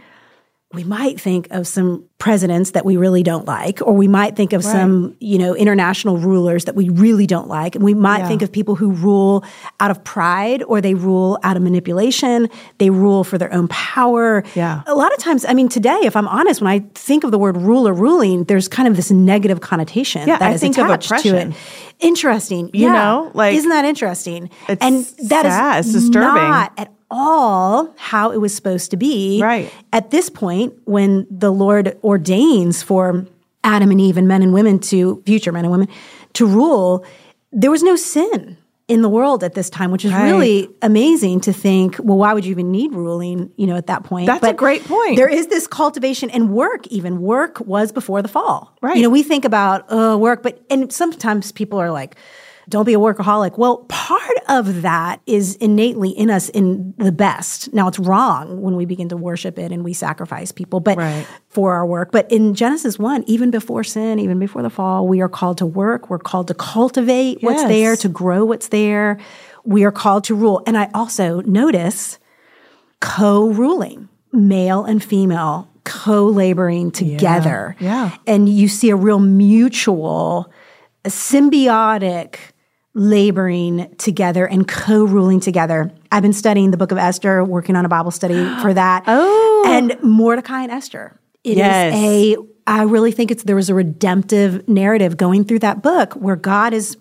we 0.75 0.85
might 0.85 1.19
think 1.21 1.49
of 1.51 1.67
some 1.67 2.08
presidents 2.19 2.73
that 2.73 2.85
we 2.85 2.97
really 2.97 3.23
don't 3.23 3.47
like, 3.47 3.81
or 3.81 3.93
we 3.95 4.09
might 4.09 4.35
think 4.35 4.53
of 4.53 4.65
some, 4.65 5.15
you 5.21 5.39
know, 5.39 5.55
international 5.55 6.17
rulers 6.19 6.65
that 6.65 6.75
we 6.75 6.89
really 6.89 7.29
don't 7.29 7.47
like. 7.47 7.77
And 7.77 7.85
we 7.85 7.95
might 7.95 8.19
Yeah. 8.23 8.29
think 8.29 8.43
of 8.43 8.51
people 8.51 8.75
who 8.75 8.91
rule 8.91 9.45
out 9.79 9.93
of 9.93 10.03
pride 10.03 10.65
or 10.65 10.81
they 10.81 10.95
rule 10.95 11.39
out 11.45 11.57
of 11.57 11.63
manipulation. 11.63 12.49
They 12.79 12.91
rule 12.91 13.23
for 13.23 13.39
their 13.39 13.53
own 13.55 13.69
power. 13.69 14.43
Yeah. 14.57 14.81
A 14.89 14.97
lot 14.97 15.13
of 15.13 15.19
times, 15.19 15.45
I 15.49 15.55
mean, 15.55 15.69
today, 15.69 16.01
if 16.03 16.17
I'm 16.17 16.27
honest, 16.27 16.61
when 16.61 16.69
I 16.69 16.81
think 16.97 17.23
of 17.23 17.31
the 17.31 17.39
word 17.39 17.57
ruler 17.57 17.93
ruling, 17.93 18.45
there's 18.45 18.67
kind 18.67 18.89
of 18.89 18.97
this 18.97 19.13
negative 19.13 19.61
connotation 19.61 20.27
Yeah, 20.27 20.39
that 20.39 20.51
I 20.51 20.55
is 20.55 20.61
think 20.61 20.77
of 20.77 20.87
attached 20.87 21.09
to 21.11 21.15
oppression. 21.29 21.53
it. 21.53 21.57
Interesting. 22.01 22.71
You 22.73 22.87
yeah. 22.89 22.93
know, 22.95 23.31
like- 23.35 23.55
isn't 23.55 23.71
that 23.71 23.85
interesting? 23.85 24.51
It's 24.69 24.85
and 24.85 25.05
that 25.31 25.47
is 25.47 25.53
sad. 25.53 25.79
It's 25.85 25.93
disturbing. 25.93 26.43
not 26.43 26.73
at 26.77 26.93
all 27.11 27.89
how 27.97 28.31
it 28.33 28.37
was 28.41 28.55
supposed 28.55 28.91
to 28.91 28.97
be. 28.99 29.41
Right. 29.43 29.73
At 29.95 30.11
this 30.11 30.29
point, 30.29 30.75
when 30.85 31.27
the 31.31 31.51
Lord 31.51 31.97
ordains 32.09 32.83
for 32.83 33.27
Adam 33.65 33.91
and 33.91 34.01
Eve 34.01 34.17
and 34.17 34.27
men 34.27 34.43
and 34.43 34.53
women 34.53 34.79
to, 34.79 35.23
future 35.27 35.53
men 35.53 35.65
and 35.65 35.73
women, 35.73 35.89
to 36.33 36.47
rule, 36.47 37.05
there 37.53 37.71
was 37.71 37.83
no 37.83 37.97
sin 37.97 38.57
in 38.89 39.03
the 39.03 39.09
world 39.09 39.45
at 39.45 39.53
this 39.53 39.69
time, 39.69 39.91
which 39.91 40.05
is 40.07 40.13
Right. 40.13 40.31
really 40.31 40.69
amazing 40.81 41.41
to 41.43 41.53
think, 41.53 41.97
well, 41.99 42.17
why 42.17 42.33
would 42.33 42.47
you 42.47 42.53
even 42.53 42.71
need 42.71 42.95
ruling, 42.95 43.51
you 43.57 43.67
know, 43.67 43.77
at 43.77 43.87
that 43.89 44.03
point? 44.05 44.27
That's 44.27 44.47
a 44.47 44.55
great 44.55 44.83
point. 44.85 45.17
There 45.17 45.29
is 45.29 45.49
this 45.49 45.67
cultivation 45.67 46.31
and 46.31 46.51
work, 46.51 46.87
even 46.87 47.21
work 47.21 47.61
was 47.61 47.93
before 47.93 48.23
the 48.23 48.29
fall. 48.29 48.75
Right. 48.81 48.97
You 48.97 49.03
know, 49.03 49.11
we 49.11 49.23
think 49.23 49.45
about 49.45 49.85
uh, 49.93 50.17
work, 50.17 50.43
but, 50.43 50.65
and 50.71 50.91
sometimes 50.91 51.53
people 51.53 51.79
are 51.79 51.91
like, 51.91 52.17
don't 52.69 52.85
be 52.85 52.95
a 52.95 52.99
workaholic. 52.99 53.57
Well, 53.57 53.79
part 53.89 54.23
of 54.49 54.83
that 54.83 55.21
is 55.27 55.57
innately 55.57 56.11
in 56.11 56.31
us 56.31 56.49
in 56.51 56.95
the 56.99 57.13
best. 57.13 57.73
Now 57.73 57.89
it's 57.89 57.99
wrong 57.99 58.61
when 58.61 58.77
we 58.77 58.85
begin 58.85 59.09
to 59.09 59.17
worship 59.17 59.59
it 59.59 59.73
and 59.73 59.85
we 59.85 59.93
sacrifice 59.95 60.53
people, 60.53 60.81
but 60.81 60.99
Right. 60.99 61.27
for 61.49 61.73
our 61.75 61.87
work. 61.87 62.13
But 62.13 62.31
in 62.31 62.55
Genesis 62.55 62.99
1, 62.99 63.25
even 63.27 63.51
before 63.51 63.85
sin, 63.85 64.19
even 64.19 64.39
before 64.39 64.63
the 64.63 64.71
fall, 64.71 65.09
we 65.09 65.21
are 65.21 65.29
called 65.29 65.59
to 65.59 65.67
work. 65.67 66.11
We're 66.11 66.19
called 66.19 66.49
to 66.49 66.55
cultivate 66.55 67.43
what's 67.43 67.65
there, 67.65 67.97
to 67.97 68.09
grow 68.09 68.45
what's 68.45 68.69
there. 68.69 69.19
We 69.65 69.85
are 69.85 69.93
called 69.93 70.25
to 70.25 70.35
rule. 70.35 70.63
And 70.67 70.77
I 70.77 70.91
also 70.95 71.41
notice 71.43 72.19
co-ruling, 73.01 74.09
male 74.33 74.85
and 74.85 75.03
female 75.03 75.69
co-laboring 75.85 76.91
together. 76.91 77.75
yeah. 77.81 78.15
And 78.27 78.47
you 78.49 78.69
see 78.69 78.91
a 78.91 78.97
real 78.97 79.19
mutual, 79.21 80.53
a 81.05 81.09
symbiotic 81.09 82.37
laboring 82.99 83.95
together 83.97 84.45
and 84.47 84.67
co-ruling 84.67 85.41
together. 85.41 85.91
I've 86.11 86.23
been 86.23 86.33
studying 86.33 86.73
the 86.73 86.77
book 86.77 86.91
of 86.91 86.99
Esther, 86.99 87.45
working 87.45 87.77
on 87.77 87.85
a 87.85 87.89
Bible 87.89 88.11
study 88.11 88.45
for 88.63 88.75
that. 88.75 89.05
Oh. 89.07 89.65
And 89.69 89.97
Mordecai 90.03 90.63
and 90.63 90.73
Esther. 90.73 91.19
It 91.45 91.53
is 91.53 91.57
Yes. 91.59 91.95
a 91.95 92.37
I 92.67 92.83
really 92.83 93.13
think 93.13 93.31
it's 93.31 93.45
there 93.45 93.57
was 93.57 93.71
a 93.71 93.75
redemptive 93.75 94.69
narrative 94.69 95.17
going 95.17 95.45
through 95.45 95.61
that 95.61 95.81
book 95.81 96.13
where 96.15 96.37
God 96.37 96.75
is 96.75 96.99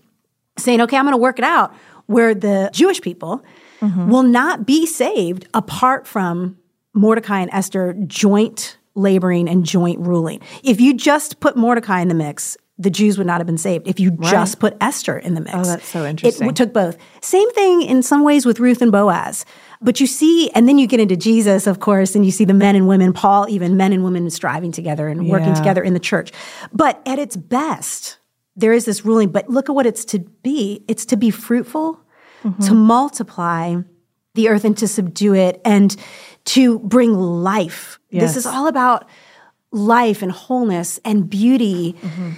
saying, 0.57 0.79
okay, 0.81 0.95
I'm 0.95 1.03
going 1.03 1.11
to 1.11 1.17
work 1.17 1.39
it 1.39 1.43
out, 1.43 1.73
where 2.05 2.33
the 2.33 2.69
Jewish 2.71 3.01
people 3.01 3.43
mm-hmm. 3.81 4.09
will 4.09 4.23
not 4.23 4.65
be 4.65 4.85
saved 4.85 5.45
apart 5.53 6.07
from 6.07 6.57
Mordecai 6.93 7.41
and 7.41 7.51
Esther 7.51 7.93
joint 8.07 8.77
laboring 8.95 9.49
and 9.49 9.65
joint 9.65 9.99
ruling. 9.99 10.39
If 10.63 10.79
you 10.79 10.93
just 10.93 11.41
put 11.41 11.57
Mordecai 11.57 11.99
in 11.99 12.07
the 12.07 12.15
mix, 12.15 12.55
the 12.79 12.89
Jews 12.91 13.17
would 13.17 13.25
not 13.27 13.39
have 13.39 13.47
been 13.47 13.57
saved. 13.57 13.87
If 13.87 13.99
you 13.99 14.11
just 14.11 14.59
put 14.59 14.77
Esther 14.79 15.17
in 15.17 15.33
the 15.33 15.41
mix, 15.41 15.55
Oh, 15.55 15.63
that's 15.63 15.87
so 15.87 16.05
interesting. 16.05 16.47
It 16.47 16.55
took 16.55 16.73
both. 16.73 16.95
Same 17.21 17.49
thing 17.53 17.81
in 17.81 18.03
some 18.03 18.23
ways 18.23 18.45
with 18.45 18.59
Ruth 18.59 18.81
and 18.83 18.91
Boaz. 18.91 19.45
But 19.81 19.99
you 19.99 20.05
see, 20.07 20.49
and 20.51 20.67
then 20.67 20.77
you 20.77 20.85
get 20.87 20.99
into 20.99 21.15
Jesus, 21.15 21.65
of 21.67 21.79
course, 21.79 22.15
and 22.15 22.23
you 22.25 22.31
see 22.31 22.45
the 22.45 22.53
men 22.53 22.75
and 22.75 22.87
women, 22.87 23.13
Paul, 23.13 23.47
even 23.49 23.77
men 23.77 23.93
and 23.93 24.03
women 24.03 24.29
striving 24.29 24.71
together 24.71 25.07
and 25.07 25.27
working 25.27 25.49
Yeah. 25.49 25.53
together 25.55 25.83
in 25.83 25.93
the 25.93 25.99
church. 25.99 26.31
But 26.71 27.01
at 27.05 27.17
its 27.19 27.35
best, 27.35 28.17
there 28.55 28.73
is 28.73 28.85
this 28.85 29.03
ruling, 29.05 29.29
but 29.29 29.49
look 29.49 29.69
at 29.69 29.75
what 29.75 29.85
it's 29.85 30.05
to 30.05 30.19
be. 30.19 30.83
It's 30.87 31.05
to 31.07 31.17
be 31.17 31.29
fruitful, 31.31 31.99
Mm-hmm. 32.43 32.63
to 32.65 32.73
multiply 32.75 33.75
the 34.35 34.49
earth 34.49 34.63
and 34.63 34.77
to 34.77 34.87
subdue 34.87 35.33
it 35.33 35.59
and 35.65 35.95
to 36.45 36.77
bring 36.79 37.15
life. 37.15 37.99
Yes. 38.11 38.21
This 38.21 38.37
is 38.37 38.45
all 38.45 38.67
about 38.67 39.07
life 39.71 40.21
and 40.21 40.31
wholeness 40.31 40.99
and 41.03 41.27
beauty. 41.27 41.93
Mm-hmm. 42.01 42.29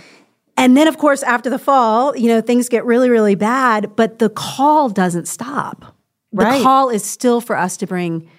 And 0.59 0.75
then, 0.75 0.87
of 0.87 0.97
course, 0.97 1.23
after 1.23 1.49
the 1.49 1.59
fall, 1.59 2.15
you 2.17 2.27
know, 2.27 2.41
things 2.41 2.69
get 2.69 2.85
really, 2.85 3.09
really 3.09 3.35
bad, 3.35 3.95
but 3.95 4.19
the 4.19 4.29
call 4.29 4.89
doesn't 4.89 5.27
stop. 5.27 5.95
The 6.31 6.43
call 6.61 6.89
is 6.89 7.03
still 7.03 7.41
for 7.41 7.57
us 7.57 7.77
to 7.77 7.87
bring 7.87 8.29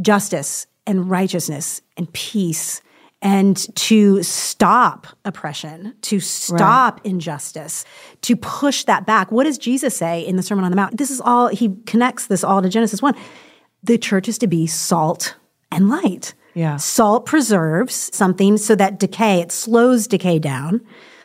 justice 0.00 0.66
and 0.86 1.08
righteousness 1.08 1.80
and 1.96 2.12
peace 2.12 2.82
and 3.22 3.74
to 3.76 4.22
stop 4.22 5.06
oppression, 5.24 5.94
to 6.02 6.20
stop 6.20 7.00
injustice, 7.04 7.84
to 8.22 8.34
push 8.34 8.84
that 8.84 9.06
back. 9.06 9.30
What 9.30 9.44
does 9.44 9.58
Jesus 9.58 9.96
say 9.96 10.22
in 10.22 10.36
the 10.36 10.42
Sermon 10.42 10.64
on 10.64 10.70
the 10.70 10.76
Mount? 10.76 10.96
This 10.96 11.10
is 11.10 11.20
all, 11.20 11.48
he 11.48 11.76
connects 11.86 12.26
this 12.26 12.42
all 12.42 12.62
to 12.62 12.68
Genesis 12.68 13.02
1. 13.02 13.14
The 13.82 13.98
church 13.98 14.28
is 14.28 14.38
to 14.38 14.46
be 14.46 14.66
salt 14.66 15.36
and 15.70 15.88
light. 15.88 16.34
Yeah. 16.54 16.76
Salt 16.76 17.26
preserves 17.26 18.10
something 18.14 18.56
so 18.56 18.74
that 18.74 18.98
decay, 18.98 19.40
it 19.40 19.52
slows 19.52 20.06
decay 20.06 20.38
down. 20.38 20.80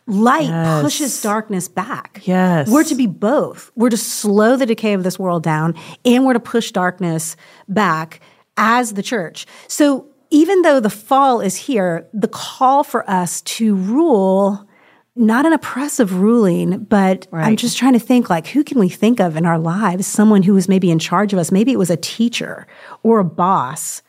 Light 0.08 0.48
Yes. 0.50 0.84
pushes 0.84 1.22
darkness 1.22 1.68
back. 1.68 2.22
Yes. 2.26 2.70
We're 2.70 2.84
to 2.84 2.96
be 2.96 3.08
both. 3.08 3.72
We're 3.76 3.90
to 3.90 3.98
slow 3.98 4.56
the 4.56 4.66
decay 4.68 4.94
of 4.94 5.04
this 5.04 5.18
world 5.18 5.42
down 5.42 5.74
and 6.04 6.26
we're 6.26 6.34
to 6.34 6.40
push 6.40 6.72
darkness 6.72 7.36
back 7.68 8.20
as 8.56 8.94
the 8.94 9.02
church. 9.02 9.48
So 9.68 10.06
even 10.30 10.62
though 10.62 10.80
the 10.80 10.90
fall 10.92 11.42
is 11.42 11.56
here, 11.56 12.08
the 12.14 12.28
call 12.28 12.84
for 12.84 13.10
us 13.10 13.42
to 13.42 13.76
rule, 13.76 14.68
not 15.16 15.46
an 15.46 15.54
oppressive 15.54 16.14
ruling, 16.20 16.84
but 16.84 17.28
I'm 17.32 17.56
just 17.56 17.78
trying 17.78 17.94
to 17.94 18.00
think 18.00 18.30
like, 18.30 18.48
who 18.48 18.64
can 18.64 18.80
we 18.80 18.90
think 18.90 19.20
of 19.20 19.36
in 19.36 19.46
our 19.46 19.58
lives? 19.58 20.06
Someone 20.06 20.44
who 20.44 20.54
was 20.54 20.68
maybe 20.68 20.92
in 20.92 21.00
charge 21.00 21.34
of 21.34 21.40
us. 21.40 21.52
Maybe 21.52 21.72
it 21.72 21.80
was 21.80 21.90
a 21.90 21.98
teacher 21.98 22.68
or 23.02 23.20
a 23.20 23.24
boss 23.26 24.04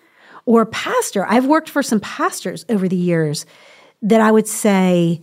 or 0.45 0.63
a 0.63 0.67
pastor. 0.67 1.25
I've 1.27 1.47
worked 1.47 1.71
for 1.71 1.83
some 1.83 2.01
pastors 2.01 2.67
over 2.69 2.87
the 2.87 2.97
years 2.97 3.47
that 4.03 4.21
I 4.21 4.31
would 4.31 4.47
say 4.49 5.23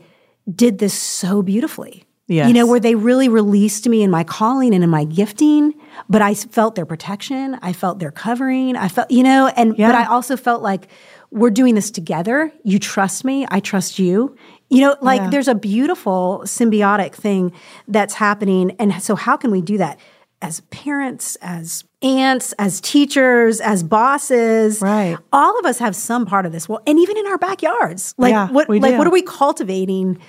did 0.54 0.80
this 0.80 0.94
so 0.94 1.42
beautifully. 1.42 2.06
Yes. 2.28 2.48
You 2.48 2.54
know, 2.54 2.66
where 2.66 2.80
they 2.80 2.96
really 2.96 3.28
released 3.28 3.88
me 3.88 4.02
in 4.02 4.10
my 4.10 4.24
calling 4.24 4.74
and 4.74 4.84
in 4.84 4.90
my 4.90 5.04
gifting, 5.04 5.74
but 6.10 6.22
I 6.22 6.34
felt 6.34 6.76
their 6.76 6.86
protection. 6.86 7.60
I 7.62 7.74
felt 7.74 8.00
their 8.00 8.12
covering. 8.12 8.78
I 8.78 8.88
felt, 8.88 9.12
you 9.12 9.24
know, 9.24 9.48
and, 9.58 9.78
Yeah. 9.78 9.88
but 9.90 9.96
I 9.96 10.06
also 10.06 10.38
felt 10.38 10.62
like 10.64 10.88
we're 11.32 11.50
doing 11.50 11.76
this 11.76 11.92
together. 11.92 12.52
You 12.64 12.80
trust 12.80 13.26
me. 13.26 13.46
I 13.52 13.60
trust 13.60 14.00
you. 14.00 14.36
You 14.70 14.82
know, 14.82 14.96
like 15.02 15.22
Yeah. 15.22 15.30
there's 15.32 15.48
a 15.50 15.56
beautiful 15.56 16.44
symbiotic 16.46 17.14
thing 17.14 17.52
that's 17.90 18.14
happening. 18.16 18.72
And 18.80 19.02
so, 19.04 19.16
how 19.16 19.36
can 19.36 19.52
we 19.52 19.62
do 19.62 19.78
that? 19.80 20.00
As 20.44 20.60
parents, 20.70 21.38
as 21.42 21.86
aunts, 22.02 22.52
as 22.60 22.82
teachers, 22.82 23.62
as 23.62 23.82
bosses, 23.82 24.82
Right. 24.82 25.18
All 25.32 25.58
of 25.58 25.66
us 25.66 25.80
have 25.80 25.96
some 25.96 26.26
part 26.26 26.46
of 26.46 26.52
this. 26.52 26.68
Well, 26.68 26.82
and 26.86 27.00
even 27.00 27.16
in 27.18 27.26
our 27.28 27.38
backyards, 27.38 28.14
like 28.18 28.32
Yeah, 28.32 28.50
what, 28.50 28.70
like 28.70 28.82
do. 28.82 28.98
what 28.98 29.08
are 29.08 29.12
we 29.12 29.22
cultivating? 29.22 30.20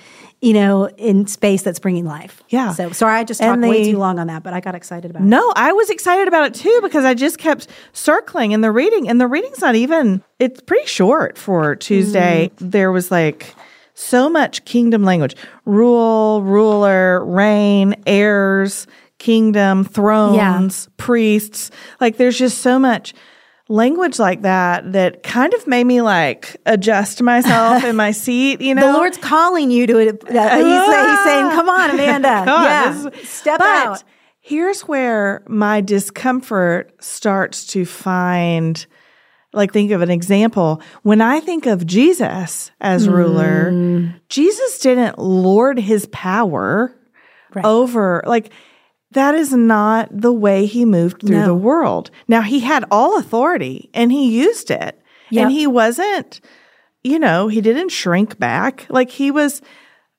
You 0.41 0.53
know, 0.53 0.87
in 0.89 1.27
space 1.27 1.63
that's 1.63 1.79
bringing 1.79 2.05
life. 2.05 2.43
Yeah. 2.49 2.71
So 2.73 2.91
sorry, 2.91 3.19
I 3.19 3.23
just 3.23 3.41
talked 3.41 3.61
way 3.61 3.91
too 3.91 3.97
long 3.97 4.19
on 4.19 4.27
that, 4.27 4.43
but 4.43 4.53
I 4.53 4.59
got 4.59 4.75
excited 4.75 5.09
about 5.11 5.23
it. 5.23 5.25
No, 5.25 5.51
I 5.55 5.73
was 5.73 5.89
excited 5.89 6.27
about 6.27 6.45
it 6.47 6.53
too 6.53 6.79
because 6.83 7.03
I 7.03 7.13
just 7.13 7.37
kept 7.37 7.67
circling 7.93 8.51
in 8.51 8.61
the 8.61 8.71
reading, 8.71 9.09
and 9.09 9.19
the 9.19 9.27
reading's 9.27 9.59
not 9.59 9.75
even, 9.75 10.23
it's 10.39 10.61
pretty 10.61 10.85
short 10.87 11.37
for 11.37 11.75
Tuesday. 11.75 12.51
Mm-hmm. 12.55 12.69
There 12.69 12.91
was 12.91 13.11
like 13.11 13.55
so 13.95 14.29
much 14.29 14.63
kingdom 14.65 15.03
language 15.03 15.35
rule, 15.65 16.41
ruler, 16.43 17.25
reign, 17.25 17.95
heirs, 18.05 18.87
kingdom, 19.25 19.83
thrones, 19.83 20.87
priests. 20.97 21.71
Like 21.99 22.17
there's 22.17 22.37
just 22.37 22.59
so 22.59 22.77
much 22.79 23.13
language 23.67 24.19
like 24.19 24.43
that 24.43 24.91
that 24.93 25.23
kind 25.23 25.51
of 25.55 25.65
made 25.65 25.85
me 25.85 26.01
like 26.01 26.55
adjust 26.67 27.21
myself 27.23 27.83
in 27.83 27.95
my 27.95 28.11
seat, 28.23 28.61
you 28.61 28.75
know? 28.75 28.85
The 28.87 28.93
Lord's 28.93 29.17
calling 29.17 29.71
you 29.71 29.87
to 29.87 29.97
it. 29.97 30.23
Uh, 30.23 30.57
he's, 30.57 31.09
he's 31.09 31.23
saying, 31.23 31.49
"Come 31.57 31.69
on, 31.69 31.89
Amanda, 31.89 32.27
Come 32.45 32.63
yeah, 32.63 33.07
is- 33.21 33.29
step 33.29 33.57
but 33.59 33.67
out." 33.87 34.03
Here's 34.39 34.81
where 34.81 35.41
my 35.47 35.81
discomfort 35.81 36.93
starts 37.03 37.65
to 37.73 37.83
find 37.83 38.85
like 39.53 39.73
think 39.73 39.89
of 39.91 40.01
an 40.03 40.11
example. 40.11 40.81
When 41.01 41.19
I 41.21 41.39
think 41.39 41.65
of 41.65 41.87
Jesus 41.87 42.69
as 42.79 43.09
ruler, 43.09 43.71
Mm. 43.71 44.19
Jesus 44.29 44.77
didn't 44.79 45.17
lord 45.17 45.79
his 45.79 46.05
power 46.11 46.93
Right. 47.55 47.65
over 47.65 48.21
like 48.27 48.51
that 49.15 49.33
is 49.33 49.51
not 49.53 50.09
the 50.11 50.31
way 50.31 50.65
he 50.65 50.85
moved 50.85 51.21
through 51.21 51.39
No. 51.39 51.45
the 51.47 51.55
world. 51.55 52.11
Now 52.27 52.41
he 52.41 52.59
had 52.59 52.85
all 52.91 53.17
authority 53.17 53.89
and 53.93 54.11
he 54.11 54.29
used 54.29 54.69
it. 54.69 55.01
Yep. 55.31 55.43
And 55.43 55.51
he 55.51 55.65
wasn't 55.67 56.41
you 57.03 57.19
know, 57.19 57.47
he 57.47 57.61
didn't 57.61 57.89
shrink 57.89 58.39
back. 58.39 58.85
Like 58.89 59.09
he 59.11 59.31
was 59.31 59.61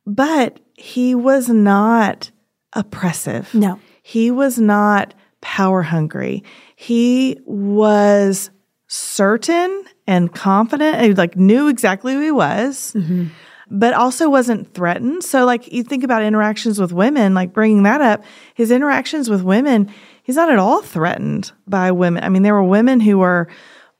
but 0.05 0.61
he 0.75 1.15
was 1.15 1.49
not 1.49 2.31
oppressive. 2.73 3.53
No. 3.55 3.81
He 4.03 4.31
was 4.31 4.59
not 4.59 5.15
power 5.41 5.83
hungry. 5.83 6.43
He 6.77 7.39
was 7.45 8.51
certain 8.89 9.85
and 10.07 10.33
confident 10.33 10.97
and 10.97 11.19
like 11.19 11.37
knew 11.37 11.69
exactly 11.69 12.15
who 12.15 12.21
he 12.21 12.31
was, 12.31 12.93
mm-hmm. 12.97 13.27
But 13.71 13.95
also 13.95 14.29
wasn't 14.29 14.73
threatened. 14.75 15.25
So 15.25 15.45
like 15.45 15.73
you 15.73 15.83
think 15.83 16.05
about 16.05 16.23
interactions 16.23 16.81
with 16.81 16.93
women, 16.93 17.35
like 17.35 17.53
bringing 17.53 17.83
that 17.83 18.01
up, 18.01 18.25
his 18.55 18.71
interactions 18.71 19.29
with 19.29 19.43
women, 19.43 19.93
he's 20.23 20.37
not 20.37 20.51
at 20.51 20.59
all 20.59 20.83
threatened 20.83 21.53
by 21.67 21.91
women. 21.91 22.23
I 22.23 22.29
mean, 22.29 22.43
there 22.43 22.55
were 22.55 22.63
women 22.63 23.01
who 23.01 23.19
were 23.19 23.49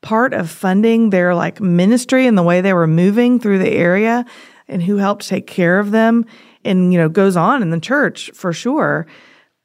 part 0.01 0.33
of 0.33 0.49
funding 0.49 1.09
their 1.09 1.35
like 1.35 1.59
ministry 1.59 2.27
and 2.27 2.37
the 2.37 2.43
way 2.43 2.61
they 2.61 2.73
were 2.73 2.87
moving 2.87 3.39
through 3.39 3.59
the 3.59 3.71
area 3.71 4.25
and 4.67 4.83
who 4.83 4.97
helped 4.97 5.27
take 5.27 5.47
care 5.47 5.79
of 5.79 5.91
them 5.91 6.25
and 6.63 6.93
you 6.93 6.99
know 6.99 7.09
goes 7.09 7.35
on 7.35 7.61
in 7.61 7.69
the 7.69 7.79
church 7.79 8.31
for 8.33 8.53
sure. 8.53 9.07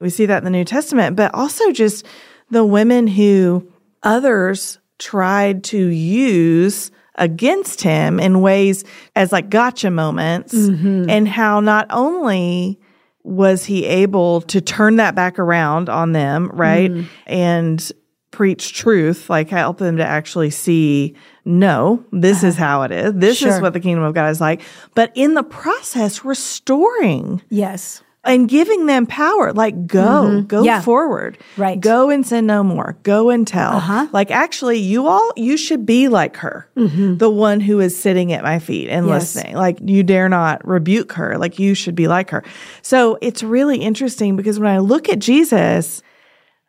We 0.00 0.10
see 0.10 0.26
that 0.26 0.38
in 0.38 0.44
the 0.44 0.50
New 0.50 0.64
Testament, 0.64 1.14
but 1.14 1.32
also 1.32 1.70
just 1.70 2.04
the 2.50 2.64
women 2.64 3.06
who 3.06 3.70
others 4.02 4.78
tried 4.98 5.62
to 5.64 5.78
use 5.78 6.90
against 7.16 7.82
him 7.82 8.18
in 8.18 8.40
ways 8.40 8.84
as 9.14 9.32
like 9.32 9.50
gotcha 9.50 9.90
moments, 9.90 10.54
mm-hmm. 10.54 11.08
and 11.08 11.28
how 11.28 11.60
not 11.60 11.86
only 11.90 12.78
was 13.24 13.64
he 13.64 13.84
able 13.86 14.40
to 14.42 14.60
turn 14.60 14.96
that 14.96 15.14
back 15.14 15.38
around 15.38 15.88
on 15.88 16.12
them, 16.12 16.50
right? 16.52 16.90
Mm-hmm. 16.90 17.08
And 17.26 17.92
preach 18.32 18.72
truth, 18.72 19.30
like 19.30 19.50
help 19.50 19.78
them 19.78 19.98
to 19.98 20.04
actually 20.04 20.50
see, 20.50 21.14
no, 21.44 22.04
this 22.10 22.42
is 22.42 22.56
uh-huh. 22.56 22.64
how 22.64 22.82
it 22.82 22.90
is. 22.90 23.12
This 23.14 23.42
is 23.42 23.60
what 23.60 23.74
the 23.74 23.80
kingdom 23.80 24.02
of 24.02 24.14
God 24.14 24.30
is 24.30 24.40
like. 24.40 24.62
But 24.94 25.12
in 25.14 25.34
the 25.34 25.42
process, 25.42 26.24
restoring 26.24 27.42
Yes, 27.50 28.02
and 28.24 28.48
giving 28.48 28.86
them 28.86 29.04
power 29.06 29.52
like 29.52 29.86
go 29.86 30.42
go 30.42 30.58
Mm-hmm. 30.58 30.64
Yeah. 30.64 30.80
forward 30.80 31.38
Right. 31.56 31.80
go 31.80 32.08
and 32.10 32.24
sin 32.26 32.46
no 32.46 32.62
more 32.62 32.96
go 33.02 33.30
and 33.30 33.46
tell 33.46 33.72
Uh-huh. 33.76 34.06
like 34.12 34.30
actually 34.30 34.78
you 34.78 35.06
all 35.08 35.32
you 35.36 35.56
should 35.56 35.84
be 35.84 36.08
like 36.08 36.36
her 36.36 36.68
the 36.76 37.28
one 37.30 37.60
who 37.60 37.80
is 37.80 37.96
sitting 38.00 38.32
at 38.32 38.42
my 38.44 38.58
feet 38.60 38.88
and 38.88 39.04
Mm-hmm. 39.06 39.14
Yes. 39.14 39.34
listening 39.34 39.56
like 39.56 39.78
you 39.84 40.02
dare 40.04 40.28
not 40.28 40.66
rebuke 40.66 41.12
her 41.14 41.36
like 41.36 41.58
you 41.58 41.74
should 41.74 41.94
be 41.96 42.06
like 42.08 42.30
her 42.30 42.44
so 42.82 43.18
it's 43.20 43.42
really 43.42 43.78
interesting 43.78 44.36
because 44.36 44.58
when 44.60 44.70
i 44.70 44.78
look 44.78 45.08
at 45.08 45.18
jesus 45.18 46.00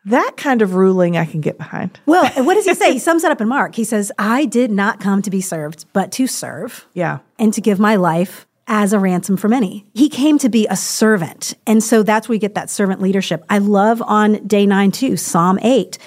that 0.06 0.34
kind 0.36 0.62
of 0.62 0.74
ruling 0.74 1.16
i 1.18 1.26
can 1.26 1.40
get 1.40 1.58
behind 1.58 2.00
Well, 2.06 2.26
what 2.44 2.56
does 2.56 2.66
he 2.66 2.74
say? 2.74 2.92
He 2.98 3.00
sums 3.00 3.24
it 3.24 3.32
up 3.32 3.40
in 3.42 3.48
Mark. 3.48 3.76
He 3.76 3.84
says, 3.86 4.12
I 4.20 4.46
did 4.46 4.70
not 4.72 5.00
come 5.00 5.22
to 5.22 5.30
be 5.30 5.40
served, 5.40 5.86
but 5.94 6.12
to 6.14 6.28
serve 6.28 6.86
yeah 6.94 7.20
and 7.40 7.54
to 7.54 7.62
give 7.62 7.80
my 7.80 7.96
life 7.96 8.46
as 8.68 8.94
a 8.94 9.00
ransom 9.00 9.38
for 9.38 9.48
many. 9.48 9.86
He 9.94 10.10
came 10.10 10.38
to 10.40 10.50
be 10.50 10.68
a 10.68 10.76
servant. 10.76 11.54
And 11.68 11.84
so 11.84 12.04
that's 12.04 12.30
where 12.30 12.36
we 12.36 12.40
get 12.40 12.56
that 12.56 12.70
servant 12.70 13.02
leadership. 13.02 13.44
I 13.50 13.58
love 13.58 14.02
on 14.02 14.46
day 14.48 14.66
nine, 14.66 14.92
too, 14.92 15.18
Psalm 15.18 15.60
8. 15.62 15.98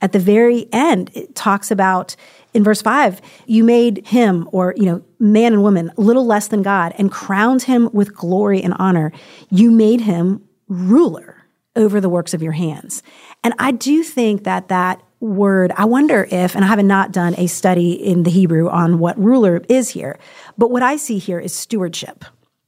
At 0.00 0.12
the 0.12 0.18
very 0.18 0.68
end, 0.72 1.10
it 1.14 1.34
talks 1.34 1.70
about 1.70 2.14
in 2.52 2.62
verse 2.62 2.80
five, 2.82 3.20
you 3.46 3.64
made 3.64 4.06
him, 4.06 4.48
or, 4.52 4.74
you 4.76 4.84
know, 4.84 5.02
man 5.18 5.52
and 5.52 5.62
woman, 5.62 5.90
little 5.96 6.24
less 6.24 6.48
than 6.48 6.62
God, 6.62 6.94
and 6.98 7.10
crowned 7.10 7.62
him 7.62 7.90
with 7.92 8.14
glory 8.14 8.62
and 8.62 8.74
honor. 8.78 9.12
You 9.50 9.72
made 9.72 10.02
him 10.02 10.44
ruler 10.68 11.44
over 11.74 12.00
the 12.00 12.08
works 12.08 12.32
of 12.32 12.42
your 12.42 12.52
hands. 12.52 13.02
And 13.42 13.54
I 13.58 13.72
do 13.72 14.04
think 14.04 14.44
that 14.44 14.68
that 14.68 15.02
word, 15.18 15.72
I 15.76 15.86
wonder 15.86 16.28
if, 16.30 16.54
and 16.54 16.64
I 16.64 16.68
have 16.68 16.84
not 16.84 17.10
done 17.10 17.34
a 17.36 17.48
study 17.48 17.92
in 17.92 18.22
the 18.22 18.30
Hebrew 18.30 18.68
on 18.68 18.98
what 18.98 19.18
ruler 19.18 19.62
is 19.68 19.88
here, 19.88 20.18
but 20.58 20.70
what 20.70 20.82
I 20.82 20.96
see 20.96 21.18
here 21.18 21.38
is 21.38 21.54
stewardship. 21.54 22.24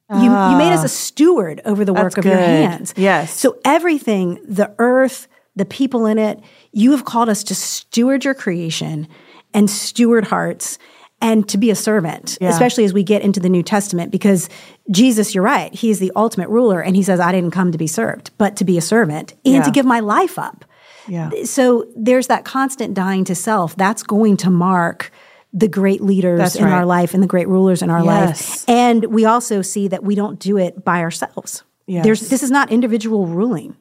You, 0.08 0.22
you 0.22 0.56
made 0.56 0.72
us 0.72 0.82
a 0.82 0.84
ah, 0.84 0.86
steward 0.86 1.60
over 1.64 1.84
the 1.84 1.92
work 1.92 2.16
of 2.16 2.24
your 2.24 2.36
hands. 2.36 2.94
Yes. 2.96 3.32
So 3.36 3.58
everything, 3.64 4.38
the 4.46 4.72
earth, 4.78 5.26
the 5.56 5.64
people 5.64 6.06
in 6.06 6.16
it, 6.16 6.40
you 6.70 6.92
have 6.92 7.04
called 7.04 7.28
us 7.28 7.42
to 7.44 7.56
steward 7.56 8.24
your 8.24 8.34
creation 8.34 9.08
and 9.52 9.68
steward 9.68 10.26
hearts 10.26 10.78
and 11.20 11.48
to 11.48 11.58
be 11.58 11.70
a 11.70 11.74
servant, 11.74 12.38
Yeah. 12.40 12.50
especially 12.50 12.84
as 12.84 12.92
we 12.92 13.02
get 13.02 13.22
into 13.22 13.40
the 13.40 13.48
New 13.48 13.64
Testament, 13.64 14.12
because 14.12 14.48
Jesus, 14.92 15.34
you're 15.34 15.42
right, 15.42 15.74
he 15.74 15.90
is 15.90 15.98
the 15.98 16.12
ultimate 16.14 16.50
ruler. 16.50 16.80
And 16.80 16.94
he 16.94 17.02
says, 17.02 17.18
I 17.18 17.32
didn't 17.32 17.50
come 17.50 17.72
to 17.72 17.78
be 17.78 17.88
served, 17.88 18.30
but 18.38 18.54
to 18.56 18.64
be 18.64 18.78
a 18.78 18.82
servant 18.82 19.32
and 19.44 19.54
Yeah. 19.54 19.62
to 19.62 19.70
give 19.72 19.86
my 19.86 19.98
life 19.98 20.38
up. 20.38 20.64
yeah 21.08 21.30
So 21.44 21.86
there's 21.96 22.26
that 22.28 22.44
constant 22.44 22.94
dying 22.94 23.24
to 23.24 23.34
self. 23.34 23.74
That's 23.74 24.04
going 24.04 24.36
to 24.38 24.50
mark 24.50 25.10
the 25.56 25.68
great 25.68 26.02
leaders 26.02 26.38
That's 26.38 26.54
in 26.56 26.64
right. 26.64 26.72
our 26.74 26.84
life 26.84 27.14
and 27.14 27.22
the 27.22 27.26
great 27.26 27.48
rulers 27.48 27.80
in 27.80 27.88
our 27.90 28.04
Yes. 28.04 28.50
life. 28.50 28.64
And 28.68 29.06
we 29.06 29.24
also 29.24 29.62
see 29.62 29.88
that 29.88 30.04
we 30.04 30.14
don't 30.14 30.38
do 30.38 30.58
it 30.58 30.84
by 30.84 31.00
ourselves. 31.00 31.64
Yes. 31.86 32.04
There's 32.04 32.28
this 32.28 32.42
is 32.42 32.50
not 32.50 32.70
individual 32.70 33.26
ruling. 33.26 33.74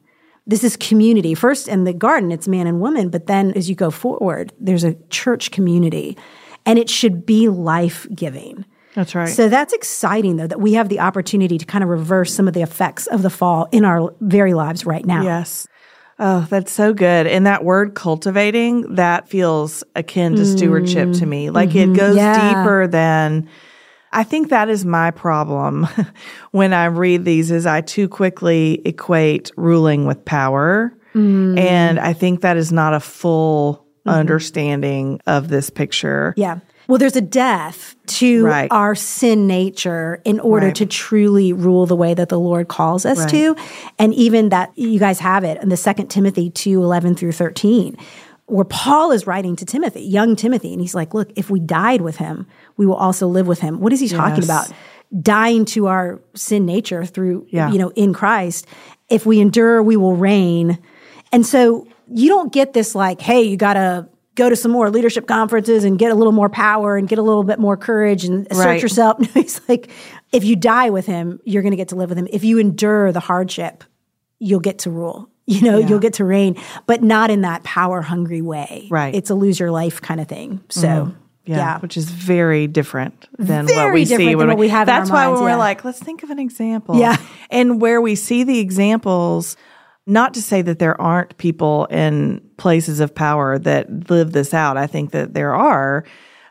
This 0.46 0.64
is 0.64 0.76
community. 0.76 1.34
First 1.34 1.68
in 1.68 1.84
the 1.84 1.92
garden, 1.92 2.32
it's 2.32 2.48
man 2.48 2.66
and 2.66 2.80
woman, 2.80 3.10
but 3.10 3.26
then 3.26 3.52
as 3.52 3.68
you 3.68 3.74
go 3.74 3.90
forward, 3.90 4.52
there's 4.58 4.84
a 4.84 4.94
church 5.10 5.50
community. 5.50 6.16
And 6.64 6.78
it 6.78 6.88
should 6.88 7.26
be 7.26 7.48
life 7.48 8.06
giving. 8.14 8.64
that's 8.94 9.14
right 9.14 9.28
So 9.28 9.48
that's 9.48 9.72
exciting, 9.74 10.36
though, 10.36 10.46
that 10.46 10.60
we 10.60 10.72
have 10.74 10.88
the 10.88 11.00
opportunity 11.00 11.58
to 11.58 11.64
kind 11.66 11.84
of 11.84 11.90
reverse 11.90 12.32
some 12.32 12.48
of 12.48 12.54
the 12.54 12.62
effects 12.62 13.06
of 13.08 13.20
the 13.22 13.30
fall 13.30 13.68
in 13.70 13.84
our 13.84 14.14
very 14.20 14.54
lives 14.54 14.86
right 14.86 15.04
now. 15.04 15.22
Yes. 15.22 15.66
Oh, 16.18 16.46
that's 16.48 16.72
so 16.72 16.94
good. 16.94 17.26
And 17.26 17.46
that 17.46 17.64
word 17.64 17.94
cultivating, 17.94 18.94
that 18.94 19.28
feels 19.28 19.84
akin 19.94 20.36
to 20.36 20.46
stewardship 20.46 21.12
to 21.14 21.24
mm. 21.24 21.28
me. 21.28 21.50
Like 21.50 21.74
it 21.74 21.88
mm-hmm. 21.88 21.94
goes 21.94 22.16
Yeah. 22.16 22.54
deeper 22.54 22.86
than 22.86 23.48
I 24.12 24.24
think 24.24 24.48
that 24.48 24.70
is 24.70 24.84
my 24.84 25.10
problem 25.10 25.86
when 26.52 26.72
I 26.72 26.86
read 26.86 27.24
these 27.24 27.50
is 27.50 27.66
I 27.66 27.82
too 27.82 28.08
quickly 28.08 28.80
equate 28.86 29.50
ruling 29.56 30.06
with 30.06 30.24
power. 30.24 30.96
Mm. 31.14 31.58
And 31.58 32.00
I 32.00 32.14
think 32.14 32.40
that 32.40 32.56
is 32.56 32.72
not 32.72 32.94
a 32.94 33.00
full 33.00 33.74
mm-hmm. 33.74 34.10
understanding 34.10 35.20
of 35.26 35.48
this 35.48 35.68
picture. 35.68 36.32
Yeah. 36.36 36.60
Well, 36.88 36.98
there's 36.98 37.16
a 37.16 37.20
death 37.20 37.94
to 38.06 38.44
Right. 38.44 38.68
our 38.70 38.94
sin 38.94 39.46
nature 39.46 40.20
in 40.24 40.38
order 40.40 40.66
Right. 40.66 40.74
to 40.76 40.86
truly 40.86 41.52
rule 41.52 41.86
the 41.86 41.96
way 41.96 42.14
that 42.14 42.28
the 42.28 42.38
Lord 42.38 42.68
calls 42.68 43.04
us 43.04 43.18
Right. 43.20 43.28
to. 43.30 43.56
And 43.98 44.14
even 44.14 44.50
that 44.50 44.70
you 44.76 44.98
guys 44.98 45.18
have 45.20 45.42
it 45.44 45.60
in 45.62 45.68
the 45.68 45.76
second 45.76 46.08
Timothy 46.08 46.50
2, 46.50 46.82
11 46.82 47.14
through 47.16 47.32
13, 47.32 47.96
where 48.46 48.64
Paul 48.64 49.10
is 49.10 49.26
writing 49.26 49.56
to 49.56 49.64
Timothy, 49.64 50.02
young 50.02 50.36
Timothy, 50.36 50.72
and 50.72 50.80
he's 50.80 50.94
like, 50.94 51.12
look, 51.14 51.30
if 51.34 51.50
we 51.50 51.58
died 51.58 52.00
with 52.02 52.16
him, 52.18 52.46
we 52.76 52.86
will 52.86 52.94
also 52.94 53.26
live 53.26 53.48
with 53.48 53.58
him. 53.60 53.80
What 53.80 53.92
is 53.92 53.98
he 54.00 54.08
talking 54.08 54.36
Yes. 54.36 54.44
about? 54.44 54.68
dying 55.22 55.64
to 55.64 55.86
our 55.86 56.20
sin 56.34 56.66
nature 56.66 57.04
through, 57.04 57.46
Yeah. 57.50 57.70
you 57.70 57.78
know, 57.78 57.92
in 57.94 58.12
Christ. 58.12 58.66
If 59.08 59.24
we 59.24 59.38
endure, 59.38 59.80
we 59.80 59.96
will 59.96 60.16
reign. 60.16 60.78
And 61.32 61.46
so 61.46 61.86
you 62.12 62.28
don't 62.28 62.52
get 62.52 62.72
this 62.72 62.92
like, 62.96 63.20
hey, 63.20 63.42
you 63.42 63.56
got 63.56 63.74
to 63.74 64.08
go 64.36 64.48
to 64.48 64.54
some 64.54 64.70
more 64.70 64.90
leadership 64.90 65.26
conferences 65.26 65.82
and 65.82 65.98
get 65.98 66.12
a 66.12 66.14
little 66.14 66.32
more 66.32 66.48
power 66.48 66.96
and 66.96 67.08
get 67.08 67.18
a 67.18 67.22
little 67.22 67.42
bit 67.42 67.58
more 67.58 67.76
courage 67.76 68.24
and 68.24 68.46
assert 68.50 68.64
Right. 68.66 68.82
yourself. 68.82 69.18
He's 69.34 69.60
like, 69.68 69.90
if 70.30 70.44
you 70.44 70.54
die 70.54 70.90
with 70.90 71.06
him, 71.06 71.40
you're 71.44 71.62
going 71.62 71.72
to 71.72 71.76
get 71.76 71.88
to 71.88 71.96
live 71.96 72.10
with 72.10 72.18
him. 72.18 72.28
If 72.30 72.44
you 72.44 72.58
endure 72.58 73.10
the 73.12 73.20
hardship, 73.20 73.82
you'll 74.38 74.60
get 74.60 74.78
to 74.80 74.90
rule. 74.90 75.28
You 75.48 75.62
know, 75.62 75.78
you'll 75.78 76.00
get 76.00 76.14
to 76.14 76.24
reign, 76.24 76.56
but 76.88 77.04
not 77.04 77.30
in 77.30 77.42
that 77.42 77.62
power 77.62 78.02
hungry 78.02 78.42
way. 78.42 78.88
Right. 78.90 79.14
It's 79.14 79.30
a 79.30 79.36
lose 79.36 79.60
your 79.60 79.70
life 79.70 80.02
kind 80.02 80.20
of 80.20 80.26
thing. 80.26 80.60
So, 80.70 80.88
mm-hmm. 80.88 81.20
Yeah, 81.44 81.56
yeah. 81.56 81.78
which 81.78 81.96
is 81.96 82.10
very 82.10 82.66
different 82.66 83.28
than 83.38 83.66
what 83.66 83.94
we 83.94 84.04
see 84.06 84.34
when 84.34 84.48
what 84.48 84.58
we 84.58 84.66
have 84.70 84.88
That's 84.88 85.08
why 85.08 85.26
minds, 85.26 85.40
when 85.40 85.48
yeah. 85.50 85.54
we're 85.54 85.58
like, 85.60 85.84
let's 85.84 86.00
think 86.00 86.24
of 86.24 86.30
an 86.30 86.40
example. 86.40 86.98
Yeah. 86.98 87.16
and 87.48 87.80
where 87.80 88.00
we 88.00 88.16
see 88.16 88.42
the 88.42 88.58
examples, 88.58 89.56
not 90.06 90.34
to 90.34 90.42
say 90.42 90.62
that 90.62 90.78
there 90.78 91.00
aren't 91.00 91.36
people 91.36 91.86
in 91.86 92.40
places 92.56 93.00
of 93.00 93.14
power 93.14 93.58
that 93.58 94.10
live 94.10 94.32
this 94.32 94.54
out. 94.54 94.76
I 94.76 94.86
think 94.86 95.10
that 95.10 95.34
there 95.34 95.54
are, 95.54 96.04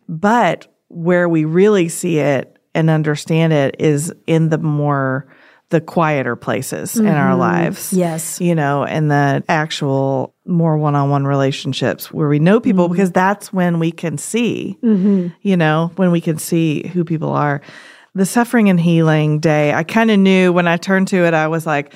but 0.10 0.68
where 0.90 1.28
we 1.30 1.46
really 1.46 1.90
see 1.90 2.20
it 2.20 2.58
and 2.74 2.90
understand 2.90 3.54
it 3.54 3.76
is 3.80 4.14
in 4.28 4.50
the 4.50 4.58
more 4.58 5.26
the 5.70 5.82
quieter 5.82 6.36
places 6.36 6.96
in 6.96 7.08
our 7.08 7.36
lives. 7.36 7.88
Mm-hmm. 7.88 8.00
Yes. 8.00 8.40
You 8.40 8.54
know, 8.54 8.84
and 8.84 9.10
the 9.10 9.44
actual 9.50 10.36
more 10.46 10.78
one 10.78 10.94
on 10.94 11.10
one 11.10 11.26
relationships 11.26 12.12
where 12.12 12.28
we 12.28 12.38
know 12.38 12.60
Mm-hmm. 12.60 12.70
people 12.70 12.88
because 12.88 13.12
that's 13.12 13.52
when 13.52 13.80
we 13.80 13.92
can 13.92 14.18
see, 14.20 14.78
you 14.82 15.58
know, 15.58 15.92
when 15.96 16.12
we 16.12 16.22
can 16.22 16.38
see 16.38 16.88
who 16.88 17.04
people 17.04 17.32
are. 17.32 17.62
The 18.14 18.26
suffering 18.28 18.70
and 18.70 18.80
healing 18.80 19.40
day, 19.40 19.74
I 19.74 19.84
kind 19.84 20.12
of 20.12 20.20
knew 20.20 20.54
when 20.54 20.68
I 20.68 20.78
turned 20.78 21.08
to 21.10 21.26
it, 21.26 21.34
I 21.34 21.48
was 21.48 21.66
like, 21.66 21.94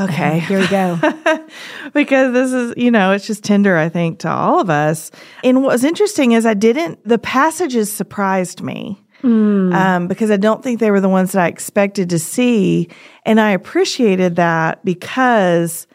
okay, 0.00 0.38
Here 0.48 0.58
we 0.60 0.68
go. 0.68 0.98
because 1.94 2.32
this 2.32 2.52
is, 2.52 2.74
you 2.76 2.90
know, 2.90 3.12
it's 3.12 3.26
just 3.26 3.44
tender, 3.44 3.76
I 3.76 3.88
think, 3.88 4.20
to 4.20 4.30
all 4.30 4.60
of 4.60 4.70
us. 4.70 5.10
And 5.44 5.62
what 5.62 5.72
was 5.72 5.84
interesting 5.84 6.32
is 6.32 6.46
I 6.46 6.54
didn't, 6.54 7.02
the 7.06 7.18
passages 7.18 7.92
surprised 7.92 8.62
me. 8.62 9.02
Um, 9.24 10.06
because 10.06 10.30
I 10.30 10.36
don't 10.36 10.62
think 10.62 10.78
they 10.78 10.92
were 10.92 11.00
the 11.00 11.08
ones 11.08 11.32
that 11.32 11.42
I 11.42 11.48
expected 11.48 12.10
to 12.10 12.20
see. 12.20 12.88
And 13.26 13.40
I 13.40 13.50
appreciated 13.50 14.36
that 14.36 14.84
because 14.84 15.88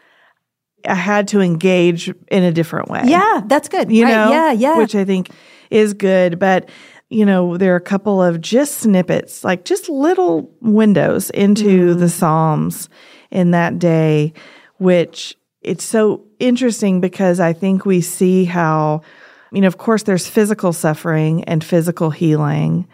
I 0.86 0.94
had 0.96 1.30
to 1.30 1.40
engage 1.40 2.10
in 2.28 2.44
a 2.44 2.52
different 2.52 2.90
way 2.90 3.04
yeah, 3.06 3.40
that's 3.46 3.70
good. 3.70 3.90
you 3.90 4.04
Right. 4.04 4.12
know 4.12 4.30
Yeah, 4.32 4.52
yeah. 4.52 4.78
which 4.78 4.96
i 4.96 5.06
think 5.06 5.30
is 5.72 5.94
good 5.94 6.38
but 6.38 6.68
you 7.10 7.26
know 7.26 7.56
there 7.56 7.72
are 7.72 7.78
a 7.78 7.82
couple 7.82 8.22
of 8.22 8.42
just 8.42 8.80
snippets 8.80 9.46
like 9.46 9.64
just 9.64 9.88
little 9.88 10.52
windows 10.60 11.30
into 11.30 11.96
Mm. 11.96 12.00
the 12.00 12.10
psalms 12.10 12.90
in 13.34 13.52
that 13.52 13.78
day 13.80 14.32
which 14.78 15.36
it's 15.62 15.84
so 15.84 16.24
interesting 16.40 17.02
because 17.02 17.40
i 17.40 17.52
think 17.52 17.86
we 17.86 18.00
see 18.00 18.46
how 18.46 19.02
you 19.52 19.60
know 19.60 19.68
of 19.68 19.78
course 19.78 20.04
there's 20.04 20.28
physical 20.28 20.72
suffering 20.72 21.44
and 21.44 21.64
physical 21.64 22.10
healing 22.10 22.88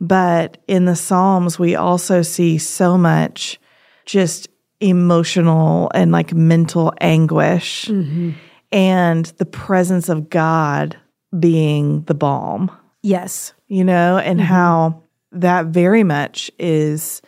but 0.00 0.58
in 0.66 0.84
the 0.84 0.96
psalms 0.96 1.58
we 1.58 1.76
also 1.76 2.22
see 2.22 2.58
so 2.58 2.98
much 2.98 3.60
just 4.04 4.48
emotional 4.80 5.90
and 5.94 6.12
like 6.12 6.34
mental 6.34 6.92
anguish 7.00 7.86
mm-hmm. 7.86 8.30
and 8.72 9.26
the 9.38 9.46
presence 9.46 10.08
of 10.08 10.28
God 10.28 10.96
being 11.38 12.02
the 12.02 12.14
balm, 12.14 12.70
yes. 13.02 13.52
you 13.68 13.84
know, 13.84 14.18
and 14.18 14.38
mm-hmm. 14.38 14.46
how 14.46 15.02
that 15.32 15.66
very 15.66 16.04
much 16.04 16.50
is 16.58 17.22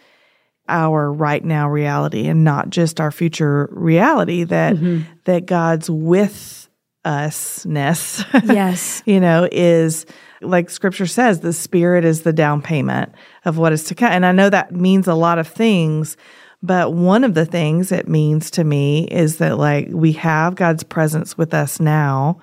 our 0.69 1.13
right 1.13 1.45
now 1.45 1.69
reality 1.69 2.27
and 2.27 2.45
not 2.45 2.71
just 2.71 3.01
our 3.01 3.11
future 3.11 3.69
reality 3.73 4.45
that 4.45 4.75
mm-hmm. 4.75 5.03
that 5.25 5.47
God's 5.47 5.89
with 5.91 6.69
usness 7.05 8.25
Yes. 8.55 9.03
you 9.07 9.21
know, 9.21 9.49
is 9.51 10.07
like 10.43 10.71
scripture 10.71 11.07
says, 11.07 11.41
the 11.41 11.53
spirit 11.53 12.05
is 12.05 12.23
the 12.23 12.33
down 12.33 12.63
payment 12.63 13.13
of 13.45 13.59
what 13.59 13.73
is 13.73 13.85
to 13.85 13.95
come. 13.95 14.11
And 14.11 14.27
I 14.27 14.33
know 14.33 14.51
that 14.51 14.73
means 14.73 15.07
a 15.07 15.15
lot 15.15 15.39
of 15.39 15.47
things, 15.47 16.17
but 16.63 16.93
one 16.93 17.25
of 17.25 17.35
the 17.35 17.47
things 17.47 17.93
it 17.93 18.09
means 18.09 18.51
to 18.53 18.65
me 18.65 19.05
is 19.05 19.39
that 19.39 19.59
like 19.59 19.89
we 19.91 20.13
have 20.13 20.57
God's 20.57 20.83
presence 20.83 21.39
with 21.39 21.55
us 21.55 21.81
now 21.81 22.41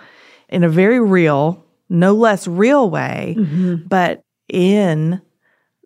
in 0.50 0.64
a 0.64 0.70
very 0.70 1.00
real, 1.00 1.66
no 1.90 2.14
less 2.14 2.48
real 2.48 2.90
way, 2.90 3.36
mm-hmm. 3.38 3.88
but 3.88 4.22
in 4.50 5.22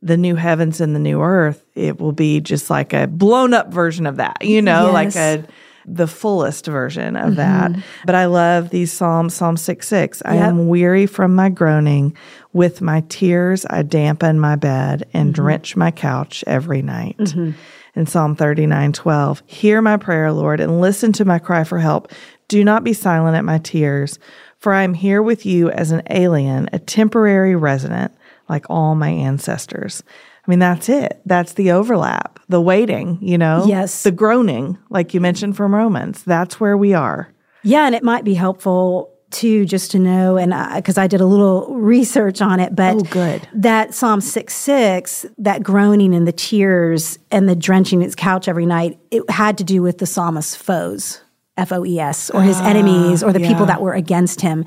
the 0.01 0.17
new 0.17 0.35
heavens 0.35 0.79
and 0.79 0.95
the 0.95 0.99
new 0.99 1.21
earth, 1.21 1.63
it 1.75 1.99
will 1.99 2.11
be 2.11 2.39
just 2.39 2.69
like 2.69 2.93
a 2.93 3.07
blown 3.07 3.53
up 3.53 3.71
version 3.73 4.05
of 4.05 4.17
that, 4.17 4.37
you 4.41 4.61
know, 4.61 4.91
like 4.91 5.15
a 5.15 5.43
the 5.87 6.07
fullest 6.07 6.65
version 6.65 7.15
of 7.15 7.33
mm-hmm. 7.33 7.35
that. 7.35 7.71
But 8.05 8.13
I 8.13 8.25
love 8.25 8.69
these 8.69 8.91
Psalms, 8.91 9.33
Psalm 9.33 9.55
6 9.55 9.87
6. 9.87 10.21
I 10.25 10.35
am 10.35 10.67
weary 10.67 11.05
from 11.05 11.33
my 11.33 11.49
groaning. 11.49 12.15
With 12.51 12.81
my 12.81 13.01
tears, 13.07 13.65
I 13.69 13.83
dampen 13.83 14.39
my 14.39 14.57
bed 14.57 15.07
and 15.13 15.33
mm-hmm. 15.33 15.41
drench 15.41 15.75
my 15.75 15.91
couch 15.91 16.43
every 16.45 16.81
night. 16.81 17.17
Mm-hmm. 17.17 17.51
In 17.95 18.05
Psalm 18.05 18.35
39 18.35 18.93
12, 18.93 19.43
hear 19.47 19.81
my 19.81 19.97
prayer, 19.97 20.31
Lord, 20.31 20.59
and 20.59 20.81
listen 20.81 21.13
to 21.13 21.25
my 21.25 21.39
cry 21.39 21.63
for 21.63 21.79
help. 21.79 22.11
Do 22.47 22.63
not 22.63 22.83
be 22.83 22.93
silent 22.93 23.35
at 23.35 23.45
my 23.45 23.57
tears, 23.57 24.19
for 24.59 24.73
I 24.73 24.83
am 24.83 24.93
here 24.93 25.21
with 25.23 25.45
you 25.45 25.69
as 25.71 25.91
an 25.91 26.03
alien, 26.09 26.69
a 26.73 26.79
temporary 26.79 27.55
resident, 27.55 28.13
like 28.49 28.65
all 28.69 28.95
my 28.95 29.09
ancestors. 29.09 30.03
I 30.45 30.49
mean, 30.49 30.59
that's 30.59 30.87
it. 30.89 31.21
That's 31.25 31.53
the 31.53 31.71
overlap, 31.71 32.39
the 32.47 32.61
waiting, 32.61 33.17
you 33.21 33.37
know? 33.37 33.65
Yes. 33.67 34.03
The 34.03 34.11
groaning, 34.11 34.77
like 34.89 35.13
you 35.13 35.19
mentioned 35.19 35.57
from 35.57 35.75
Romans. 35.75 36.23
That's 36.23 36.59
where 36.59 36.77
we 36.77 36.93
are. 36.93 37.33
Yeah, 37.63 37.85
and 37.85 37.93
it 37.93 38.03
might 38.03 38.23
be 38.23 38.33
helpful 38.33 39.13
too, 39.29 39.65
just 39.65 39.91
to 39.91 39.99
know, 39.99 40.37
and 40.37 40.53
because 40.75 40.97
I, 40.97 41.07
did 41.07 41.19
a 41.19 41.25
little 41.25 41.75
research 41.75 42.41
on 42.41 42.61
it, 42.61 42.73
but 42.73 42.95
Oh, 42.95 42.99
good. 43.01 43.45
that 43.55 43.93
Psalm 43.93 44.21
six 44.21 44.53
six, 44.55 45.25
that 45.37 45.63
groaning 45.63 46.15
and 46.15 46.25
the 46.25 46.31
tears 46.31 47.19
and 47.29 47.49
the 47.49 47.55
drenching 47.55 48.01
its 48.01 48.15
couch 48.15 48.47
every 48.47 48.65
night, 48.65 48.97
it 49.11 49.29
had 49.29 49.57
to 49.57 49.65
do 49.65 49.81
with 49.81 49.97
the 49.97 50.05
psalmist's 50.05 50.55
foes. 50.55 51.19
F 51.57 51.71
O 51.71 51.85
E 51.85 51.99
S, 51.99 52.29
or 52.29 52.41
his 52.41 52.59
enemies, 52.61 53.23
or 53.23 53.33
the 53.33 53.41
yeah. 53.41 53.47
people 53.47 53.65
that 53.65 53.81
were 53.81 53.93
against 53.93 54.41
him. 54.41 54.63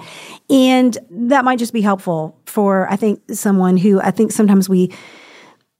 And 0.48 0.98
that 1.10 1.44
might 1.44 1.58
just 1.58 1.72
be 1.72 1.80
helpful 1.80 2.36
for, 2.46 2.90
I 2.90 2.96
think, 2.96 3.20
someone 3.30 3.76
who 3.76 4.00
I 4.00 4.10
think 4.10 4.32
sometimes 4.32 4.68
we 4.68 4.92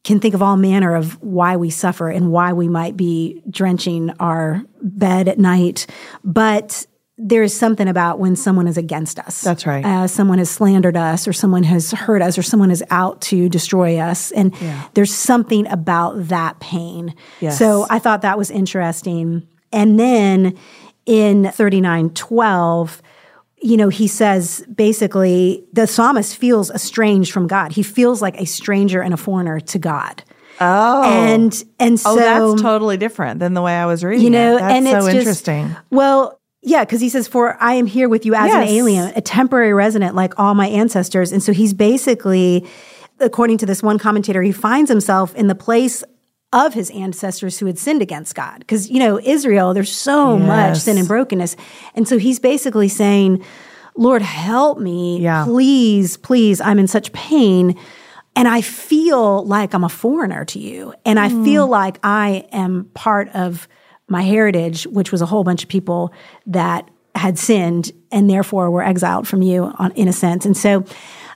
can 0.03 0.19
think 0.19 0.35
of 0.35 0.41
all 0.41 0.57
manner 0.57 0.95
of 0.95 1.21
why 1.23 1.57
we 1.57 1.69
suffer 1.69 2.09
and 2.09 2.33
why 2.33 2.55
we 2.55 2.69
might 2.69 2.97
be 2.97 3.43
drenching 3.51 4.11
our 4.19 4.63
bed 4.81 5.29
at 5.29 5.39
night. 5.39 5.87
But 6.25 6.87
there 7.23 7.43
is 7.43 7.55
something 7.55 7.87
about 7.87 8.19
when 8.19 8.35
someone 8.35 8.67
is 8.67 8.79
against 8.79 9.19
us. 9.19 9.43
That's 9.43 9.67
right. 9.67 9.85
Uh, 9.85 10.07
someone 10.07 10.39
has 10.39 10.49
slandered 10.49 10.97
us, 10.97 11.29
or 11.29 11.35
someone 11.35 11.65
has 11.65 11.91
hurt 11.91 12.23
us, 12.23 12.39
or 12.39 12.43
someone 12.43 12.71
is 12.71 12.83
out 12.89 13.21
to 13.21 13.51
destroy 13.51 13.99
us. 13.99 14.31
And 14.31 14.55
there's 14.95 15.15
something 15.15 15.67
about 15.67 16.29
that 16.29 16.61
pain. 16.61 17.15
Yes. 17.41 17.59
So 17.59 17.87
I 17.91 17.99
thought 17.99 18.23
that 18.23 18.39
was 18.39 18.51
interesting. 18.51 19.47
And 19.71 20.01
then 20.01 20.57
in 21.11 21.51
3912, 21.51 23.03
you 23.63 23.77
know, 23.77 23.89
he 23.89 24.07
says 24.07 24.65
basically 24.73 25.65
the 25.73 25.89
psalmist 25.89 26.37
feels 26.37 26.71
estranged 26.71 27.33
from 27.33 27.49
God. 27.49 27.73
He 27.73 27.83
feels 27.83 28.23
like 28.23 28.41
a 28.41 28.47
stranger 28.47 29.03
and 29.03 29.13
a 29.13 29.17
foreigner 29.17 29.59
to 29.59 29.79
God. 29.81 30.23
Oh. 30.61 31.03
And 31.03 31.65
and 31.81 31.99
so 31.99 32.13
oh, 32.13 32.17
that's 32.17 32.63
totally 32.63 32.97
different 32.97 33.41
than 33.41 33.55
the 33.55 33.63
way 33.63 33.75
I 33.75 33.87
was 33.87 34.05
reading 34.05 34.25
you 34.25 34.31
know, 34.31 34.57
it. 34.57 34.61
That's 34.61 34.75
and 34.75 34.87
so 34.87 34.97
it's 34.99 35.07
just, 35.07 35.17
interesting. 35.49 35.77
Well, 35.91 36.41
yeah, 36.63 36.85
because 36.85 37.01
he 37.01 37.09
says, 37.09 37.27
"For 37.27 37.61
I 37.61 37.75
am 37.75 37.87
here 37.87 38.09
with 38.09 38.25
you 38.25 38.35
as 38.35 38.55
an 38.55 38.63
alien, 38.63 39.13
a 39.17 39.21
temporary 39.21 39.73
resident, 39.73 40.15
like 40.15 40.39
all 40.39 40.55
my 40.55 40.69
ancestors." 40.69 41.33
And 41.33 41.43
so 41.43 41.53
he's 41.53 41.75
basically, 41.75 42.67
according 43.19 43.59
to 43.59 43.67
this 43.67 43.83
one 43.83 43.99
commentator, 43.99 44.43
he 44.43 44.53
finds 44.53 44.91
himself 44.91 45.35
in 45.35 45.49
the 45.49 45.55
place 45.57 46.05
of 46.53 46.75
his 46.75 46.91
ancestors 46.91 47.59
who 47.59 47.67
had 47.67 47.79
sinned 47.79 48.03
against 48.03 48.35
God. 48.35 48.59
Because 48.61 48.91
you 48.91 48.99
know, 48.99 49.21
Israel, 49.21 49.75
there's 49.75 49.93
so 49.93 50.39
much 50.39 50.79
sin 50.79 50.99
and 50.99 51.09
brokenness, 51.09 51.57
and 51.95 52.07
so 52.09 52.19
he's 52.19 52.39
basically 52.39 52.89
saying, 52.89 53.45
"Lord, 53.97 54.23
help 54.23 54.79
me, 54.79 55.21
Yeah. 55.21 55.45
please, 55.45 56.17
please. 56.17 56.61
I'm 56.61 56.79
in 56.79 56.87
such 56.87 57.13
pain." 57.13 57.77
And 58.37 58.47
I 58.47 58.61
feel 58.61 59.45
like 59.45 59.75
I'm 59.75 59.83
a 59.83 59.89
foreigner 59.89 60.45
to 60.47 60.59
you. 60.59 60.95
And 61.05 61.19
I 61.19 61.29
hmm. 61.29 61.45
feel 61.45 61.67
like 61.67 61.99
I 62.05 62.47
am 62.53 62.89
part 62.95 63.29
of 63.35 63.67
my 64.09 64.23
heritage, 64.23 64.87
which 64.87 65.13
was 65.13 65.21
a 65.21 65.27
whole 65.27 65.45
bunch 65.45 65.63
of 65.65 65.69
people 65.69 66.13
that 66.47 66.89
had 67.15 67.39
sinned 67.39 67.91
and 68.13 68.31
therefore 68.31 68.71
were 68.71 68.83
exiled 68.83 69.27
from 69.27 69.43
you 69.43 69.73
on, 69.79 69.93
in 69.93 70.09
a 70.09 70.13
sense. 70.13 70.47
And 70.47 70.57
so 70.57 70.85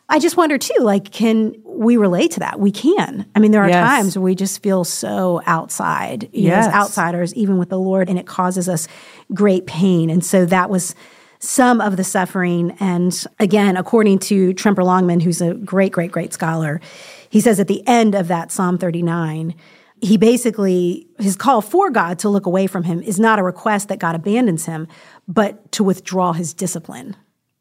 I 0.08 0.18
just 0.18 0.36
wonder 0.36 0.58
too, 0.58 0.78
like, 0.80 1.10
can 1.10 1.54
we 1.76 1.96
relate 1.96 2.30
to 2.32 2.40
that? 2.40 2.58
We 2.60 2.70
can. 2.70 3.26
I 3.34 3.38
mean, 3.40 3.50
there 3.50 3.62
are 3.62 3.68
Yes. 3.68 3.88
times 3.88 4.16
where 4.16 4.24
we 4.24 4.34
just 4.34 4.62
feel 4.62 4.84
so 4.84 5.40
outside, 5.46 6.28
you 6.32 6.48
know, 6.48 6.54
as 6.56 6.68
outsiders, 6.68 7.34
even 7.34 7.58
with 7.58 7.68
the 7.68 7.78
Lord, 7.78 8.08
and 8.08 8.18
it 8.18 8.26
causes 8.26 8.68
us 8.68 8.88
great 9.32 9.66
pain. 9.66 10.10
And 10.10 10.24
so 10.24 10.44
that 10.46 10.70
was 10.70 10.94
some 11.38 11.80
of 11.80 11.96
the 11.96 12.04
suffering. 12.04 12.74
And 12.80 13.24
again, 13.38 13.76
according 13.76 14.18
to 14.20 14.54
Tremper 14.54 14.82
Longman, 14.84 15.20
who's 15.20 15.40
a 15.42 15.54
great, 15.54 15.92
great, 15.92 16.10
great 16.10 16.32
scholar, 16.32 16.80
he 17.28 17.40
says 17.40 17.60
at 17.60 17.68
the 17.68 17.86
end 17.86 18.14
of 18.14 18.28
that 18.28 18.50
Psalm 18.50 18.78
39, 18.78 19.54
he 20.00 20.16
basically, 20.16 21.06
his 21.18 21.36
call 21.36 21.60
for 21.60 21.90
God 21.90 22.18
to 22.20 22.28
look 22.28 22.46
away 22.46 22.66
from 22.66 22.84
him 22.84 23.02
is 23.02 23.18
not 23.18 23.38
a 23.38 23.42
request 23.42 23.88
that 23.88 23.98
God 23.98 24.14
abandons 24.14 24.66
him, 24.66 24.86
but 25.26 25.70
to 25.72 25.84
withdraw 25.84 26.32
his 26.32 26.52
discipline. 26.54 27.16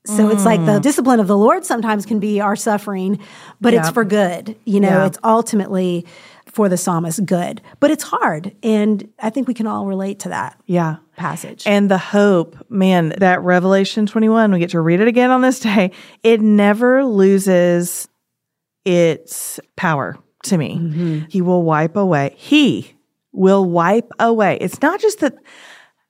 So 0.05 0.27
mm. 0.27 0.33
it's 0.33 0.45
like 0.45 0.59
the 0.65 0.79
mm. 0.79 0.81
discipline 0.81 1.19
of 1.19 1.27
the 1.27 1.37
Lord 1.37 1.65
sometimes 1.65 2.05
can 2.05 2.19
be 2.19 2.41
our 2.41 2.55
suffering, 2.55 3.19
but 3.61 3.73
yep. 3.73 3.81
it's 3.83 3.93
for 3.93 4.03
good. 4.03 4.55
You 4.65 4.81
know, 4.81 5.05
it's 5.05 5.17
ultimately 5.23 6.05
for 6.53 6.69
the 6.69 6.77
psalmist 6.77 7.25
good. 7.25 7.61
But 7.79 7.89
it's 7.91 8.03
hard. 8.03 8.55
And 8.61 9.11
I 9.19 9.31
think 9.31 9.47
we 9.47 9.53
can 9.53 9.65
all 9.65 9.87
relate 9.87 10.19
to 10.19 10.29
that. 10.29 10.59
Yeah. 10.67 10.97
Passage. 11.15 11.63
And 11.65 11.89
the 11.89 11.97
hope, 11.97 12.69
man, 12.69 13.13
that 13.17 13.41
Revelation 13.41 14.05
21, 14.05 14.51
we 14.51 14.59
get 14.59 14.69
to 14.71 14.79
read 14.79 14.99
it 14.99 15.07
again 15.07 15.31
on 15.31 15.41
this 15.41 15.59
day. 15.61 15.91
It 16.21 16.41
never 16.41 17.03
loses 17.03 18.07
its 18.85 19.59
power 19.75 20.17
to 20.43 20.57
me. 20.57 20.75
Mm-hmm. 20.75 21.19
He 21.29 21.41
will 21.41 21.63
wipe 21.63 21.95
away. 21.95 22.35
He 22.37 22.93
will 23.31 23.65
wipe 23.65 24.11
away. 24.19 24.57
It's 24.61 24.81
not 24.81 24.99
just 24.99 25.21
that 25.21 25.33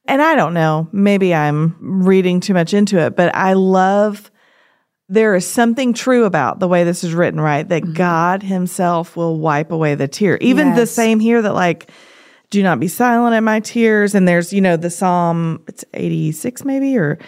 and 0.06 0.22
I 0.22 0.36
don't 0.36 0.54
know, 0.54 0.88
maybe 0.92 1.34
I'm 1.34 2.04
reading 2.04 2.40
too 2.40 2.54
much 2.54 2.74
into 2.74 3.00
it, 3.00 3.16
but 3.16 3.34
I 3.36 3.54
love 3.54 4.30
there 5.10 5.36
is 5.36 5.48
something 5.48 5.94
true 5.94 6.26
about 6.26 6.60
the 6.60 6.68
way 6.68 6.84
this 6.84 7.04
is 7.04 7.14
written, 7.14 7.40
right? 7.40 7.68
That 7.68 7.84
mm-hmm. 7.84 7.94
God 7.94 8.44
Himself 8.44 9.16
will 9.16 9.40
wipe 9.40 9.72
away 9.72 9.96
the 9.96 10.08
tear. 10.08 10.38
Even 10.42 10.70
yes. 10.70 10.78
the 10.78 10.88
same 10.88 11.20
here 11.20 11.42
that, 11.42 11.54
like, 11.54 11.90
do 12.50 12.64
not 12.64 12.80
be 12.80 12.88
silent 12.88 13.36
at 13.36 13.42
my 13.42 13.60
tears. 13.60 14.16
And 14.16 14.28
there's, 14.28 14.54
you 14.54 14.62
know, 14.62 14.78
the 14.78 14.90
Psalm, 14.90 15.64
it's 15.68 15.86
86 15.94 16.64
maybe, 16.66 16.98
or 16.98 17.20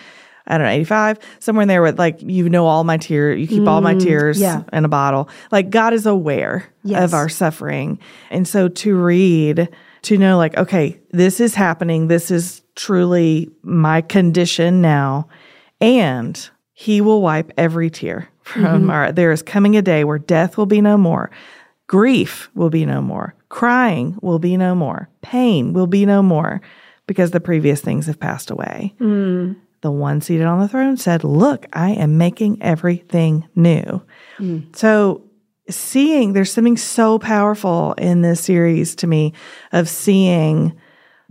I 0.48 0.58
don't 0.58 0.68
know, 0.68 0.74
85, 0.74 1.20
somewhere 1.40 1.64
in 1.64 1.68
there 1.68 1.82
with 1.82 1.98
like, 1.98 2.22
you 2.22 2.50
know, 2.50 2.66
all 2.66 2.84
my 2.84 2.98
tears, 2.98 3.40
you 3.40 3.48
keep 3.48 3.64
mm, 3.64 3.68
all 3.68 3.82
my 3.82 3.96
mm, 3.96 4.04
tears 4.04 4.40
yeah. 4.40 4.64
in 4.72 4.86
a 4.86 4.90
bottle. 4.90 5.30
Like, 5.52 5.70
God 5.70 5.94
is 5.94 6.06
aware 6.06 6.72
yes. 6.84 7.04
of 7.04 7.14
our 7.14 7.30
suffering. 7.30 8.00
And 8.30 8.48
so 8.48 8.68
to 8.68 8.96
read, 8.96 9.70
to 10.04 10.18
know, 10.18 10.38
like, 10.38 10.56
okay, 10.58 11.00
this 11.12 11.40
is 11.40 11.56
happening, 11.56 12.08
this 12.08 12.30
is 12.30 12.62
truly 12.76 13.50
my 13.64 14.02
condition 14.02 14.82
now. 14.82 15.28
And 15.82 16.50
he 16.74 17.02
will 17.02 17.22
wipe 17.22 17.52
every 17.58 17.90
tear 17.90 18.30
from 18.42 18.64
mm-hmm. 18.64 18.90
our. 18.90 19.12
There 19.12 19.32
is 19.32 19.42
coming 19.42 19.76
a 19.76 19.82
day 19.82 20.04
where 20.04 20.20
death 20.20 20.58
will 20.58 20.66
be 20.66 20.82
no 20.82 20.98
more, 20.98 21.32
grief 21.88 22.50
will 22.54 22.70
be 22.70 22.86
no 22.86 23.02
more, 23.02 23.36
crying 23.50 24.18
will 24.22 24.40
be 24.40 24.58
no 24.58 24.76
more, 24.76 25.10
pain 25.22 25.74
will 25.74 25.88
be 25.88 26.06
no 26.06 26.22
more, 26.22 26.62
because 27.08 27.32
the 27.32 27.40
previous 27.40 27.82
things 27.82 28.08
have 28.08 28.20
passed 28.20 28.52
away. 28.52 28.94
Mm. 29.00 29.56
The 29.82 29.92
one 29.92 30.22
seated 30.22 30.48
on 30.48 30.60
the 30.60 30.68
throne 30.68 30.98
said, 30.98 31.24
Look, 31.24 31.66
I 31.74 31.92
am 31.92 32.18
making 32.18 32.62
everything 32.62 33.48
new. 33.56 34.02
Mm. 34.40 34.76
So, 34.76 35.24
seeing, 35.70 36.34
there's 36.34 36.52
something 36.52 36.78
so 36.78 37.20
powerful 37.20 37.94
in 37.98 38.22
this 38.22 38.42
series 38.42 38.96
to 38.96 39.08
me 39.08 39.34
of 39.72 39.88
seeing 39.88 40.76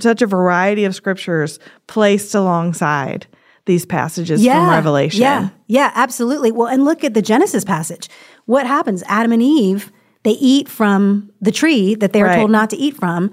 such 0.00 0.22
a 0.22 0.26
variety 0.26 0.84
of 0.84 0.94
scriptures 0.94 1.58
placed 1.86 2.34
alongside 2.34 3.26
these 3.66 3.86
passages 3.86 4.42
yeah, 4.42 4.60
from 4.60 4.70
Revelation. 4.70 5.22
Yeah, 5.22 5.48
yeah, 5.66 5.90
absolutely. 5.94 6.52
Well, 6.52 6.68
and 6.68 6.84
look 6.84 7.02
at 7.04 7.14
the 7.14 7.22
Genesis 7.22 7.64
passage. 7.64 8.08
What 8.46 8.66
happens? 8.66 9.02
Adam 9.06 9.32
and 9.32 9.42
Eve, 9.42 9.90
they 10.22 10.32
eat 10.32 10.68
from 10.68 11.30
the 11.40 11.52
tree 11.52 11.94
that 11.96 12.12
they 12.12 12.20
are 12.20 12.26
right. 12.26 12.36
told 12.36 12.50
not 12.50 12.70
to 12.70 12.76
eat 12.76 12.96
from. 12.96 13.30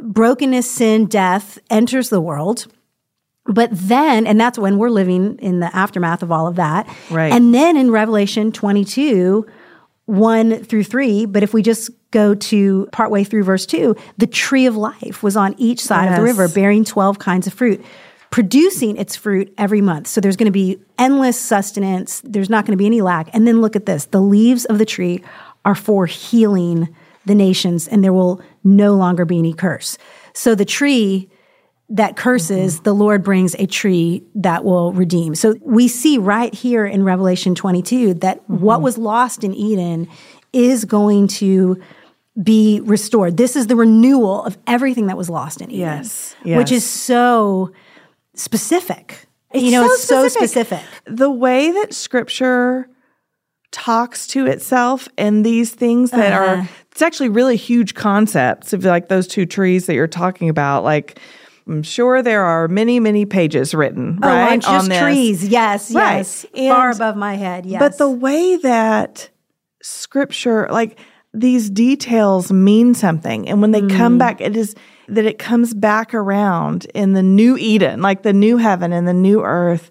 Brokenness, 0.00 0.70
sin, 0.70 1.06
death 1.06 1.58
enters 1.70 2.10
the 2.10 2.20
world. 2.20 2.66
But 3.46 3.70
then, 3.72 4.26
and 4.26 4.38
that's 4.38 4.58
when 4.58 4.78
we're 4.78 4.90
living 4.90 5.38
in 5.38 5.60
the 5.60 5.74
aftermath 5.74 6.22
of 6.22 6.30
all 6.30 6.46
of 6.46 6.56
that. 6.56 6.86
Right. 7.10 7.32
And 7.32 7.54
then 7.54 7.76
in 7.76 7.90
Revelation 7.90 8.52
22, 8.52 9.46
1 10.04 10.64
through 10.64 10.84
3, 10.84 11.26
but 11.26 11.42
if 11.42 11.54
we 11.54 11.62
just 11.62 11.90
go 12.10 12.34
to 12.34 12.88
partway 12.92 13.24
through 13.24 13.44
verse 13.44 13.66
2, 13.66 13.94
the 14.16 14.26
tree 14.26 14.66
of 14.66 14.76
life 14.76 15.22
was 15.22 15.36
on 15.36 15.54
each 15.58 15.80
side 15.80 16.04
yes. 16.04 16.12
of 16.12 16.16
the 16.16 16.22
river 16.22 16.48
bearing 16.48 16.84
12 16.84 17.18
kinds 17.18 17.46
of 17.46 17.52
fruit, 17.52 17.84
producing 18.30 18.96
its 18.96 19.16
fruit 19.16 19.52
every 19.58 19.80
month. 19.80 20.06
So 20.06 20.20
there's 20.20 20.36
going 20.36 20.46
to 20.46 20.52
be 20.52 20.78
endless 20.98 21.38
sustenance, 21.38 22.22
there's 22.24 22.50
not 22.50 22.64
going 22.64 22.76
to 22.76 22.78
be 22.78 22.86
any 22.86 23.00
lack. 23.00 23.28
And 23.34 23.46
then 23.46 23.60
look 23.60 23.76
at 23.76 23.86
this 23.86 24.06
the 24.06 24.20
leaves 24.20 24.64
of 24.66 24.78
the 24.78 24.86
tree 24.86 25.22
are 25.64 25.74
for 25.74 26.06
healing 26.06 26.94
the 27.26 27.34
nations, 27.34 27.86
and 27.86 28.02
there 28.02 28.12
will 28.12 28.40
no 28.64 28.94
longer 28.94 29.24
be 29.24 29.38
any 29.38 29.52
curse. 29.52 29.98
So 30.32 30.54
the 30.54 30.64
tree 30.64 31.28
that 31.90 32.16
curses, 32.16 32.74
mm-hmm. 32.74 32.84
the 32.84 32.94
Lord 32.94 33.22
brings 33.22 33.54
a 33.54 33.66
tree 33.66 34.22
that 34.34 34.64
will 34.64 34.92
redeem. 34.92 35.34
So 35.34 35.56
we 35.62 35.88
see 35.88 36.18
right 36.18 36.54
here 36.54 36.86
in 36.86 37.02
Revelation 37.02 37.54
22 37.54 38.14
that 38.14 38.42
mm-hmm. 38.42 38.60
what 38.60 38.82
was 38.82 38.98
lost 38.98 39.44
in 39.44 39.54
Eden 39.54 40.08
is 40.52 40.84
going 40.84 41.28
to 41.28 41.80
be 42.42 42.80
restored. 42.84 43.36
This 43.36 43.56
is 43.56 43.66
the 43.66 43.76
renewal 43.76 44.44
of 44.44 44.56
everything 44.66 45.06
that 45.06 45.16
was 45.16 45.28
lost 45.28 45.60
in 45.60 45.70
Eden. 45.70 45.80
Yes. 45.80 46.36
yes. 46.44 46.58
Which 46.58 46.72
is 46.72 46.84
so 46.88 47.72
specific. 48.34 49.26
It's 49.50 49.64
you 49.64 49.70
know, 49.70 49.86
so 49.86 49.92
it's 49.92 50.02
specific. 50.02 50.30
so 50.30 50.46
specific. 50.46 50.84
The 51.06 51.30
way 51.30 51.70
that 51.72 51.94
scripture 51.94 52.88
talks 53.70 54.26
to 54.28 54.46
itself 54.46 55.08
and 55.18 55.44
these 55.44 55.70
things 55.70 56.10
that 56.10 56.32
uh-huh. 56.32 56.62
are 56.62 56.68
it's 56.90 57.02
actually 57.02 57.28
really 57.28 57.56
huge 57.56 57.94
concepts 57.94 58.72
of 58.72 58.82
like 58.84 59.08
those 59.08 59.26
two 59.26 59.44
trees 59.44 59.86
that 59.86 59.94
you're 59.94 60.06
talking 60.06 60.48
about 60.48 60.84
like 60.84 61.20
I'm 61.68 61.82
sure 61.82 62.22
there 62.22 62.44
are 62.44 62.66
many, 62.66 62.98
many 62.98 63.26
pages 63.26 63.74
written, 63.74 64.20
oh, 64.22 64.26
right? 64.26 64.52
On, 64.52 64.60
just 64.60 64.90
on 64.90 64.98
trees, 65.02 65.46
yes, 65.46 65.92
right. 65.92 66.16
yes, 66.16 66.46
and, 66.54 66.74
far 66.74 66.90
above 66.90 67.14
my 67.14 67.34
head, 67.34 67.66
yes. 67.66 67.78
But 67.78 67.98
the 67.98 68.08
way 68.08 68.56
that 68.56 69.28
scripture, 69.82 70.66
like 70.70 70.98
these 71.34 71.70
details, 71.70 72.50
mean 72.50 72.94
something, 72.94 73.48
and 73.48 73.60
when 73.60 73.70
they 73.70 73.82
mm. 73.82 73.96
come 73.96 74.18
back, 74.18 74.40
it 74.40 74.56
is 74.56 74.74
that 75.08 75.24
it 75.24 75.38
comes 75.38 75.74
back 75.74 76.14
around 76.14 76.86
in 76.94 77.14
the 77.14 77.22
new 77.22 77.56
Eden, 77.56 78.02
like 78.02 78.22
the 78.22 78.32
new 78.32 78.56
heaven 78.56 78.92
and 78.92 79.08
the 79.08 79.14
new 79.14 79.42
earth 79.42 79.90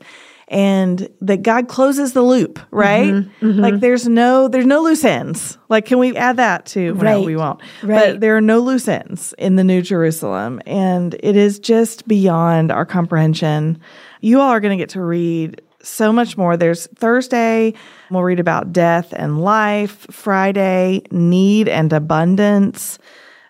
and 0.49 1.09
that 1.19 1.41
God 1.41 1.67
closes 1.67 2.13
the 2.13 2.21
loop, 2.21 2.59
right? 2.71 3.11
Mm-hmm, 3.11 3.45
mm-hmm. 3.45 3.59
Like 3.59 3.79
there's 3.79 4.07
no 4.07 4.47
there's 4.47 4.65
no 4.65 4.81
loose 4.81 5.03
ends. 5.03 5.57
Like 5.67 5.85
can 5.85 5.99
we 5.99 6.15
add 6.15 6.37
that 6.37 6.65
to 6.67 6.93
right. 6.93 7.03
no 7.13 7.21
we 7.21 7.35
won't. 7.35 7.61
Right. 7.83 8.13
But 8.13 8.21
there 8.21 8.37
are 8.37 8.41
no 8.41 8.59
loose 8.59 8.87
ends 8.87 9.33
in 9.37 9.57
the 9.57 9.63
New 9.63 9.81
Jerusalem 9.81 10.61
and 10.65 11.15
it 11.15 11.35
is 11.35 11.59
just 11.59 12.07
beyond 12.07 12.71
our 12.71 12.85
comprehension. 12.85 13.79
You 14.21 14.39
all 14.39 14.49
are 14.49 14.61
going 14.61 14.77
to 14.77 14.81
get 14.81 14.89
to 14.91 15.01
read 15.01 15.61
so 15.81 16.11
much 16.11 16.37
more. 16.37 16.57
There's 16.57 16.87
Thursday, 16.95 17.73
we'll 18.09 18.23
read 18.23 18.39
about 18.39 18.73
death 18.73 19.13
and 19.15 19.41
life, 19.41 20.05
Friday, 20.09 21.01
need 21.11 21.67
and 21.67 21.93
abundance. 21.93 22.99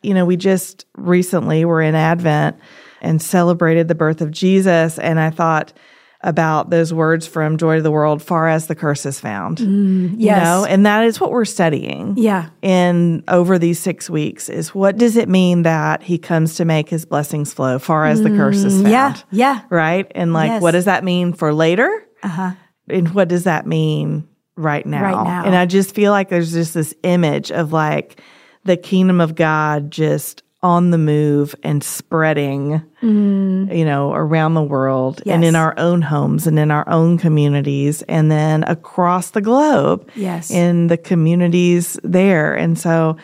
You 0.01 0.13
know, 0.13 0.25
we 0.25 0.37
just 0.37 0.85
recently 0.95 1.65
were 1.65 1.81
in 1.81 1.95
Advent 1.95 2.57
and 3.01 3.21
celebrated 3.21 3.87
the 3.87 3.95
birth 3.95 4.21
of 4.21 4.31
Jesus 4.31 4.97
and 4.99 5.19
I 5.19 5.29
thought 5.29 5.73
about 6.21 6.69
those 6.69 6.93
words 6.93 7.27
from 7.27 7.57
Joy 7.57 7.77
to 7.77 7.81
the 7.81 7.91
World, 7.91 8.21
far 8.23 8.47
as 8.47 8.67
the 8.67 8.75
curse 8.75 9.05
is 9.05 9.19
found. 9.19 9.59
Mm, 9.59 10.15
yes. 10.17 10.37
You 10.37 10.43
know, 10.43 10.65
and 10.65 10.85
that 10.85 11.05
is 11.05 11.19
what 11.19 11.31
we're 11.31 11.45
studying. 11.45 12.15
Yeah. 12.17 12.49
In 12.61 13.23
over 13.27 13.59
these 13.59 13.79
six 13.79 14.09
weeks 14.09 14.49
is 14.49 14.73
what 14.73 14.97
does 14.97 15.15
it 15.15 15.29
mean 15.29 15.61
that 15.63 16.01
he 16.01 16.17
comes 16.17 16.55
to 16.55 16.65
make 16.65 16.89
his 16.89 17.05
blessings 17.05 17.53
flow 17.53 17.77
far 17.77 18.05
as 18.05 18.21
the 18.21 18.29
curse 18.29 18.63
is 18.63 18.73
mm, 18.73 18.83
found? 18.83 19.23
Yeah. 19.31 19.55
Yeah. 19.55 19.61
Right. 19.69 20.11
And 20.15 20.33
like, 20.33 20.49
yes. 20.49 20.61
what 20.61 20.71
does 20.71 20.85
that 20.85 21.03
mean 21.03 21.33
for 21.33 21.53
later? 21.53 22.06
Uh 22.23 22.27
huh. 22.27 22.51
And 22.89 23.13
what 23.13 23.27
does 23.27 23.43
that 23.43 23.67
mean 23.67 24.27
right 24.55 24.85
now? 24.85 25.01
Right 25.01 25.23
now. 25.23 25.45
And 25.45 25.55
I 25.55 25.65
just 25.65 25.93
feel 25.93 26.11
like 26.11 26.29
there's 26.29 26.53
just 26.53 26.73
this 26.73 26.93
image 27.03 27.51
of 27.51 27.73
like 27.73 28.21
the 28.63 28.77
kingdom 28.77 29.21
of 29.21 29.35
God 29.35 29.91
just 29.91 30.43
on 30.63 30.89
the 30.89 30.97
move 30.97 31.53
and 31.63 31.83
spreading, 31.83 32.81
mm. 33.01 33.77
you 33.77 33.85
know, 33.85 34.11
around 34.13 34.55
the 34.55 34.63
world 34.63 35.21
yes. 35.25 35.35
and 35.35 35.45
in 35.45 35.55
our 35.55 35.77
own 35.77 36.01
homes 36.01 36.47
and 36.47 36.57
in 36.57 36.71
our 36.71 36.87
own 36.89 37.17
communities 37.17 38.01
and 38.03 38.31
then 38.31 38.63
across 38.63 39.31
the 39.31 39.41
globe. 39.41 40.09
Yes. 40.15 40.49
In 40.49 40.87
the 40.87 40.97
communities 40.97 41.99
there. 42.03 42.55
And 42.55 42.77
so 42.77 43.17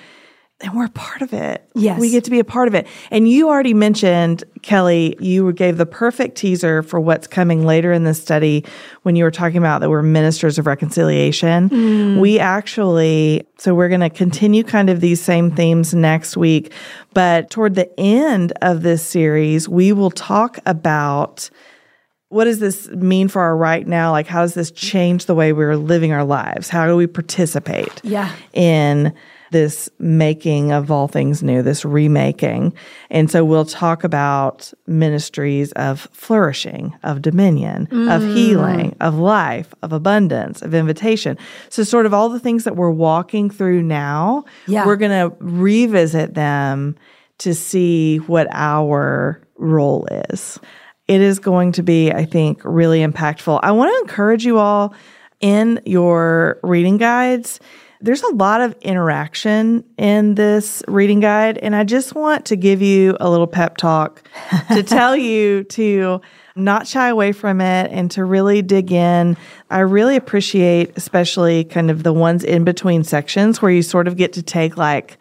and 0.63 0.73
we're 0.73 0.85
a 0.85 0.89
part 0.89 1.21
of 1.21 1.33
it. 1.33 1.69
Yes. 1.75 1.99
We 1.99 2.09
get 2.09 2.23
to 2.23 2.31
be 2.31 2.39
a 2.39 2.43
part 2.45 2.67
of 2.69 2.73
it. 2.73 2.87
And 3.11 3.27
you 3.29 3.49
already 3.49 3.73
mentioned, 3.73 4.43
Kelly, 4.61 5.15
you 5.19 5.51
gave 5.53 5.77
the 5.77 5.85
perfect 5.85 6.37
teaser 6.37 6.81
for 6.81 6.99
what's 6.99 7.27
coming 7.27 7.65
later 7.65 7.91
in 7.91 8.05
this 8.05 8.21
study 8.21 8.63
when 9.01 9.17
you 9.17 9.25
were 9.25 9.31
talking 9.31 9.57
about 9.57 9.81
that 9.81 9.89
we're 9.89 10.01
ministers 10.01 10.57
of 10.57 10.65
reconciliation. 10.65 11.69
Mm. 11.69 12.19
We 12.21 12.39
actually, 12.39 13.45
so 13.57 13.75
we're 13.75 13.89
going 13.89 14.01
to 14.01 14.09
continue 14.09 14.63
kind 14.63 14.89
of 14.89 15.01
these 15.01 15.21
same 15.21 15.51
themes 15.51 15.93
next 15.93 16.37
week. 16.37 16.71
But 17.13 17.49
toward 17.49 17.75
the 17.75 17.91
end 17.99 18.53
of 18.61 18.83
this 18.83 19.05
series, 19.05 19.67
we 19.67 19.91
will 19.91 20.11
talk 20.11 20.59
about 20.65 21.49
what 22.29 22.45
does 22.45 22.59
this 22.59 22.87
mean 22.89 23.27
for 23.27 23.41
our 23.43 23.55
right 23.55 23.85
now? 23.85 24.11
Like, 24.11 24.25
how 24.25 24.41
does 24.41 24.55
this 24.55 24.71
change 24.71 25.25
the 25.25 25.35
way 25.35 25.53
we're 25.53 25.75
living 25.75 26.13
our 26.13 26.23
lives? 26.23 26.67
How 26.69 26.87
do 26.87 26.95
we 26.95 27.05
participate 27.05 28.01
Yeah. 28.03 28.31
in 28.53 29.13
this 29.53 29.89
making 29.99 30.73
of 30.73 30.91
all 30.91 31.07
things 31.07 31.41
new, 31.41 31.61
this 31.61 31.85
remaking? 31.85 32.73
And 33.09 33.31
so 33.31 33.45
we'll 33.45 33.63
talk 33.63 34.03
about 34.03 34.73
ministries 34.85 35.71
of 35.71 36.09
flourishing, 36.11 36.93
of 37.03 37.21
dominion, 37.21 37.83
of 37.83 38.21
mm. 38.21 38.35
healing, 38.35 38.97
of 38.99 39.15
life, 39.15 39.73
of 39.81 39.93
abundance, 39.93 40.61
of 40.61 40.73
invitation. 40.73 41.37
So, 41.69 41.83
sort 41.83 42.05
of 42.05 42.13
all 42.13 42.27
the 42.27 42.39
things 42.39 42.65
that 42.65 42.75
we're 42.75 42.91
walking 42.91 43.49
through 43.49 43.83
now, 43.83 44.43
Yeah. 44.67 44.85
we're 44.85 44.97
going 44.97 45.29
to 45.29 45.35
revisit 45.39 46.33
them 46.33 46.97
to 47.39 47.53
see 47.53 48.17
what 48.17 48.47
our 48.51 49.41
role 49.55 50.05
is. 50.29 50.59
It 51.07 51.21
is 51.21 51.39
going 51.39 51.73
to 51.73 51.83
be, 51.83 52.11
I 52.11 52.25
think, 52.25 52.61
really 52.63 52.99
impactful. 52.99 53.59
I 53.63 53.71
want 53.71 53.93
to 53.93 54.01
encourage 54.01 54.45
you 54.45 54.57
all 54.57 54.93
in 55.41 55.81
your 55.85 56.59
reading 56.63 56.97
guides. 56.97 57.59
There's 58.03 58.21
a 58.21 58.35
lot 58.35 58.59
of 58.59 58.75
interaction 58.81 59.85
in 59.97 60.35
this 60.35 60.83
reading 60.89 61.21
guide, 61.21 61.57
and 61.57 61.73
I 61.73 61.85
just 61.85 62.15
want 62.15 62.47
to 62.47 62.57
give 62.57 62.81
you 62.81 63.15
a 63.21 63.29
little 63.29 63.47
pep 63.47 63.77
talk 63.77 64.27
to 64.73 64.83
tell 64.87 65.15
you 65.15 65.63
to 65.63 66.19
not 66.57 66.85
shy 66.85 67.07
away 67.07 67.31
from 67.31 67.61
it 67.61 67.89
and 67.93 68.11
to 68.11 68.25
really 68.25 68.61
dig 68.61 68.91
in. 68.91 69.37
I 69.69 69.79
really 69.79 70.17
appreciate, 70.17 70.91
especially 70.97 71.63
kind 71.63 71.89
of 71.89 72.03
the 72.03 72.11
ones 72.11 72.43
in 72.43 72.65
between 72.65 73.05
sections 73.05 73.61
where 73.61 73.71
you 73.71 73.81
sort 73.81 74.09
of 74.09 74.17
get 74.17 74.33
to 74.33 74.43
take 74.43 74.75
like 74.75 75.17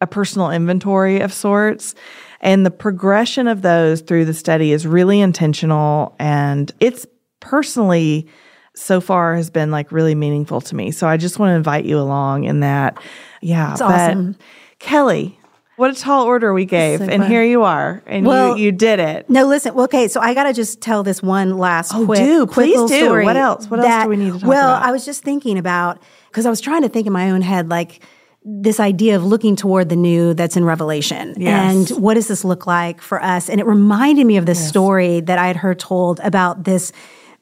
a 0.00 0.06
personal 0.08 0.50
inventory 0.50 1.20
of 1.20 1.32
sorts. 1.32 1.94
And 2.40 2.66
the 2.66 2.72
progression 2.72 3.46
of 3.46 3.62
those 3.62 4.00
through 4.00 4.24
the 4.24 4.34
study 4.34 4.72
is 4.72 4.88
really 4.88 5.20
intentional. 5.20 6.16
And 6.18 6.72
it's 6.80 7.06
personally 7.38 8.26
so 8.74 9.00
far 9.00 9.36
has 9.36 9.50
been 9.50 9.70
like 9.70 9.92
really 9.92 10.14
meaningful 10.14 10.60
to 10.62 10.74
me. 10.74 10.90
So 10.90 11.06
I 11.06 11.16
just 11.16 11.38
want 11.38 11.50
to 11.50 11.54
invite 11.54 11.84
you 11.84 11.98
along 11.98 12.44
in 12.44 12.60
that. 12.60 12.98
Yeah. 13.40 13.72
It's 13.72 13.80
awesome. 13.80 14.36
Kelly, 14.78 15.38
what 15.76 15.90
a 15.90 15.94
tall 15.94 16.24
order 16.26 16.52
we 16.52 16.64
gave. 16.64 16.98
So 17.00 17.06
and 17.06 17.22
fun. 17.22 17.30
here 17.30 17.44
you 17.44 17.62
are. 17.62 18.02
And 18.06 18.26
Well- 18.26 18.56
you, 18.56 18.66
you 18.66 18.72
did 18.72 19.00
it. 19.00 19.28
No, 19.30 19.46
listen. 19.46 19.74
well, 19.74 19.84
Okay, 19.84 20.08
so 20.08 20.20
I 20.20 20.34
got 20.34 20.44
to 20.44 20.52
just 20.52 20.80
tell 20.80 21.02
this 21.02 21.22
one 21.22 21.58
last 21.58 21.92
Oh, 21.94 22.04
quick, 22.04 22.18
do. 22.20 22.46
quick 22.46 22.72
Please 22.74 22.90
do. 22.90 23.04
story. 23.06 23.24
What 23.24 23.36
else? 23.36 23.68
What 23.70 23.80
else 23.80 24.04
do 24.04 24.08
we 24.08 24.16
need 24.16 24.32
to 24.34 24.38
talk 24.40 24.48
well, 24.48 24.74
about? 24.74 24.86
I 24.86 24.92
was 24.92 25.04
just 25.04 25.22
thinking 25.22 25.58
about 25.58 26.00
because 26.28 26.46
I 26.46 26.50
was 26.50 26.60
trying 26.60 26.82
to 26.82 26.88
think 26.88 27.06
in 27.06 27.12
my 27.12 27.30
own 27.30 27.42
head, 27.42 27.68
like 27.68 28.02
this 28.44 28.78
idea 28.78 29.16
of 29.16 29.24
looking 29.24 29.56
toward 29.56 29.88
the 29.88 29.96
new 29.96 30.34
that's 30.34 30.56
in 30.56 30.64
Revelation, 30.64 31.34
Yes. 31.38 31.90
and 31.92 32.02
what 32.02 32.14
does 32.14 32.28
this 32.28 32.44
look 32.44 32.66
like 32.66 33.00
for 33.00 33.22
us? 33.22 33.48
And 33.48 33.58
it 33.58 33.66
reminded 33.66 34.26
me 34.26 34.36
of 34.36 34.44
this 34.46 34.68
story 34.68 35.20
that 35.20 35.38
I 35.38 35.46
had 35.46 35.56
heard 35.56 35.78
told 35.78 36.20
about 36.22 36.64
this 36.64 36.92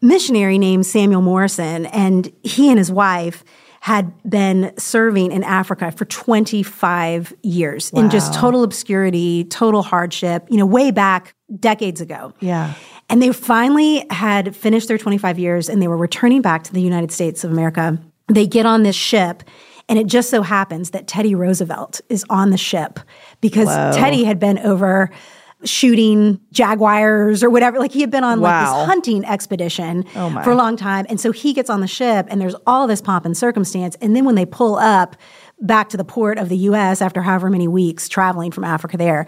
missionary 0.03 0.59
named 0.59 0.85
Samuel 0.85 1.23
Morrison, 1.23 1.87
and 1.87 2.31
he 2.43 2.69
and 2.69 2.79
his 2.79 2.91
wife 2.91 3.45
had 3.81 4.13
been 4.29 4.73
serving 4.79 5.33
in 5.33 5.43
Africa 5.43 5.91
for 5.91 6.05
25 6.05 7.35
years 7.43 7.91
in 7.91 8.11
just 8.11 8.33
total 8.33 8.63
obscurity, 8.63 9.43
total 9.45 9.83
hardship, 9.83 10.47
you 10.49 10.57
know, 10.57 10.67
way 10.67 10.93
back 10.93 11.35
decades 11.59 12.01
ago. 12.01 12.33
Yeah. 12.39 12.75
And 13.09 13.21
they 13.21 13.33
finally 13.33 14.07
had 14.11 14.55
finished 14.55 14.87
their 14.87 14.99
25 14.99 15.37
years 15.37 15.69
and 15.69 15.83
they 15.83 15.89
were 15.89 15.97
returning 15.97 16.43
back 16.43 16.63
to 16.65 16.73
the 16.73 16.81
United 16.81 17.11
States 17.11 17.43
of 17.43 17.51
America. 17.51 17.99
They 18.29 18.47
get 18.47 18.67
on 18.67 18.85
this 18.85 18.95
ship, 18.95 19.43
and 19.89 19.99
it 19.99 20.07
just 20.07 20.31
so 20.31 20.43
happens 20.43 20.91
that 20.91 21.09
Teddy 21.09 21.35
Roosevelt 21.35 22.01
is 22.09 22.25
on 22.31 22.51
the 22.51 22.57
ship 22.57 23.01
because 23.41 23.67
Teddy 23.97 24.23
had 24.23 24.39
been 24.39 24.61
over 24.61 25.11
shooting 25.65 26.41
jaguars 26.51 27.43
or 27.43 27.51
whatever. 27.51 27.79
Like 27.79 27.93
he 27.93 28.01
had 28.01 28.11
been 28.11 28.25
on 28.25 28.41
like 28.41 28.65
this 28.65 28.87
hunting 28.87 29.25
expedition 29.25 30.05
Oh, 30.17 30.31
for 30.43 30.51
a 30.51 30.55
long 30.57 30.77
time. 30.77 31.07
And 31.09 31.21
so 31.21 31.33
he 31.33 31.53
gets 31.53 31.71
on 31.71 31.81
the 31.81 31.87
ship, 31.87 32.27
and 32.31 32.41
there's 32.41 32.57
all 32.67 32.87
this 32.87 33.01
pomp 33.01 33.25
and 33.25 33.37
circumstance. 33.37 33.97
And 34.01 34.15
then 34.17 34.25
when 34.25 34.35
they 34.35 34.47
pull 34.47 34.77
up 34.77 35.17
back 35.61 35.89
to 35.91 35.97
the 35.97 36.05
port 36.05 36.39
of 36.39 36.49
the 36.49 36.57
US 36.59 37.01
after 37.01 37.23
however 37.23 37.49
many 37.49 37.69
weeks 37.69 38.09
traveling 38.09 38.51
from 38.51 38.65
Africa 38.65 38.97
there, 38.97 39.27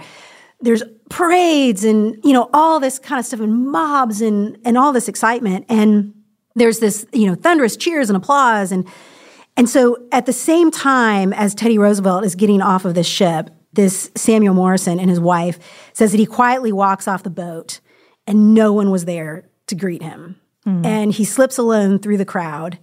there's 0.61 0.82
parades 1.11 1.85
and 1.85 2.18
you 2.24 2.32
know 2.32 2.49
all 2.53 2.80
this 2.80 2.99
kind 2.99 3.20
of 3.20 3.26
stuff 3.26 3.41
and 3.41 3.66
mobs 3.70 4.20
and 4.20 4.57
and 4.64 4.78
all 4.78 4.93
this 4.93 5.09
excitement 5.09 5.66
and 5.68 6.14
there's 6.55 6.78
this 6.78 7.07
you 7.12 7.26
know 7.26 7.35
thunderous 7.35 7.76
cheers 7.76 8.09
and 8.09 8.16
applause 8.16 8.72
and 8.72 8.89
and 9.57 9.68
so 9.68 9.99
at 10.11 10.24
the 10.26 10.32
same 10.32 10.70
time 10.70 11.32
as 11.35 11.55
Teddy 11.55 11.76
Roosevelt 11.78 12.24
is 12.24 12.35
getting 12.35 12.62
off 12.62 12.85
of 12.87 12.95
this 12.95 13.07
ship 13.07 13.51
this 13.75 14.11
Samuel 14.14 14.55
Morrison 14.55 14.99
and 14.99 15.11
his 15.11 15.20
wife 15.20 15.59
says 15.93 16.12
that 16.12 16.18
he 16.18 16.27
quietly 16.27 16.72
walks 16.72 17.09
off 17.09 17.22
the 17.22 17.31
boat 17.31 17.81
and 18.27 18.55
no 18.55 18.72
one 18.72 18.91
was 18.91 19.05
there 19.05 19.45
to 19.66 19.75
greet 19.75 20.03
him. 20.03 20.41
Hmm. 20.64 20.85
And 20.85 21.12
he 21.12 21.25
slips 21.25 21.59
alone 21.59 21.99
through 21.99 22.16
the 22.16 22.25
crowd. 22.25 22.79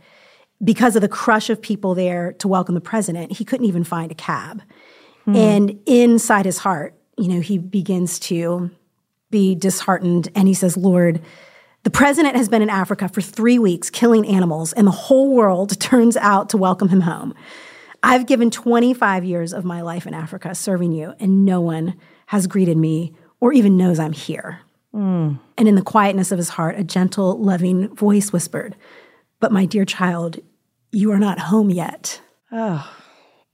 Because 0.64 0.96
of 0.96 1.02
the 1.02 1.08
crush 1.08 1.50
of 1.50 1.60
people 1.60 1.96
there 1.96 2.34
to 2.34 2.48
welcome 2.48 2.76
the 2.76 2.82
president 2.82 3.32
he 3.32 3.44
couldn't 3.44 3.66
even 3.66 3.84
find 3.84 4.12
a 4.12 4.16
cab. 4.16 4.62
Hmm. 5.26 5.36
And 5.36 5.80
inside 5.88 6.46
his 6.46 6.60
heart, 6.60 6.94
you 7.18 7.28
know, 7.28 7.40
he 7.40 7.58
begins 7.58 8.20
to 8.20 8.70
be 9.32 9.56
disheartened 9.56 10.30
and 10.36 10.48
he 10.48 10.54
says, 10.54 10.78
Lord, 10.78 11.22
the 11.84 11.90
president 11.90 12.36
has 12.36 12.48
been 12.48 12.62
in 12.62 12.70
Africa 12.70 13.10
for 13.10 13.22
three 13.22 13.58
weeks 13.58 13.90
killing 13.90 14.28
animals, 14.28 14.72
and 14.74 14.86
the 14.86 14.92
whole 14.92 15.34
world 15.34 15.80
turns 15.80 16.16
out 16.18 16.50
to 16.50 16.58
welcome 16.58 16.90
him 16.90 17.02
home. 17.02 17.34
I've 18.04 18.26
given 18.26 18.50
25 18.50 19.24
years 19.24 19.54
of 19.54 19.64
my 19.64 19.82
life 19.82 20.08
in 20.08 20.14
Africa 20.14 20.56
serving 20.56 20.92
you, 20.92 21.14
and 21.20 21.46
no 21.46 21.62
one 21.62 21.96
has 22.28 22.48
greeted 22.48 22.78
me 22.78 23.16
or 23.40 23.54
even 23.54 23.78
knows 23.78 24.00
I'm 24.00 24.14
here. 24.14 24.62
Hmm. 24.92 25.34
And 25.58 25.68
in 25.68 25.76
the 25.76 25.82
quietness 25.82 26.32
of 26.32 26.38
his 26.38 26.50
heart, 26.50 26.80
a 26.80 26.84
gentle, 26.84 27.38
loving 27.38 27.94
voice 27.96 28.34
whispered, 28.34 28.76
But 29.40 29.52
my 29.52 29.66
dear 29.66 29.86
child, 29.86 30.40
you 30.92 31.12
are 31.12 31.20
not 31.20 31.40
home 31.40 31.70
yet. 31.70 32.22
Oh. 32.52 32.90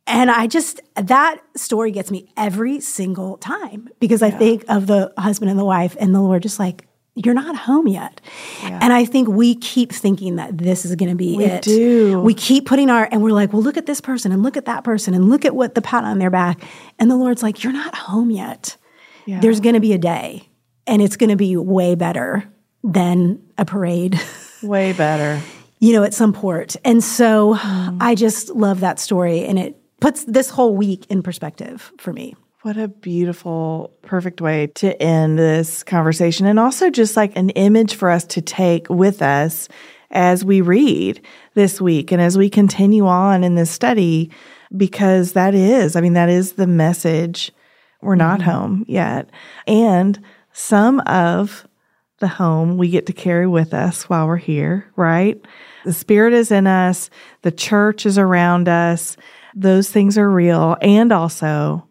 And 0.07 0.31
I 0.31 0.47
just, 0.47 0.79
that 0.95 1.41
story 1.55 1.91
gets 1.91 2.09
me 2.09 2.31
every 2.37 2.79
single 2.79 3.37
time 3.37 3.89
because 3.99 4.21
I 4.21 4.31
think 4.31 4.63
of 4.69 4.87
the 4.87 5.13
husband 5.17 5.51
and 5.51 5.59
the 5.59 5.65
wife 5.65 5.97
and 5.99 6.15
the 6.15 6.21
Lord 6.21 6.43
just 6.43 6.59
like, 6.59 6.86
you're 7.18 7.34
not 7.34 7.55
home 7.55 7.88
yet. 7.88 8.22
And 8.63 8.93
I 8.93 9.05
think 9.05 9.28
we 9.28 9.55
keep 9.55 9.91
thinking 9.91 10.36
that 10.36 10.57
this 10.57 10.86
is 10.86 10.95
going 10.95 11.09
to 11.09 11.15
be 11.15 11.43
it. 11.43 11.63
do. 11.63 12.20
We 12.20 12.34
keep 12.34 12.65
putting 12.65 12.89
our, 12.89 13.09
and 13.11 13.24
we're 13.24 13.32
like, 13.32 13.51
well, 13.53 13.61
look 13.61 13.78
at 13.78 13.86
this 13.86 14.01
person 14.01 14.32
and 14.32 14.43
look 14.43 14.55
at 14.55 14.65
that 14.65 14.84
person 14.84 15.13
and 15.13 15.28
look 15.30 15.43
at 15.43 15.55
what 15.55 15.76
the 15.76 15.82
pat 15.82 16.03
on 16.03 16.20
their 16.20 16.30
back. 16.30 16.61
And 16.99 17.09
the 17.09 17.15
Lord's 17.15 17.41
like, 17.41 17.63
you're 17.63 17.74
not 17.74 17.95
home 17.95 18.30
yet. 18.30 18.78
There's 19.26 19.59
going 19.59 19.74
to 19.74 19.82
be 19.82 19.91
a 19.91 19.97
day 19.97 20.47
and 20.86 21.01
it's 21.01 21.18
going 21.18 21.30
to 21.30 21.36
be 21.36 21.57
way 21.57 21.95
better 21.95 22.45
than 22.84 23.41
a 23.57 23.65
parade. 23.65 24.20
Way 24.63 24.93
better. 24.93 25.39
you 25.80 25.93
know, 25.93 26.03
at 26.03 26.13
some 26.13 26.34
port. 26.34 26.76
And 26.84 27.03
so 27.03 27.55
mm. 27.55 27.97
I 28.01 28.15
just 28.15 28.49
love 28.49 28.80
that 28.80 28.99
story 28.99 29.45
and 29.45 29.59
it 29.59 29.80
puts 29.99 30.24
this 30.24 30.49
whole 30.49 30.76
week 30.76 31.05
in 31.09 31.22
perspective 31.22 31.91
for 31.99 32.11
me. 32.11 32.36
What 32.68 32.76
a 32.76 32.89
beautiful, 32.89 33.93
perfect 34.01 34.41
way 34.41 34.68
to 34.76 35.01
end 35.01 35.39
this 35.39 35.86
conversation. 35.86 36.45
And 36.45 36.59
also 36.59 36.89
just 36.89 37.15
like 37.15 37.34
an 37.38 37.49
image 37.51 37.95
for 37.95 38.09
us 38.09 38.26
to 38.26 38.41
take 38.41 38.89
with 38.89 39.22
us 39.22 39.70
as 40.11 40.43
we 40.43 40.59
read 40.59 41.26
this 41.53 41.80
week 41.80 42.11
and 42.11 42.22
as 42.22 42.38
we 42.38 42.49
continue 42.49 43.07
on 43.07 43.45
in 43.45 43.55
this 43.55 43.72
study, 43.72 44.32
because 44.76 45.32
that 45.32 45.55
is, 45.55 45.95
I 45.95 46.01
mean, 46.01 46.11
that 46.11 46.28
is 46.28 46.53
the 46.53 46.68
message. 46.68 47.53
We're 48.01 48.15
not 48.15 48.41
mm-hmm. 48.41 48.49
home 48.49 48.86
yet. 48.86 49.30
And 49.65 50.22
some 50.51 50.99
of 51.05 51.65
the 52.20 52.28
home 52.28 52.78
we 52.78 52.89
get 52.89 53.05
to 53.05 53.13
carry 53.13 53.47
with 53.47 53.74
us 53.74 54.09
while 54.09 54.28
we're 54.28 54.36
here, 54.36 54.91
right? 54.97 55.39
The 55.86 55.93
Spirit 55.93 56.34
is 56.34 56.51
in 56.51 56.68
us, 56.68 57.09
the 57.43 57.51
church 57.53 58.05
is 58.05 58.18
around 58.18 58.68
us. 58.68 59.15
Those 59.55 59.89
things 59.89 60.18
are 60.18 60.30
real. 60.30 60.76
And 60.82 61.13
also, 61.13 61.86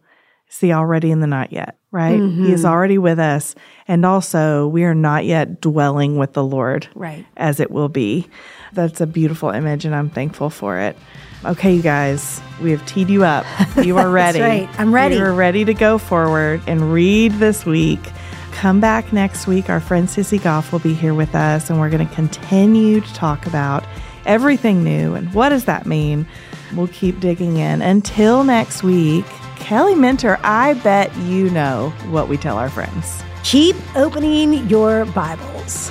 it's 0.56 0.62
the 0.62 0.72
already 0.72 1.10
and 1.10 1.22
the 1.22 1.26
not 1.26 1.52
yet, 1.52 1.76
right? 1.90 2.18
He 2.18 2.50
is 2.50 2.60
mm-hmm. 2.60 2.66
already 2.66 2.96
with 2.96 3.18
us. 3.18 3.54
And 3.86 4.06
also, 4.06 4.66
we 4.66 4.84
are 4.84 4.94
not 4.94 5.26
yet 5.26 5.60
dwelling 5.60 6.16
with 6.16 6.32
the 6.32 6.42
Lord 6.42 6.88
Right. 6.94 7.26
as 7.36 7.60
it 7.60 7.70
will 7.70 7.90
be. 7.90 8.26
That's 8.72 9.02
a 9.02 9.06
beautiful 9.06 9.50
image, 9.50 9.84
and 9.84 9.94
I'm 9.94 10.08
thankful 10.08 10.48
for 10.48 10.78
it. 10.78 10.96
Okay, 11.44 11.74
you 11.74 11.82
guys, 11.82 12.40
we 12.62 12.70
have 12.70 12.84
teed 12.86 13.10
you 13.10 13.24
up. 13.24 13.44
You 13.84 13.98
are 13.98 14.08
ready. 14.08 14.40
right. 14.40 14.68
I'm 14.80 14.94
ready. 14.94 15.16
You're 15.16 15.34
ready 15.34 15.66
to 15.66 15.74
go 15.74 15.98
forward 15.98 16.62
and 16.66 16.90
read 16.90 17.32
this 17.32 17.66
week. 17.66 18.00
Come 18.52 18.80
back 18.80 19.12
next 19.12 19.46
week. 19.46 19.68
Our 19.68 19.80
friend 19.80 20.08
Sissy 20.08 20.42
Goff 20.42 20.72
will 20.72 20.78
be 20.78 20.94
here 20.94 21.12
with 21.12 21.34
us, 21.34 21.68
and 21.68 21.78
we're 21.78 21.90
going 21.90 22.08
to 22.08 22.14
continue 22.14 23.02
to 23.02 23.14
talk 23.14 23.46
about 23.46 23.84
everything 24.24 24.82
new 24.82 25.14
and 25.14 25.32
what 25.34 25.50
does 25.50 25.66
that 25.66 25.84
mean. 25.84 26.26
We'll 26.74 26.88
keep 26.88 27.20
digging 27.20 27.58
in. 27.58 27.82
Until 27.82 28.42
next 28.42 28.82
week, 28.82 29.26
Kelly 29.66 29.96
Minter, 29.96 30.38
I 30.44 30.74
bet 30.74 31.12
you 31.16 31.50
know 31.50 31.90
what 32.08 32.28
we 32.28 32.36
tell 32.36 32.56
our 32.56 32.68
friends. 32.68 33.20
Keep 33.42 33.74
opening 33.96 34.64
your 34.68 35.06
Bibles. 35.06 35.90